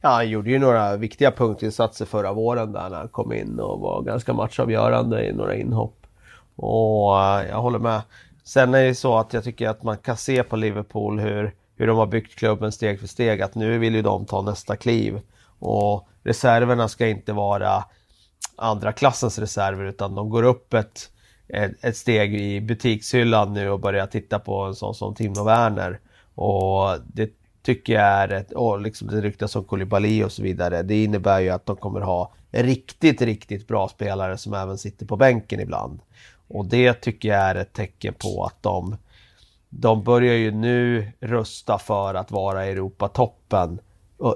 Ja, 0.00 0.08
han 0.08 0.30
gjorde 0.30 0.50
ju 0.50 0.58
några 0.58 0.96
viktiga 0.96 1.30
punktinsatser 1.30 2.04
förra 2.04 2.32
våren 2.32 2.72
där 2.72 2.90
när 2.90 2.96
han 2.96 3.08
kom 3.08 3.32
in 3.32 3.60
och 3.60 3.80
var 3.80 4.02
ganska 4.02 4.32
matchavgörande 4.32 5.26
i 5.26 5.32
några 5.32 5.56
inhopp. 5.56 6.06
Och 6.56 7.20
eh, 7.20 7.48
jag 7.48 7.62
håller 7.62 7.78
med. 7.78 8.02
Sen 8.48 8.74
är 8.74 8.84
det 8.84 8.94
så 8.94 9.18
att 9.18 9.32
jag 9.32 9.44
tycker 9.44 9.68
att 9.68 9.82
man 9.82 9.96
kan 9.96 10.16
se 10.16 10.42
på 10.42 10.56
Liverpool 10.56 11.20
hur, 11.20 11.54
hur 11.76 11.86
de 11.86 11.98
har 11.98 12.06
byggt 12.06 12.38
klubben 12.38 12.72
steg 12.72 13.00
för 13.00 13.06
steg. 13.06 13.42
Att 13.42 13.54
nu 13.54 13.78
vill 13.78 13.94
ju 13.94 14.02
de 14.02 14.26
ta 14.26 14.42
nästa 14.42 14.76
kliv. 14.76 15.20
Och 15.58 16.08
reserverna 16.22 16.88
ska 16.88 17.06
inte 17.06 17.32
vara 17.32 17.84
andra 18.56 18.92
klassens 18.92 19.38
reserver 19.38 19.84
utan 19.84 20.14
de 20.14 20.30
går 20.30 20.42
upp 20.42 20.74
ett, 20.74 21.10
ett, 21.48 21.84
ett 21.84 21.96
steg 21.96 22.34
i 22.34 22.60
butikshyllan 22.60 23.52
nu 23.52 23.70
och 23.70 23.80
börjar 23.80 24.06
titta 24.06 24.38
på 24.38 24.62
en 24.62 24.74
sån 24.74 24.94
som 24.94 25.14
Timo 25.14 25.44
Werner. 25.44 26.00
Och 26.34 27.00
det 27.06 27.30
tycker 27.62 27.92
jag 27.92 28.02
är 28.02 28.28
ett, 28.28 28.52
och 28.52 28.80
liksom 28.80 29.08
det 29.08 29.20
ryktas 29.20 29.56
om 29.56 29.64
Koulibaly 29.64 30.24
och 30.24 30.32
så 30.32 30.42
vidare. 30.42 30.82
Det 30.82 31.04
innebär 31.04 31.40
ju 31.40 31.48
att 31.48 31.66
de 31.66 31.76
kommer 31.76 32.00
ha 32.00 32.32
riktigt, 32.50 33.22
riktigt 33.22 33.68
bra 33.68 33.88
spelare 33.88 34.38
som 34.38 34.54
även 34.54 34.78
sitter 34.78 35.06
på 35.06 35.16
bänken 35.16 35.60
ibland. 35.60 36.00
Och 36.48 36.66
det 36.66 36.94
tycker 36.94 37.28
jag 37.28 37.38
är 37.38 37.54
ett 37.54 37.72
tecken 37.72 38.14
på 38.14 38.44
att 38.44 38.62
de, 38.62 38.96
de 39.68 40.04
börjar 40.04 40.34
ju 40.34 40.50
nu 40.50 41.12
rusta 41.20 41.78
för 41.78 42.14
att 42.14 42.30
vara 42.30 42.64
Europatoppen 42.64 43.80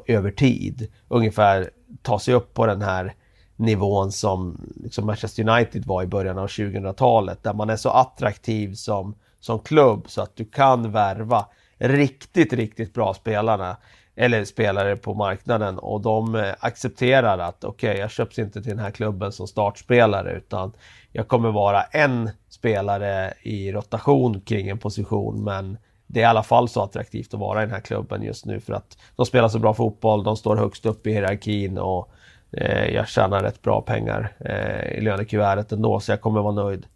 över 0.06 0.30
tid. 0.30 0.92
Ungefär 1.08 1.70
ta 2.02 2.18
sig 2.18 2.34
upp 2.34 2.54
på 2.54 2.66
den 2.66 2.82
här 2.82 3.14
nivån 3.56 4.12
som 4.12 4.60
liksom 4.74 5.06
Manchester 5.06 5.48
United 5.48 5.86
var 5.86 6.02
i 6.02 6.06
början 6.06 6.38
av 6.38 6.46
2000-talet. 6.46 7.42
Där 7.42 7.54
man 7.54 7.70
är 7.70 7.76
så 7.76 7.90
attraktiv 7.90 8.74
som, 8.74 9.14
som 9.40 9.58
klubb 9.58 10.04
så 10.08 10.22
att 10.22 10.36
du 10.36 10.44
kan 10.44 10.92
värva 10.92 11.46
riktigt, 11.78 12.52
riktigt 12.52 12.94
bra 12.94 13.14
spelarna 13.14 13.76
eller 14.16 14.44
spelare 14.44 14.96
på 14.96 15.14
marknaden 15.14 15.78
och 15.78 16.00
de 16.00 16.34
eh, 16.34 16.54
accepterar 16.58 17.38
att 17.38 17.64
okej, 17.64 17.90
okay, 17.90 18.00
jag 18.00 18.10
köps 18.10 18.38
inte 18.38 18.62
till 18.62 18.70
den 18.70 18.84
här 18.84 18.90
klubben 18.90 19.32
som 19.32 19.46
startspelare 19.46 20.32
utan 20.32 20.72
jag 21.12 21.28
kommer 21.28 21.50
vara 21.50 21.82
en 21.82 22.30
spelare 22.48 23.34
i 23.42 23.72
rotation 23.72 24.40
kring 24.40 24.68
en 24.68 24.78
position 24.78 25.44
men 25.44 25.78
det 26.06 26.20
är 26.20 26.22
i 26.22 26.26
alla 26.26 26.42
fall 26.42 26.68
så 26.68 26.82
attraktivt 26.82 27.34
att 27.34 27.40
vara 27.40 27.62
i 27.62 27.64
den 27.64 27.74
här 27.74 27.80
klubben 27.80 28.22
just 28.22 28.46
nu 28.46 28.60
för 28.60 28.72
att 28.72 28.98
de 29.16 29.26
spelar 29.26 29.48
så 29.48 29.58
bra 29.58 29.74
fotboll, 29.74 30.24
de 30.24 30.36
står 30.36 30.56
högst 30.56 30.86
upp 30.86 31.06
i 31.06 31.12
hierarkin 31.12 31.78
och 31.78 32.12
eh, 32.52 32.94
jag 32.94 33.08
tjänar 33.08 33.42
rätt 33.42 33.62
bra 33.62 33.80
pengar 33.80 34.36
eh, 34.40 34.98
i 34.98 35.00
lönekuvertet 35.00 35.72
ändå 35.72 36.00
så 36.00 36.12
jag 36.12 36.20
kommer 36.20 36.42
vara 36.42 36.54
nöjd. 36.54 36.86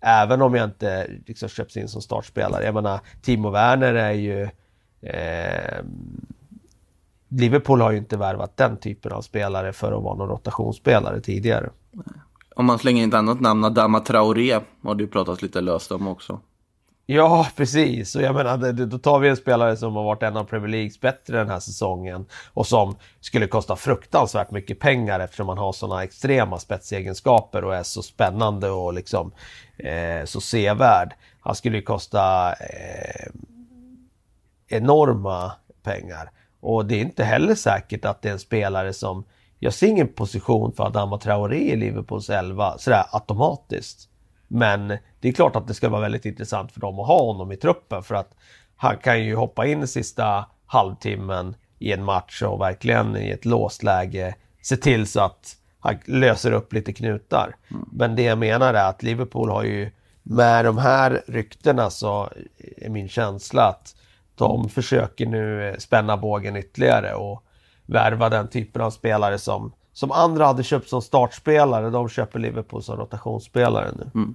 Även 0.00 0.42
om 0.42 0.54
jag 0.54 0.64
inte 0.64 1.10
liksom, 1.26 1.48
köps 1.48 1.76
in 1.76 1.88
som 1.88 2.02
startspelare. 2.02 2.64
Jag 2.64 2.74
menar, 2.74 3.00
Timo 3.22 3.50
Werner 3.50 3.94
är 3.94 4.12
ju 4.12 4.42
eh, 5.02 5.84
Liverpool 7.28 7.80
har 7.80 7.90
ju 7.90 7.98
inte 7.98 8.16
värvat 8.16 8.56
den 8.56 8.76
typen 8.76 9.12
av 9.12 9.22
spelare 9.22 9.72
för 9.72 9.92
att 9.92 10.02
vara 10.02 10.14
någon 10.14 10.28
rotationsspelare 10.28 11.20
tidigare. 11.20 11.70
Om 12.54 12.66
man 12.66 12.78
slänger 12.78 13.02
in 13.02 13.08
ett 13.08 13.14
annat 13.14 13.40
namn, 13.40 13.64
Adama 13.64 14.00
Traoré, 14.00 14.60
har 14.82 14.94
du 14.94 15.06
pratat 15.06 15.42
lite 15.42 15.60
löst 15.60 15.92
om 15.92 16.08
också. 16.08 16.40
Ja, 17.10 17.48
precis. 17.56 18.16
Och 18.16 18.22
jag 18.22 18.34
menar, 18.34 18.72
då 18.72 18.98
tar 18.98 19.18
vi 19.18 19.28
en 19.28 19.36
spelare 19.36 19.76
som 19.76 19.96
har 19.96 20.04
varit 20.04 20.22
en 20.22 20.36
av 20.36 20.44
Premier 20.44 20.68
Leagues 20.68 21.00
bättre 21.00 21.38
den 21.38 21.48
här 21.48 21.60
säsongen 21.60 22.26
och 22.54 22.66
som 22.66 22.96
skulle 23.20 23.46
kosta 23.46 23.76
fruktansvärt 23.76 24.50
mycket 24.50 24.80
pengar 24.80 25.20
eftersom 25.20 25.48
han 25.48 25.58
har 25.58 25.72
sådana 25.72 26.04
extrema 26.04 26.58
spetsegenskaper 26.58 27.64
och 27.64 27.74
är 27.74 27.82
så 27.82 28.02
spännande 28.02 28.70
och 28.70 28.94
liksom 28.94 29.32
eh, 29.76 30.24
så 30.24 30.40
sevärd. 30.40 31.14
Han 31.40 31.54
skulle 31.54 31.76
ju 31.76 31.82
kosta 31.82 32.52
eh, 32.52 33.30
enorma 34.68 35.52
pengar. 35.82 36.30
Och 36.60 36.86
det 36.86 36.94
är 36.94 37.00
inte 37.00 37.24
heller 37.24 37.54
säkert 37.54 38.04
att 38.04 38.22
det 38.22 38.28
är 38.28 38.32
en 38.32 38.38
spelare 38.38 38.92
som... 38.92 39.24
Jag 39.58 39.74
ser 39.74 39.86
ingen 39.86 40.08
position 40.08 40.72
för 40.72 40.84
Adama 40.84 41.18
Traoré 41.18 41.72
i 41.72 41.76
Liverpools 41.76 42.30
11 42.30 42.78
sådär 42.78 43.04
automatiskt. 43.10 44.08
Men 44.48 44.88
det 45.20 45.28
är 45.28 45.32
klart 45.32 45.56
att 45.56 45.68
det 45.68 45.74
ska 45.74 45.88
vara 45.88 46.00
väldigt 46.00 46.24
intressant 46.24 46.72
för 46.72 46.80
dem 46.80 47.00
att 47.00 47.06
ha 47.06 47.24
honom 47.24 47.52
i 47.52 47.56
truppen 47.56 48.02
för 48.02 48.14
att 48.14 48.34
han 48.76 48.96
kan 48.96 49.24
ju 49.24 49.34
hoppa 49.34 49.66
in 49.66 49.88
sista 49.88 50.44
halvtimmen 50.66 51.56
i 51.78 51.92
en 51.92 52.04
match 52.04 52.42
och 52.42 52.60
verkligen 52.60 53.16
i 53.16 53.30
ett 53.30 53.44
låst 53.44 53.82
läge 53.82 54.34
se 54.62 54.76
till 54.76 55.06
så 55.06 55.20
att 55.20 55.56
han 55.80 55.98
löser 56.04 56.52
upp 56.52 56.72
lite 56.72 56.92
knutar. 56.92 57.56
Mm. 57.70 57.88
Men 57.92 58.16
det 58.16 58.22
jag 58.22 58.38
menar 58.38 58.74
är 58.74 58.88
att 58.88 59.02
Liverpool 59.02 59.50
har 59.50 59.64
ju 59.64 59.90
med 60.22 60.64
de 60.64 60.78
här 60.78 61.22
ryktena 61.26 61.90
så 61.90 62.28
är 62.76 62.88
min 62.90 63.08
känsla 63.08 63.62
att 63.62 63.94
de 64.38 64.68
försöker 64.68 65.26
nu 65.26 65.68
eh, 65.68 65.76
spänna 65.76 66.16
bågen 66.16 66.56
ytterligare 66.56 67.14
och 67.14 67.44
värva 67.86 68.28
den 68.28 68.48
typen 68.48 68.82
av 68.82 68.90
spelare 68.90 69.38
som, 69.38 69.72
som 69.92 70.12
andra 70.12 70.46
hade 70.46 70.62
köpt 70.62 70.88
som 70.88 71.02
startspelare. 71.02 71.90
De 71.90 72.08
köper 72.08 72.38
Liverpool 72.38 72.82
som 72.82 72.96
rotationsspelare 72.96 73.90
nu. 73.96 74.10
Mm. 74.14 74.34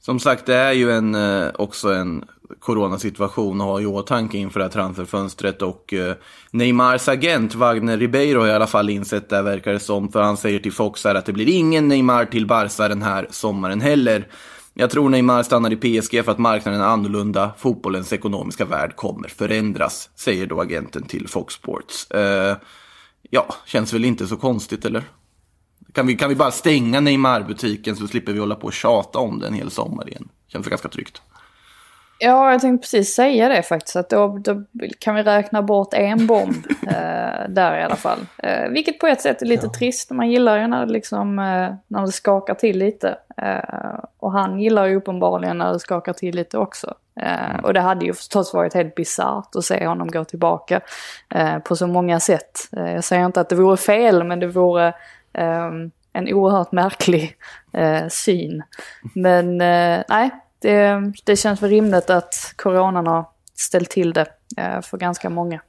Som 0.00 0.20
sagt, 0.20 0.46
det 0.46 0.54
är 0.54 0.72
ju 0.72 0.92
en, 0.92 1.14
eh, 1.14 1.48
också 1.54 1.92
en 1.92 2.24
coronasituation 2.60 3.60
att 3.60 3.66
ha 3.66 3.80
i 3.80 3.86
åtanke 3.86 4.38
inför 4.38 4.60
det 4.60 4.64
här 4.64 4.72
transferfönstret 4.72 5.62
och 5.62 5.92
eh, 5.92 6.14
Neymars 6.50 7.08
agent 7.08 7.54
Wagner 7.54 7.98
Ribeiro 7.98 8.40
har 8.40 8.48
i 8.48 8.52
alla 8.52 8.66
fall 8.66 8.90
insett 8.90 9.28
det 9.28 9.42
verkar 9.42 9.72
det 9.72 9.80
som 9.80 10.12
för 10.12 10.22
han 10.22 10.36
säger 10.36 10.58
till 10.58 10.72
Fox 10.72 11.04
här 11.04 11.14
att 11.14 11.26
det 11.26 11.32
blir 11.32 11.48
ingen 11.48 11.88
Neymar 11.88 12.24
till 12.24 12.46
Barca 12.46 12.88
den 12.88 13.02
här 13.02 13.26
sommaren 13.30 13.80
heller. 13.80 14.26
Jag 14.74 14.90
tror 14.90 15.08
Neymar 15.08 15.42
stannar 15.42 15.72
i 15.72 15.76
PSG 15.76 16.24
för 16.24 16.32
att 16.32 16.38
marknaden 16.38 16.80
är 16.80 16.84
annorlunda. 16.84 17.52
Fotbollens 17.58 18.12
ekonomiska 18.12 18.64
värld 18.64 18.96
kommer 18.96 19.28
förändras, 19.28 20.10
säger 20.14 20.46
då 20.46 20.60
agenten 20.60 21.02
till 21.02 21.28
Fox 21.28 21.54
Sports. 21.54 22.10
Eh, 22.10 22.56
ja, 23.30 23.54
känns 23.66 23.92
väl 23.92 24.04
inte 24.04 24.26
så 24.26 24.36
konstigt, 24.36 24.84
eller? 24.84 25.04
Kan 25.92 26.06
vi, 26.06 26.16
kan 26.16 26.28
vi 26.28 26.34
bara 26.34 26.50
stänga 26.50 27.00
Neymar-butiken 27.00 27.96
så 27.96 28.08
slipper 28.08 28.32
vi 28.32 28.38
hålla 28.38 28.54
på 28.54 28.66
och 28.66 28.72
tjata 28.72 29.18
om 29.18 29.38
den 29.38 29.48
en 29.48 29.58
hel 29.58 29.70
sommar 29.70 30.08
igen? 30.08 30.28
Känns 30.48 30.66
ganska 30.66 30.88
tryggt. 30.88 31.22
Ja, 32.24 32.52
jag 32.52 32.60
tänkte 32.60 32.84
precis 32.84 33.14
säga 33.14 33.48
det 33.48 33.62
faktiskt. 33.62 33.96
Att 33.96 34.08
då, 34.08 34.38
då 34.38 34.62
kan 34.98 35.14
vi 35.14 35.22
räkna 35.22 35.62
bort 35.62 35.94
en 35.94 36.26
bomb 36.26 36.66
eh, 36.86 37.48
där 37.48 37.78
i 37.78 37.82
alla 37.82 37.96
fall. 37.96 38.18
Eh, 38.38 38.68
vilket 38.68 38.98
på 38.98 39.06
ett 39.06 39.20
sätt 39.20 39.42
är 39.42 39.46
lite 39.46 39.66
ja. 39.66 39.72
trist. 39.72 40.10
Man 40.10 40.30
gillar 40.30 40.58
ju 40.58 40.66
när 40.66 40.86
det, 40.86 40.92
liksom, 40.92 41.38
eh, 41.38 41.74
när 41.86 42.06
det 42.06 42.12
skakar 42.12 42.54
till 42.54 42.78
lite. 42.78 43.16
Eh, 43.36 44.04
och 44.18 44.32
han 44.32 44.60
gillar 44.60 44.86
ju 44.86 44.96
uppenbarligen 44.96 45.58
när 45.58 45.72
det 45.72 45.80
skakar 45.80 46.12
till 46.12 46.36
lite 46.36 46.58
också. 46.58 46.94
Eh, 47.20 47.58
och 47.62 47.74
det 47.74 47.80
hade 47.80 48.04
ju 48.04 48.14
förstås 48.14 48.54
varit 48.54 48.74
helt 48.74 48.94
bisarrt 48.94 49.56
att 49.56 49.64
se 49.64 49.86
honom 49.86 50.08
gå 50.08 50.24
tillbaka 50.24 50.80
eh, 51.34 51.58
på 51.58 51.76
så 51.76 51.86
många 51.86 52.20
sätt. 52.20 52.68
jag 52.70 53.04
säger 53.04 53.26
inte 53.26 53.40
att 53.40 53.48
det 53.48 53.56
vore 53.56 53.76
fel, 53.76 54.24
men 54.24 54.40
det 54.40 54.46
vore 54.46 54.94
en 56.12 56.28
oerhört 56.28 56.72
märklig 56.72 57.36
syn. 58.08 58.62
Men 59.14 59.58
nej, 59.58 60.30
det, 60.62 61.12
det 61.24 61.36
känns 61.36 61.62
väl 61.62 61.70
rimligt 61.70 62.10
att 62.10 62.54
coronan 62.56 63.06
har 63.06 63.24
ställt 63.54 63.90
till 63.90 64.12
det 64.12 64.26
eh, 64.56 64.80
för 64.80 64.98
ganska 64.98 65.30
många. 65.30 65.60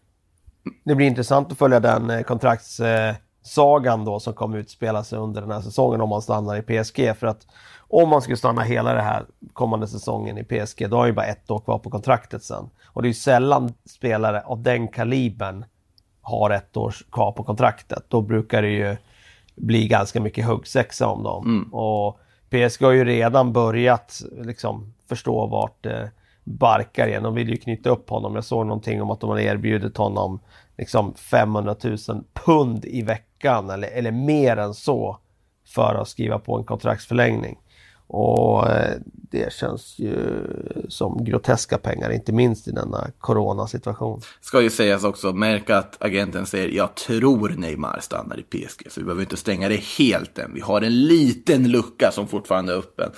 Det 0.84 0.96
blir 0.96 1.08
intressant 1.08 1.52
att 1.52 1.58
följa 1.58 1.80
den 1.80 2.10
eh, 2.10 2.22
kontraktssagan 2.22 4.06
då 4.06 4.20
som 4.20 4.34
kommer 4.34 4.58
utspela 4.58 5.04
sig 5.04 5.20
under 5.20 5.42
den 5.42 5.52
här 5.52 5.62
säsongen 5.62 6.02
om 6.02 6.10
man 6.10 6.22
stannar 6.22 6.58
i 6.58 6.62
PSG. 6.62 7.16
För 7.20 7.28
att 7.28 7.48
om 7.78 8.10
man 8.10 8.22
skulle 8.22 8.38
stanna 8.38 8.62
hela 8.62 8.94
den 8.94 9.04
här 9.04 9.26
kommande 9.54 9.88
säsongen 9.88 10.38
i 10.38 10.44
PSG, 10.44 10.90
då 10.90 10.98
har 10.98 11.06
ju 11.06 11.14
bara 11.14 11.26
ett 11.26 11.52
år 11.52 11.60
kvar 11.60 11.80
på 11.80 11.90
kontraktet 11.90 12.44
sen. 12.44 12.70
Och 12.86 13.02
det 13.02 13.06
är 13.06 13.10
ju 13.10 13.14
sällan 13.14 13.74
spelare 13.86 14.42
av 14.42 14.62
den 14.62 14.88
kalibern 14.88 15.66
har 16.22 16.50
ett 16.50 16.78
år 16.78 16.96
kvar 17.12 17.32
på 17.32 17.44
kontraktet. 17.44 18.06
Då 18.08 18.22
brukar 18.22 18.62
det 18.62 18.70
ju 18.70 18.98
bli 19.56 19.88
ganska 19.88 20.22
mycket 20.22 20.46
huggsexa 20.46 21.08
om 21.08 21.24
dem. 21.24 21.46
Mm. 21.46 21.74
Och 21.74 22.20
PSG 22.54 22.84
har 22.84 22.92
ju 22.92 23.06
redan 23.06 23.54
börjat 23.54 24.22
liksom, 24.32 24.94
förstå 25.10 25.48
vart 25.48 25.84
det 25.84 26.12
barkar 26.44 27.08
igen. 27.08 27.24
De 27.24 27.34
vill 27.36 27.50
ju 27.50 27.58
knyta 27.58 27.90
upp 27.90 28.10
honom. 28.10 28.36
Jag 28.36 28.44
såg 28.44 28.66
någonting 28.66 29.02
om 29.02 29.12
att 29.12 29.20
de 29.20 29.30
har 29.30 29.40
erbjudit 29.40 29.98
honom 29.98 30.40
liksom 30.78 31.14
500 31.14 31.76
000 31.84 31.98
pund 32.34 32.86
i 32.86 33.02
veckan 33.02 33.70
eller, 33.70 33.88
eller 33.88 34.12
mer 34.12 34.58
än 34.58 34.74
så 34.74 35.18
för 35.66 35.96
att 35.96 36.08
skriva 36.08 36.40
på 36.40 36.58
en 36.58 36.64
kontraktsförlängning. 36.64 37.58
Och 38.08 38.70
eh, 38.70 38.98
det 39.06 39.54
känns 39.54 40.00
ju 40.00 40.48
som 40.90 41.26
groteska 41.26 41.78
pengar, 41.78 42.10
inte 42.10 42.32
minst 42.32 42.68
i 42.68 42.72
denna 42.72 43.08
coronasituation. 43.20 44.22
Ska 44.42 44.62
ju 44.62 44.70
sägas 44.70 45.04
också, 45.04 45.34
märk 45.34 45.70
att 45.70 46.04
agenten 46.04 46.46
säger 46.46 46.70
jag 46.70 46.96
tror 46.96 47.50
Neymar 47.50 48.00
stannar 48.00 48.40
i 48.40 48.44
PSG, 48.44 48.92
så 48.92 49.00
vi 49.00 49.04
behöver 49.04 49.22
inte 49.22 49.38
stänga 49.38 49.70
det 49.70 49.84
helt 49.98 50.38
än. 50.38 50.54
Vi 50.54 50.62
har 50.62 50.82
en 50.82 51.04
liten 51.04 51.72
lucka 51.72 52.12
som 52.12 52.28
fortfarande 52.28 52.74
är 52.74 52.78
öppen. 52.78 53.12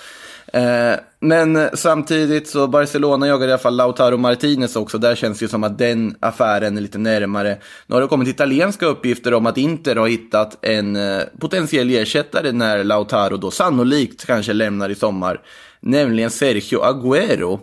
Eh, 0.56 0.99
men 1.20 1.70
samtidigt 1.74 2.47
så 2.47 2.68
Barcelona 2.68 3.28
jagar 3.28 3.47
i 3.47 3.51
alla 3.51 3.58
fall 3.58 3.76
Lautaro 3.76 4.18
Martinez 4.18 4.76
också. 4.76 4.97
Där 4.97 5.16
känns 5.16 5.39
det 5.39 5.47
som 5.47 5.64
att 5.64 5.78
den 5.78 6.16
affären 6.20 6.78
är 6.78 6.82
lite 6.82 6.97
närmare. 6.97 7.58
Nu 7.88 7.95
har 7.95 8.01
det 8.01 8.08
kommit 8.08 8.28
italienska 8.28 8.86
uppgifter 8.86 9.34
om 9.34 9.45
att 9.45 9.58
Inter 9.58 9.95
har 9.95 10.08
hittat 10.08 10.66
en 10.66 10.95
eh, 10.95 11.22
potentiell 11.39 11.89
ersättare 11.89 12.51
när 12.51 12.84
Lautaro 12.84 13.38
då 13.38 13.51
sannolikt 13.51 14.26
kanske 14.26 14.53
lämnar 14.53 14.89
i 14.89 14.95
sommar. 14.95 15.41
Nämligen 15.80 16.32
Sergio 16.32 16.80
Agüero. 16.80 17.60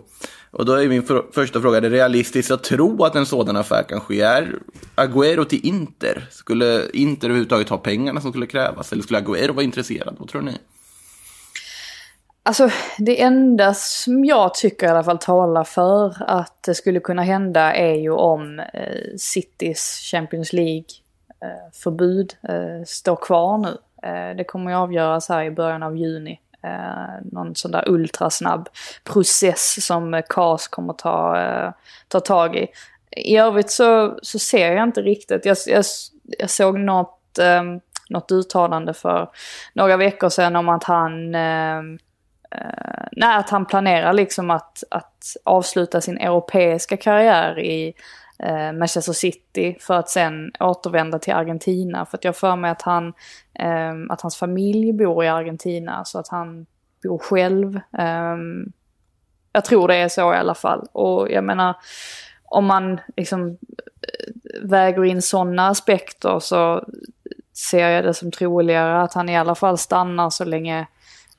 Och 0.51 0.65
då 0.65 0.73
är 0.73 0.87
min 0.87 1.03
för 1.03 1.25
första 1.31 1.61
fråga, 1.61 1.77
är 1.77 1.81
det 1.81 1.89
realistiskt 1.89 2.51
att 2.51 2.63
tro 2.63 3.03
att 3.03 3.15
en 3.15 3.25
sådan 3.25 3.55
affär 3.55 3.83
kan 3.83 4.01
ske? 4.01 4.21
Är 4.21 4.55
Agüero 4.95 5.43
till 5.43 5.65
Inter? 5.65 6.27
Skulle 6.31 6.89
Inter 6.93 7.27
överhuvudtaget 7.27 7.69
ha 7.69 7.77
pengarna 7.77 8.21
som 8.21 8.31
skulle 8.31 8.47
krävas? 8.47 8.91
Eller 8.91 9.03
skulle 9.03 9.19
Agüero 9.19 9.51
vara 9.51 9.63
intresserad? 9.63 10.15
Vad 10.19 10.29
tror 10.29 10.41
ni? 10.41 10.57
Alltså 12.45 12.69
det 12.97 13.21
enda 13.21 13.73
som 13.73 14.25
jag 14.25 14.53
tycker 14.53 14.87
i 14.87 14.89
alla 14.89 15.03
fall 15.03 15.17
talar 15.17 15.63
för 15.63 16.15
att 16.27 16.63
det 16.63 16.75
skulle 16.75 16.99
kunna 16.99 17.21
hända 17.21 17.73
är 17.73 17.95
ju 17.95 18.11
om 18.11 18.59
eh, 18.59 19.17
Citys 19.17 19.99
Champions 20.11 20.53
League-förbud 20.53 22.33
eh, 22.49 22.55
eh, 22.55 22.83
står 22.85 23.15
kvar 23.15 23.57
nu. 23.57 23.77
Eh, 24.09 24.35
det 24.35 24.43
kommer 24.43 24.71
ju 24.71 24.77
avgöras 24.77 25.29
här 25.29 25.43
i 25.43 25.51
början 25.51 25.83
av 25.83 25.97
juni. 25.97 26.39
Eh, 26.63 27.25
någon 27.31 27.55
sån 27.55 27.71
där 27.71 27.89
ultrasnabb 27.89 28.69
process 29.03 29.85
som 29.85 30.13
eh, 30.13 30.23
CAS 30.29 30.67
kommer 30.67 30.93
ta, 30.93 31.41
eh, 31.41 31.71
ta 32.07 32.19
tag 32.19 32.55
i. 32.55 32.67
I 33.11 33.37
övrigt 33.37 33.71
så, 33.71 34.19
så 34.21 34.39
ser 34.39 34.71
jag 34.71 34.83
inte 34.83 35.01
riktigt. 35.01 35.45
Jag, 35.45 35.57
jag, 35.67 35.85
jag 36.23 36.49
såg 36.49 36.79
något, 36.79 37.37
eh, 37.39 37.63
något 38.09 38.31
uttalande 38.31 38.93
för 38.93 39.29
några 39.73 39.97
veckor 39.97 40.29
sedan 40.29 40.55
om 40.55 40.69
att 40.69 40.83
han 40.83 41.35
eh, 41.35 41.81
eh, 42.53 43.07
nej, 43.11 43.37
att 43.37 43.49
han 43.49 43.65
planerar 43.65 44.13
liksom 44.13 44.49
att, 44.49 44.83
att 44.91 45.35
avsluta 45.43 46.01
sin 46.01 46.17
europeiska 46.17 46.97
karriär 46.97 47.59
i 47.59 47.93
eh, 48.39 48.71
Manchester 48.71 49.13
City 49.13 49.77
för 49.79 49.93
att 49.93 50.09
sen 50.09 50.51
återvända 50.59 51.19
till 51.19 51.33
Argentina. 51.33 52.05
För 52.05 52.17
att 52.17 52.23
jag 52.23 52.35
för 52.35 52.55
mig 52.55 52.71
att, 52.71 52.81
han, 52.81 53.13
eh, 53.59 53.93
att 54.09 54.21
hans 54.21 54.37
familj 54.37 54.93
bor 54.93 55.23
i 55.23 55.27
Argentina 55.27 56.05
så 56.05 56.19
att 56.19 56.27
han 56.27 56.65
bor 57.03 57.17
själv. 57.17 57.75
Eh, 57.97 58.37
jag 59.53 59.65
tror 59.65 59.87
det 59.87 59.95
är 59.95 60.09
så 60.09 60.33
i 60.33 60.37
alla 60.37 60.55
fall. 60.55 60.87
Och 60.91 61.31
jag 61.31 61.43
menar, 61.43 61.75
om 62.45 62.65
man 62.65 62.99
liksom 63.17 63.49
eh, 63.49 63.57
väger 64.61 65.05
in 65.05 65.21
sådana 65.21 65.67
aspekter 65.67 66.39
så 66.39 66.87
ser 67.53 67.89
jag 67.89 68.03
det 68.03 68.13
som 68.13 68.31
troligare 68.31 69.01
att 69.01 69.13
han 69.13 69.29
i 69.29 69.37
alla 69.37 69.55
fall 69.55 69.77
stannar 69.77 70.29
så 70.29 70.45
länge 70.45 70.87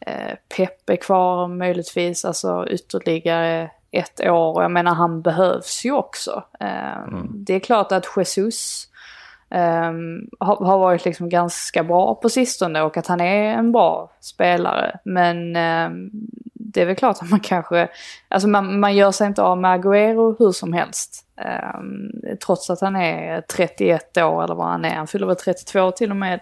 Eh, 0.07 0.35
Pep 0.57 0.91
är 0.91 0.97
kvar 0.97 1.49
möjligtvis, 1.49 2.25
alltså 2.25 2.67
ytterligare 2.71 3.71
ett 3.91 4.21
år. 4.21 4.63
Jag 4.63 4.71
menar 4.71 4.95
han 4.95 5.23
behövs 5.23 5.85
ju 5.85 5.93
också. 5.93 6.45
Eh, 6.61 6.99
mm. 6.99 7.29
Det 7.33 7.55
är 7.55 7.61
klart 7.61 7.93
att 7.93 8.07
Jesus 8.17 8.89
um, 9.51 10.29
har, 10.41 10.57
har, 10.57 10.79
varit 10.79 11.05
liksom 11.05 11.29
ganska 11.29 11.85
bra 11.85 12.15
på 12.15 12.29
sistone 12.29 12.83
och 12.83 12.97
att 12.97 13.07
han 13.07 13.21
är 13.21 13.55
en 13.55 13.73
bra 13.73 14.11
spelare. 14.21 14.99
Men 15.05 15.37
um, 15.57 16.11
det 16.55 16.83
är 16.83 16.87
väl 16.87 16.97
klart 16.97 17.23
att 17.23 17.31
man 17.31 17.41
kanske, 17.41 17.89
alltså 18.29 18.49
man, 18.49 18.81
man 18.81 18.97
gör 18.97 19.13
sig 19.13 19.27
inte 19.27 19.43
av 19.43 19.59
med 19.59 19.81
Agüero 19.81 20.37
hur 20.39 20.53
som 20.53 20.73
helst. 20.73 21.25
Um, 21.77 22.13
trots 22.47 22.71
att 22.71 22.81
han 22.81 22.97
är 22.97 23.41
31 23.41 24.17
år 24.17 24.45
eller 24.45 24.55
vad 24.55 24.67
han 24.67 24.85
är, 24.85 24.95
han 24.95 25.07
fyller 25.07 25.27
väl 25.27 25.37
32 25.37 25.91
till 25.91 26.11
och 26.11 26.17
med 26.17 26.41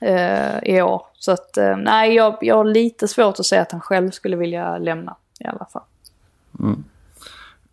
eh, 0.00 0.58
i 0.62 0.82
år. 0.82 1.02
Så 1.18 1.32
att 1.32 1.56
eh, 1.56 1.76
nej, 1.76 2.14
jag, 2.14 2.38
jag 2.40 2.56
har 2.56 2.64
lite 2.64 3.08
svårt 3.08 3.40
att 3.40 3.46
säga 3.46 3.62
att 3.62 3.72
han 3.72 3.80
själv 3.80 4.10
skulle 4.10 4.36
vilja 4.36 4.78
lämna 4.78 5.16
i 5.40 5.46
alla 5.46 5.66
fall. 5.72 5.82
Mm. 6.60 6.84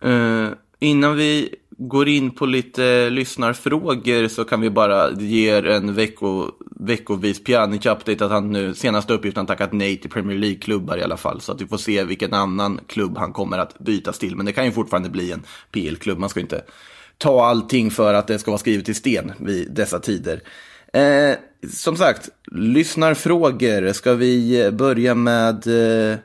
Eh, 0.01 0.53
innan 0.79 1.15
vi 1.15 1.55
går 1.77 2.07
in 2.07 2.31
på 2.31 2.45
lite 2.45 3.09
lyssnarfrågor 3.09 4.27
så 4.27 4.43
kan 4.43 4.61
vi 4.61 4.69
bara 4.69 5.11
ge 5.11 5.49
er 5.49 5.65
en 5.65 5.93
vecko, 5.93 6.51
veckovis 6.79 7.43
Pjanic-update 7.43 8.25
att 8.25 8.31
han 8.31 8.51
nu, 8.51 8.73
senaste 8.73 9.13
uppgiften, 9.13 9.45
tackat 9.45 9.73
nej 9.73 9.97
till 9.97 10.09
Premier 10.09 10.37
League-klubbar 10.37 10.97
i 10.97 11.03
alla 11.03 11.17
fall. 11.17 11.41
Så 11.41 11.51
att 11.51 11.61
vi 11.61 11.67
får 11.67 11.77
se 11.77 12.03
vilken 12.03 12.33
annan 12.33 12.79
klubb 12.87 13.17
han 13.17 13.33
kommer 13.33 13.57
att 13.57 13.79
bytas 13.79 14.19
till. 14.19 14.35
Men 14.35 14.45
det 14.45 14.53
kan 14.53 14.65
ju 14.65 14.71
fortfarande 14.71 15.09
bli 15.09 15.31
en 15.31 15.43
PL-klubb. 15.71 16.19
Man 16.19 16.29
ska 16.29 16.39
inte 16.39 16.61
ta 17.17 17.45
allting 17.45 17.91
för 17.91 18.13
att 18.13 18.27
det 18.27 18.39
ska 18.39 18.51
vara 18.51 18.59
skrivet 18.59 18.89
i 18.89 18.93
sten 18.93 19.33
vid 19.39 19.71
dessa 19.71 19.99
tider. 19.99 20.41
Eh, 20.93 21.35
som 21.69 21.97
sagt, 21.97 22.29
lyssnarfrågor. 22.51 23.93
Ska 23.93 24.13
vi 24.13 24.61
eh, 24.65 24.71
börja 24.71 25.15
med 25.15 25.67
eh, 25.67 26.17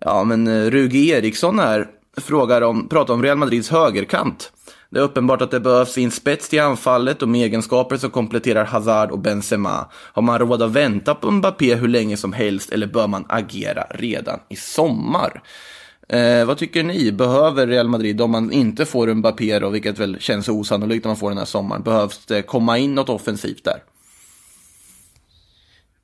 ja, 0.00 0.24
men 0.24 0.46
eh, 0.46 0.70
Ruge 0.70 0.98
Eriksson 0.98 1.58
här. 1.58 1.86
Frågar 2.16 2.62
om, 2.62 2.88
pratar 2.88 3.14
om 3.14 3.22
Real 3.22 3.38
Madrids 3.38 3.70
högerkant. 3.70 4.52
Det 4.90 4.98
är 4.98 5.02
uppenbart 5.02 5.42
att 5.42 5.50
det 5.50 5.60
behövs 5.60 5.98
en 5.98 6.10
spets 6.10 6.48
till 6.48 6.60
anfallet 6.60 7.22
och 7.22 7.28
med 7.28 7.44
egenskaper 7.44 7.96
som 7.96 8.10
kompletterar 8.10 8.64
Hazard 8.64 9.10
och 9.10 9.18
Benzema. 9.18 9.86
Har 9.92 10.22
man 10.22 10.38
råd 10.38 10.62
att 10.62 10.70
vänta 10.70 11.14
på 11.14 11.30
Mbappé 11.30 11.74
hur 11.74 11.88
länge 11.88 12.16
som 12.16 12.32
helst 12.32 12.72
eller 12.72 12.86
bör 12.86 13.06
man 13.06 13.24
agera 13.28 13.86
redan 13.90 14.40
i 14.48 14.56
sommar? 14.56 15.42
Eh, 16.08 16.44
vad 16.44 16.58
tycker 16.58 16.82
ni? 16.82 17.12
Behöver 17.12 17.66
Real 17.66 17.88
Madrid, 17.88 18.20
om 18.20 18.30
man 18.30 18.52
inte 18.52 18.84
får 18.84 19.14
Mbappé 19.14 19.58
då, 19.58 19.68
vilket 19.68 19.98
väl 19.98 20.16
känns 20.20 20.48
osannolikt 20.48 21.06
om 21.06 21.10
man 21.10 21.16
får 21.16 21.28
den 21.28 21.38
här 21.38 21.44
sommaren, 21.44 21.82
behövs 21.82 22.26
det 22.26 22.42
komma 22.42 22.78
in 22.78 22.94
något 22.94 23.08
offensivt 23.08 23.64
där? 23.64 23.82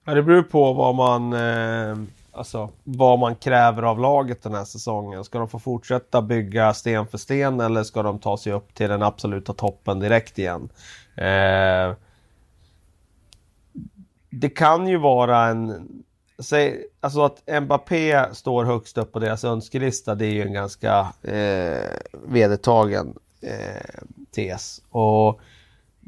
Ja, 0.04 0.14
det 0.14 0.22
beror 0.22 0.42
på 0.42 0.72
vad 0.72 0.94
man, 0.94 1.32
eh, 1.32 1.96
alltså, 2.32 2.70
vad 2.84 3.18
man 3.18 3.34
kräver 3.34 3.82
av 3.82 4.00
laget 4.00 4.42
den 4.42 4.54
här 4.54 4.64
säsongen. 4.64 5.24
Ska 5.24 5.38
de 5.38 5.48
få 5.48 5.58
fortsätta 5.58 6.22
bygga 6.22 6.74
sten 6.74 7.06
för 7.06 7.18
sten 7.18 7.60
eller 7.60 7.82
ska 7.82 8.02
de 8.02 8.18
ta 8.18 8.36
sig 8.36 8.52
upp 8.52 8.74
till 8.74 8.88
den 8.88 9.02
absoluta 9.02 9.52
toppen 9.52 10.00
direkt 10.00 10.38
igen? 10.38 10.68
Eh, 11.16 11.94
det 14.30 14.48
kan 14.48 14.88
ju 14.88 14.96
vara 14.96 15.46
en 15.46 15.88
säg, 16.38 16.84
alltså 17.00 17.24
att 17.24 17.62
Mbappé 17.62 18.34
står 18.34 18.64
högst 18.64 18.98
upp 18.98 19.12
på 19.12 19.18
deras 19.18 19.44
önskelista, 19.44 20.14
det 20.14 20.26
är 20.26 20.32
ju 20.32 20.42
en 20.42 20.52
ganska 20.52 21.12
eh, 21.22 21.90
vedertagen 22.26 23.14
eh, 23.40 24.02
tes. 24.34 24.82
Och 24.90 25.40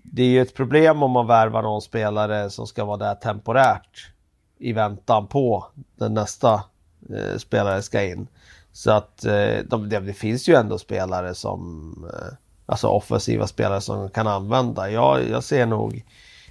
det 0.07 0.23
är 0.23 0.29
ju 0.29 0.43
ett 0.43 0.55
problem 0.55 1.03
om 1.03 1.11
man 1.11 1.27
värvar 1.27 1.63
någon 1.63 1.83
spelare 1.83 2.51
som 2.51 2.67
ska 2.67 2.85
vara 2.85 2.97
där 2.97 3.15
temporärt 3.15 4.13
i 4.59 4.73
väntan 4.73 5.27
på 5.27 5.67
den 5.97 6.15
nästa 6.15 6.65
eh, 7.11 7.39
spelare 7.39 7.83
ska 7.83 8.03
in. 8.03 8.27
Så 8.73 8.91
att 8.91 9.25
eh, 9.25 9.59
de, 9.67 9.89
det, 9.89 10.13
finns 10.13 10.49
ju 10.49 10.55
ändå 10.55 10.79
spelare 10.79 11.35
som, 11.35 11.93
eh, 12.13 12.35
alltså 12.67 12.89
offensiva 12.89 13.47
spelare 13.47 13.81
som 13.81 14.11
kan 14.11 14.27
använda. 14.27 14.91
Jag, 14.91 15.29
jag 15.29 15.45
ser 15.45 15.67
nog, 15.67 16.05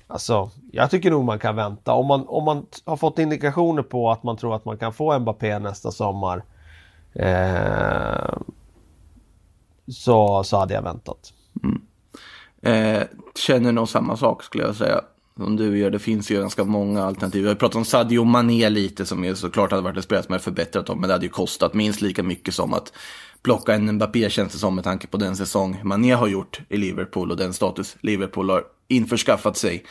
alltså 0.07 0.49
jag 0.71 0.91
tycker 0.91 1.11
nog 1.11 1.23
man 1.23 1.39
kan 1.39 1.55
vänta. 1.55 1.93
Om 1.93 2.07
man, 2.07 2.27
om 2.27 2.43
man 2.43 2.65
har 2.85 2.97
fått 2.97 3.19
indikationer 3.19 3.83
på 3.83 4.11
att 4.11 4.23
man 4.23 4.37
tror 4.37 4.55
att 4.55 4.65
man 4.65 4.77
kan 4.77 4.93
få 4.93 5.19
Mbappé 5.19 5.59
nästa 5.59 5.91
sommar 5.91 6.43
eh, 7.13 8.37
så, 9.87 10.43
så 10.43 10.57
hade 10.57 10.73
jag 10.73 10.81
väntat. 10.81 11.33
Mm. 11.63 11.81
Eh, 12.63 13.03
känner 13.35 13.71
nog 13.71 13.89
samma 13.89 14.17
sak 14.17 14.43
skulle 14.43 14.63
jag 14.63 14.75
säga. 14.75 15.01
Som 15.37 15.55
du 15.55 15.77
gör, 15.77 15.89
det 15.89 15.99
finns 15.99 16.31
ju 16.31 16.39
ganska 16.39 16.63
många 16.63 17.03
alternativ. 17.03 17.41
Vi 17.41 17.47
har 17.47 17.55
pratat 17.55 17.75
om 17.75 17.85
Sadio 17.85 18.23
Mané 18.23 18.69
lite 18.69 19.05
som 19.05 19.23
ju 19.23 19.35
såklart 19.35 19.71
hade 19.71 19.83
varit 19.83 19.97
en 19.97 20.03
spelare 20.03 20.23
som 20.23 20.31
hade 20.31 20.43
förbättrat 20.43 20.85
dem. 20.85 21.01
Men 21.01 21.07
det 21.07 21.13
hade 21.13 21.25
ju 21.25 21.31
kostat 21.31 21.73
minst 21.73 22.01
lika 22.01 22.23
mycket 22.23 22.53
som 22.53 22.73
att 22.73 22.93
plocka 23.43 23.73
en 23.73 23.91
Mbappé 23.91 24.29
känns 24.29 24.53
det 24.53 24.59
som 24.59 24.75
med 24.75 24.83
tanke 24.83 25.07
på 25.07 25.17
den 25.17 25.35
säsong 25.35 25.81
Mané 25.83 26.13
har 26.13 26.27
gjort 26.27 26.59
i 26.69 26.77
Liverpool 26.77 27.31
och 27.31 27.37
den 27.37 27.53
status 27.53 27.97
Liverpool 28.01 28.49
har 28.49 28.63
införskaffat 28.87 29.57
sig. 29.57 29.85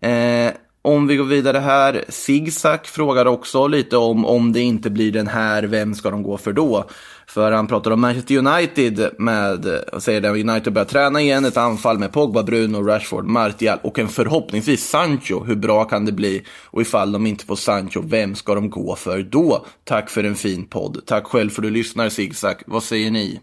Eh, 0.00 0.52
om 0.82 1.06
vi 1.06 1.16
går 1.16 1.24
vidare 1.24 1.58
här, 1.58 2.04
Zigzag 2.08 2.86
frågar 2.86 3.26
också 3.26 3.66
lite 3.66 3.96
om 3.96 4.24
om 4.24 4.52
det 4.52 4.60
inte 4.60 4.90
blir 4.90 5.12
den 5.12 5.26
här, 5.26 5.62
vem 5.62 5.94
ska 5.94 6.10
de 6.10 6.22
gå 6.22 6.38
för 6.38 6.52
då? 6.52 6.84
För 7.26 7.52
han 7.52 7.66
pratar 7.66 7.90
om 7.90 8.00
Manchester 8.00 8.36
United 8.36 9.10
med, 9.18 9.66
och 9.92 10.02
säger 10.02 10.22
att 10.22 10.48
United 10.48 10.72
börjar 10.72 10.86
träna 10.86 11.20
igen, 11.20 11.44
ett 11.44 11.56
anfall 11.56 11.98
med 11.98 12.12
Pogba, 12.12 12.42
Bruno, 12.42 12.82
Rashford, 12.82 13.24
Martial 13.24 13.78
och 13.82 13.98
en 13.98 14.08
förhoppningsvis 14.08 14.88
Sancho. 14.88 15.44
Hur 15.44 15.56
bra 15.56 15.84
kan 15.84 16.04
det 16.04 16.12
bli? 16.12 16.44
Och 16.64 16.80
ifall 16.80 17.12
de 17.12 17.26
inte 17.26 17.44
får 17.44 17.56
Sancho, 17.56 18.02
vem 18.06 18.34
ska 18.34 18.54
de 18.54 18.70
gå 18.70 18.96
för 18.96 19.22
då? 19.22 19.66
Tack 19.84 20.10
för 20.10 20.24
en 20.24 20.34
fin 20.34 20.66
podd. 20.66 21.06
Tack 21.06 21.26
själv 21.26 21.50
för 21.50 21.62
att 21.62 21.68
du 21.68 21.70
lyssnar 21.70 22.08
Zigzag. 22.08 22.62
Vad 22.66 22.82
säger 22.82 23.10
ni? 23.10 23.40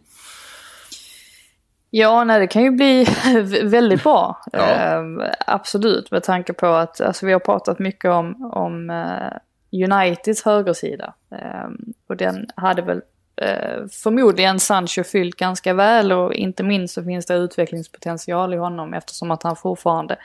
Ja, 1.89 2.23
nej, 2.23 2.39
det 2.39 2.47
kan 2.47 2.63
ju 2.63 2.71
bli 2.71 3.07
väldigt 3.63 4.03
bra. 4.03 4.41
Ja. 4.51 4.59
Eh, 4.59 5.03
absolut, 5.47 6.11
med 6.11 6.23
tanke 6.23 6.53
på 6.53 6.67
att 6.67 7.01
alltså, 7.01 7.25
vi 7.25 7.33
har 7.33 7.39
pratat 7.39 7.79
mycket 7.79 8.11
om, 8.11 8.51
om 8.53 8.89
uh, 8.89 9.83
Uniteds 9.83 10.45
högersida. 10.45 11.13
Eh, 11.31 11.69
och 12.09 12.17
den 12.17 12.47
hade 12.55 12.81
väl 12.81 13.01
eh, 13.41 13.85
förmodligen 14.03 14.59
Sancho 14.59 15.03
fyllt 15.03 15.35
ganska 15.35 15.73
väl 15.73 16.11
och 16.11 16.33
inte 16.33 16.63
minst 16.63 16.93
så 16.93 17.03
finns 17.03 17.25
det 17.25 17.33
utvecklingspotential 17.33 18.53
i 18.53 18.57
honom 18.57 18.93
eftersom 18.93 19.31
att 19.31 19.43
han 19.43 19.55
fortfarande 19.55 20.15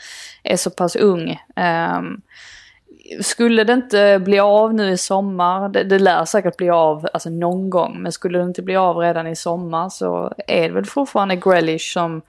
är 0.42 0.56
så 0.56 0.70
pass 0.70 0.96
ung. 0.96 1.40
Skulle 3.20 3.64
det 3.64 3.72
inte 3.72 4.18
bli 4.24 4.38
av 4.38 4.74
nu 4.74 4.90
i 4.90 4.96
sommar, 4.96 5.68
det, 5.68 5.84
det 5.84 5.98
lär 5.98 6.24
säkert 6.24 6.56
bli 6.56 6.70
av 6.70 7.08
alltså 7.12 7.30
någon 7.30 7.70
gång, 7.70 8.02
men 8.02 8.12
skulle 8.12 8.38
det 8.38 8.44
inte 8.44 8.62
bli 8.62 8.76
av 8.76 8.96
redan 8.96 9.26
i 9.26 9.36
sommar 9.36 9.88
så 9.88 10.32
är 10.46 10.68
det 10.68 10.74
väl 10.74 10.84
fortfarande 10.84 11.36
Grealish 11.36 11.92
som 11.92 12.22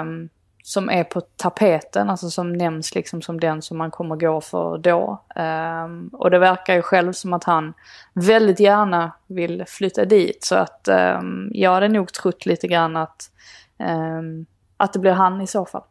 um, 0.00 0.28
som 0.66 0.90
är 0.90 1.04
på 1.04 1.20
tapeten, 1.20 2.10
alltså 2.10 2.30
som 2.30 2.52
nämns 2.52 2.94
liksom 2.94 3.22
som 3.22 3.40
den 3.40 3.62
som 3.62 3.78
man 3.78 3.90
kommer 3.90 4.16
gå 4.16 4.40
för 4.40 4.78
då. 4.78 5.24
Um, 5.36 6.08
och 6.12 6.30
det 6.30 6.38
verkar 6.38 6.74
ju 6.74 6.82
själv 6.82 7.12
som 7.12 7.32
att 7.32 7.44
han 7.44 7.74
väldigt 8.12 8.60
gärna 8.60 9.12
vill 9.26 9.64
flytta 9.66 10.04
dit. 10.04 10.44
Så 10.44 10.54
att 10.54 10.88
um, 11.18 11.50
jag 11.54 11.70
hade 11.70 11.88
nog 11.88 12.12
trott 12.12 12.46
lite 12.46 12.68
grann 12.68 12.96
att, 12.96 13.30
um, 13.78 14.46
att 14.76 14.92
det 14.92 14.98
blir 14.98 15.12
han 15.12 15.40
i 15.40 15.46
så 15.46 15.66
fall. 15.66 15.82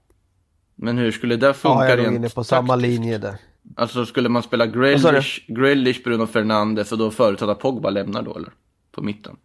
Men 0.75 0.97
hur 0.97 1.11
skulle 1.11 1.35
det 1.35 1.53
funka 1.53 1.83
ja, 1.83 1.89
jag 1.89 1.99
är 1.99 2.11
inne 2.11 2.29
på 2.29 2.43
samma 2.43 2.75
linje 2.75 3.17
där. 3.17 3.35
Alltså 3.75 4.05
skulle 4.05 4.29
man 4.29 4.43
spela 4.43 4.65
Grealish, 4.65 6.03
Bruno 6.03 6.27
Fernandes 6.27 6.91
och 6.91 6.97
då 6.97 7.11
förutsatt 7.11 7.49
att 7.49 7.59
Pogba 7.59 7.89
lämnar 7.89 8.21
då 8.21 8.35
eller? 8.35 8.51
På 8.91 9.01
mitten? 9.01 9.37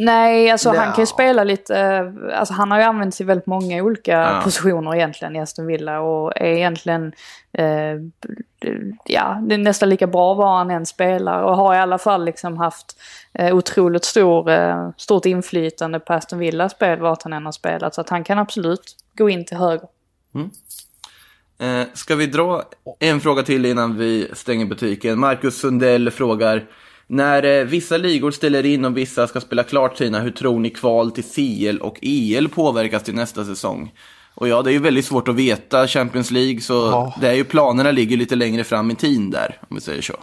Nej, 0.00 0.50
alltså 0.50 0.72
no. 0.72 0.78
han 0.78 0.92
kan 0.92 1.02
ju 1.02 1.06
spela 1.06 1.44
lite, 1.44 1.78
eh, 1.78 2.38
alltså 2.38 2.54
han 2.54 2.70
har 2.70 2.78
ju 2.78 2.84
använts 2.84 3.20
i 3.20 3.24
väldigt 3.24 3.46
många 3.46 3.82
olika 3.82 4.12
ja. 4.12 4.40
positioner 4.44 4.94
egentligen 4.94 5.36
i 5.36 5.40
Aston 5.40 5.66
Villa 5.66 6.00
och 6.00 6.32
är 6.36 6.44
egentligen, 6.44 7.12
eh, 7.52 7.94
ja, 9.04 9.40
det 9.42 9.54
är 9.54 9.58
nästan 9.58 9.88
lika 9.88 10.06
bra 10.06 10.34
var 10.34 10.56
han 10.56 10.70
än 10.70 10.86
spelar 10.86 11.42
och 11.42 11.56
har 11.56 11.74
i 11.74 11.78
alla 11.78 11.98
fall 11.98 12.24
liksom 12.24 12.56
haft 12.56 13.00
eh, 13.32 13.56
otroligt 13.56 14.04
stor, 14.04 14.50
eh, 14.50 14.90
stort 14.96 15.26
inflytande 15.26 16.00
på 16.00 16.12
Aston 16.12 16.38
Villas 16.38 16.72
spel 16.72 17.00
vart 17.00 17.22
han 17.22 17.32
än 17.32 17.44
har 17.44 17.52
spelat. 17.52 17.94
Så 17.94 18.00
att 18.00 18.08
han 18.08 18.24
kan 18.24 18.38
absolut 18.38 18.96
gå 19.14 19.28
in 19.28 19.44
till 19.44 19.56
höger. 19.56 19.88
Mm. 20.34 20.50
Eh, 21.58 21.82
ska 21.94 22.16
vi 22.16 22.26
dra 22.26 22.62
en 22.98 23.20
fråga 23.20 23.42
till 23.42 23.66
innan 23.66 23.98
vi 23.98 24.28
stänger 24.32 24.66
butiken? 24.66 25.18
Marcus 25.18 25.60
Sundell 25.60 26.10
frågar, 26.10 26.66
när 27.06 27.42
eh, 27.42 27.64
vissa 27.64 27.96
ligor 27.96 28.30
ställer 28.30 28.66
in 28.66 28.84
och 28.84 28.96
vissa 28.96 29.26
ska 29.26 29.40
spela 29.40 29.62
klart 29.62 29.96
sina, 29.96 30.20
hur 30.20 30.30
tror 30.30 30.60
ni 30.60 30.70
kval 30.70 31.10
till 31.10 31.24
CL 31.24 31.78
och 31.78 31.98
EL 32.02 32.48
påverkas 32.48 33.02
till 33.02 33.14
nästa 33.14 33.44
säsong? 33.44 33.92
Och 34.34 34.48
ja, 34.48 34.62
det 34.62 34.70
är 34.70 34.72
ju 34.72 34.78
väldigt 34.78 35.04
svårt 35.04 35.28
att 35.28 35.34
veta 35.34 35.88
Champions 35.88 36.30
League, 36.30 36.60
så 36.60 36.74
ja. 36.74 37.14
det 37.20 37.28
är 37.28 37.34
ju 37.34 37.44
planerna 37.44 37.90
ligger 37.90 38.16
lite 38.16 38.36
längre 38.36 38.64
fram 38.64 38.90
i 38.90 38.94
tiden 38.94 39.30
där, 39.30 39.58
om 39.68 39.76
vi 39.76 39.80
säger 39.80 40.02
så. 40.02 40.16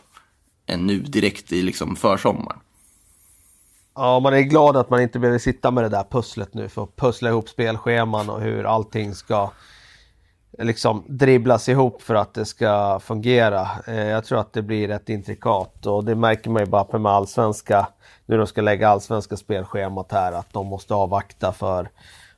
Än 0.67 0.87
nu 0.87 0.99
direkt 0.99 1.51
i 1.51 1.61
liksom 1.61 1.95
försommaren. 1.95 2.59
Ja, 3.95 4.19
man 4.19 4.33
är 4.33 4.41
glad 4.41 4.77
att 4.77 4.89
man 4.89 5.01
inte 5.01 5.19
behöver 5.19 5.39
sitta 5.39 5.71
med 5.71 5.83
det 5.83 5.89
där 5.89 6.05
pusslet 6.11 6.53
nu 6.53 6.69
för 6.69 6.83
att 6.83 6.95
pussla 6.95 7.29
ihop 7.29 7.49
spelscheman 7.49 8.29
och 8.29 8.41
hur 8.41 8.63
allting 8.63 9.15
ska 9.15 9.51
liksom 10.57 11.03
dribblas 11.07 11.69
ihop 11.69 12.01
för 12.01 12.15
att 12.15 12.33
det 12.33 12.45
ska 12.45 12.99
fungera. 12.99 13.67
Eh, 13.87 14.07
jag 14.07 14.25
tror 14.25 14.39
att 14.39 14.53
det 14.53 14.61
blir 14.61 14.87
rätt 14.87 15.09
intrikat 15.09 15.85
och 15.85 16.03
det 16.03 16.15
märker 16.15 16.49
man 16.49 16.63
ju 16.63 16.69
bara 16.69 16.83
på 16.83 16.99
med 16.99 17.11
allsvenska, 17.11 17.87
nu 18.25 18.37
de 18.37 18.47
ska 18.47 18.61
lägga 18.61 18.89
allsvenska 18.89 19.37
spelschemat 19.37 20.11
här, 20.11 20.31
att 20.31 20.53
de 20.53 20.67
måste 20.67 20.93
avvakta 20.93 21.51
för 21.51 21.89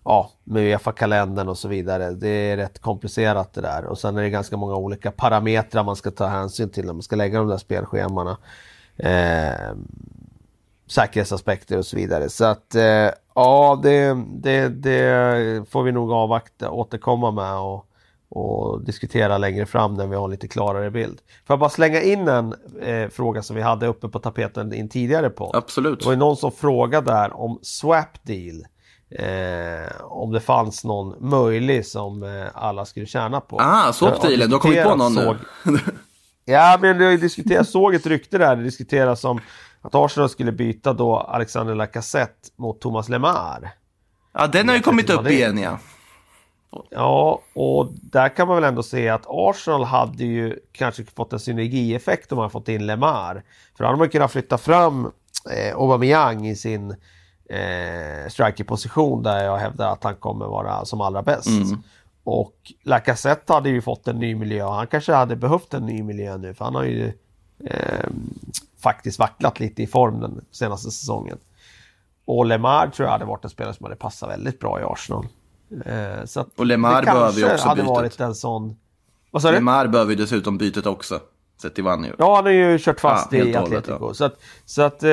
ja, 0.06 0.30
med 0.44 0.64
Uefa-kalendern 0.64 1.50
och 1.50 1.58
så 1.58 1.68
vidare. 1.68 2.12
Det 2.12 2.30
är 2.30 2.58
rätt 2.58 2.80
komplicerat 2.80 3.54
det 3.54 3.62
där 3.62 3.86
och 3.86 3.98
sen 3.98 4.18
är 4.18 4.22
det 4.22 4.30
ganska 4.30 4.58
många 4.58 4.76
olika 4.76 5.12
parametrar 5.12 5.84
man 5.84 5.96
ska 5.96 6.12
ta 6.12 6.26
hänsyn 6.26 6.70
till 6.70 6.86
när 6.86 6.94
man 6.94 7.02
ska 7.02 7.16
lägga 7.16 7.40
de 7.40 7.48
där 7.48 7.58
spelschemana. 7.58 8.38
Eh, 8.98 9.76
säkerhetsaspekter 10.88 11.78
och 11.78 11.86
så 11.86 11.96
vidare. 11.96 12.30
Så 12.30 12.46
att 12.46 12.76
eh, 12.76 13.10
ja, 13.36 13.80
det, 13.84 14.18
det, 14.28 14.70
det, 14.70 15.70
får 15.70 15.84
vi 15.84 15.92
nog 15.92 16.12
avvakta, 16.12 16.72
återkomma 16.72 17.32
med 17.32 17.54
och 17.54 17.88
och 18.30 18.86
diskutera 18.86 19.38
längre 19.38 19.66
fram 19.66 19.94
när 19.94 20.08
vi 20.08 20.16
har 20.16 20.24
en 20.24 20.32
lite 20.32 20.48
klarare 20.48 20.92
bild. 20.92 21.22
Får 21.48 21.54
jag 21.54 21.60
bara 21.60 21.70
slänga 21.70 22.02
in 22.02 22.28
en 22.28 22.56
eh, 22.82 23.10
fråga 23.10 23.44
som 23.44 23.56
vi 23.56 23.62
hade 23.62 23.88
uppe 23.88 24.10
på 24.10 24.20
tapeten 24.20 24.74
i 24.74 24.80
en 24.80 24.90
tidigare 24.90 25.30
podd? 25.30 25.56
Absolut. 25.56 26.00
Det 26.00 26.06
var 26.06 26.14
ju 26.14 26.20
någon 26.20 26.38
som 26.38 26.52
frågade 26.52 27.12
där 27.12 27.38
om 27.38 27.60
swap 27.62 28.24
deal. 28.24 28.66
Eh, 29.10 30.02
om 30.04 30.32
det 30.32 30.40
fanns 30.40 30.84
någon 30.84 31.30
möjlig 31.30 31.86
som 31.86 32.24
eh, 32.24 32.48
alla 32.54 32.86
skulle 32.86 33.06
tjäna 33.06 33.42
på. 33.42 33.58
Ah, 33.62 33.94
swap 33.94 34.22
dealen, 34.22 34.50
du 34.50 34.56
har 34.56 34.60
kommit 34.60 34.84
på 34.84 34.96
någon 34.96 35.14
såg... 35.14 35.36
nu. 35.64 35.80
ja, 36.46 36.78
men 36.82 37.02
ju 37.02 37.18
diskuterats, 37.18 37.72
såg 37.72 37.96
ett 37.96 38.06
rykte 38.06 38.38
där, 38.38 38.56
det 38.56 38.64
diskuteras 38.64 39.24
om 39.24 39.40
att 39.82 39.96
Arsenal 39.96 40.30
skulle 40.30 40.52
byta 40.52 40.94
då 40.94 41.18
Alexander 41.18 41.76
Lacazette 41.76 42.50
mot 42.56 42.82
Thomas 42.82 43.10
Lemar. 43.10 43.70
Ja, 44.34 44.48
den 44.48 44.68
har 44.68 44.76
ju 44.76 44.82
kommit 44.82 45.10
upp 45.10 45.30
igen 45.30 45.58
ja. 45.58 45.80
Ja, 46.90 47.42
och 47.54 47.90
där 47.92 48.30
kan 48.30 48.48
man 48.48 48.56
väl 48.56 48.64
ändå 48.64 48.84
se 48.84 49.10
att 49.10 49.26
Arsenal 49.28 49.84
hade 49.84 50.24
ju 50.24 50.60
kanske 50.72 51.04
fått 51.04 51.34
en 51.34 51.40
synergieffekt 51.40 52.32
om 52.32 52.38
man 52.38 52.50
fått 52.50 52.70
in 52.70 52.86
Lemar. 52.86 53.44
För 53.78 53.84
då 53.84 53.88
hade 53.88 53.98
man 53.98 54.10
kunnat 54.10 54.32
flytta 54.32 54.58
fram 54.58 55.12
eh, 55.52 55.76
Aubameyang 55.76 56.48
i 56.48 56.56
sin 56.56 56.92
eh, 57.50 58.30
strikerposition 58.30 59.24
där 59.24 59.44
jag 59.44 59.58
hävdar 59.58 59.94
att 59.94 60.04
han 60.04 60.16
kommer 60.16 60.46
vara 60.46 60.86
som 60.86 61.02
allra 61.02 61.22
bäst. 61.24 61.48
Mm. 61.48 61.84
Och 62.24 62.56
Lacazette 62.84 63.54
hade 63.54 63.70
ju 63.70 63.82
fått 63.82 64.08
en 64.08 64.20
ny 64.20 64.36
miljö 64.36 64.64
och 64.64 64.74
han 64.74 64.88
kanske 64.88 65.14
hade 65.14 65.36
behövt 65.36 65.74
en 65.74 65.86
ny 65.86 66.04
miljö 66.04 66.38
nu 66.38 66.54
för 66.54 66.66
han 66.66 66.76
har 66.76 66.84
ju 66.84 67.14
eh, 67.66 68.10
faktiskt 68.80 69.20
vacklat 69.20 69.60
lite 69.60 69.84
i 69.84 69.88
form 69.88 70.20
den 70.20 70.46
senaste 70.52 70.92
säsongen. 70.92 71.38
Och 72.26 72.46
Lemar 72.46 72.88
tror 72.88 73.06
jag 73.06 73.12
hade 73.12 73.26
varit 73.26 73.44
en 73.44 73.50
spelare 73.50 73.74
som 73.74 73.84
hade 73.84 73.96
passat 73.96 74.30
väldigt 74.30 74.60
bra 74.60 74.80
i 74.80 74.84
Arsenal. 74.84 75.28
Eh, 75.86 76.26
så 76.26 76.46
och 76.56 76.66
Lemar 76.66 77.04
behöver 77.04 77.40
ju 77.40 77.54
också 77.54 77.68
hade 77.68 77.82
bytet. 77.82 77.90
varit 77.90 78.20
en 78.20 78.36
sån... 78.36 78.76
Vad 79.32 79.42
sa 79.42 79.48
du? 79.48 79.56
Lemar 79.56 79.88
behöver 79.88 80.12
ju 80.12 80.18
dessutom 80.18 80.58
bytet 80.58 80.86
också. 80.86 81.20
Sett 81.62 81.76
till 81.76 81.84
Vanjo. 81.84 82.14
Ja, 82.18 82.36
han 82.36 82.46
har 82.46 82.52
ju 82.52 82.80
kört 82.80 83.00
fast 83.00 83.34
ja, 83.34 83.46
i 83.46 83.56
Atletico. 83.56 83.98
Ja. 84.02 84.14
Så 84.14 84.26
att, 84.26 84.40
så 84.66 84.82
att 84.82 85.04
eh, 85.04 85.10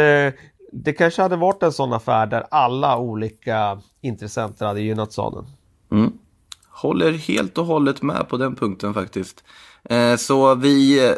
det 0.72 0.92
kanske 0.98 1.22
hade 1.22 1.36
varit 1.36 1.62
en 1.62 1.72
sån 1.72 1.92
affär 1.92 2.26
där 2.26 2.46
alla 2.50 2.98
olika 2.98 3.80
intressenter 4.00 4.66
hade 4.66 4.80
gynnat 4.80 5.12
sadeln. 5.12 5.46
Mm. 5.92 6.12
Håller 6.68 7.12
helt 7.12 7.58
och 7.58 7.66
hållet 7.66 8.02
med 8.02 8.28
på 8.28 8.36
den 8.36 8.56
punkten 8.56 8.94
faktiskt. 8.94 9.44
Eh, 9.84 10.16
så 10.16 10.54
vi 10.54 11.12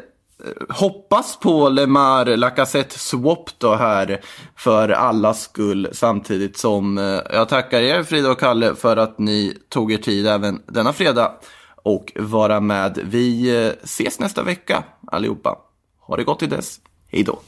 hoppas 0.69 1.37
på 1.37 1.69
Lemar 1.69 2.25
Lacazette 2.25 2.99
swap 2.99 3.51
då 3.59 3.75
här 3.75 4.21
för 4.57 4.89
allas 4.89 5.43
skull 5.43 5.89
samtidigt 5.93 6.59
som 6.59 6.99
eh, 6.99 7.21
jag 7.33 7.49
tackar 7.49 7.81
er 7.81 8.03
Frida 8.03 8.31
och 8.31 8.41
Kalle 8.41 8.75
för 8.75 8.97
att 8.97 9.19
ni 9.19 9.59
tog 9.69 9.93
er 9.93 9.99
tid 9.99 10.27
även 10.27 10.63
denna 10.67 10.93
fredag 10.93 11.33
och 11.77 12.13
vara 12.17 12.61
med. 12.61 12.99
Vi 13.05 13.57
eh, 13.67 13.73
ses 13.83 14.21
nästa 14.21 14.43
vecka 14.43 14.85
allihopa. 15.07 15.59
Ha 16.01 16.17
det 16.17 16.25
gott 16.25 16.39
till 16.39 16.51
dess. 16.51 16.81
Hej 17.09 17.23
då. 17.23 17.39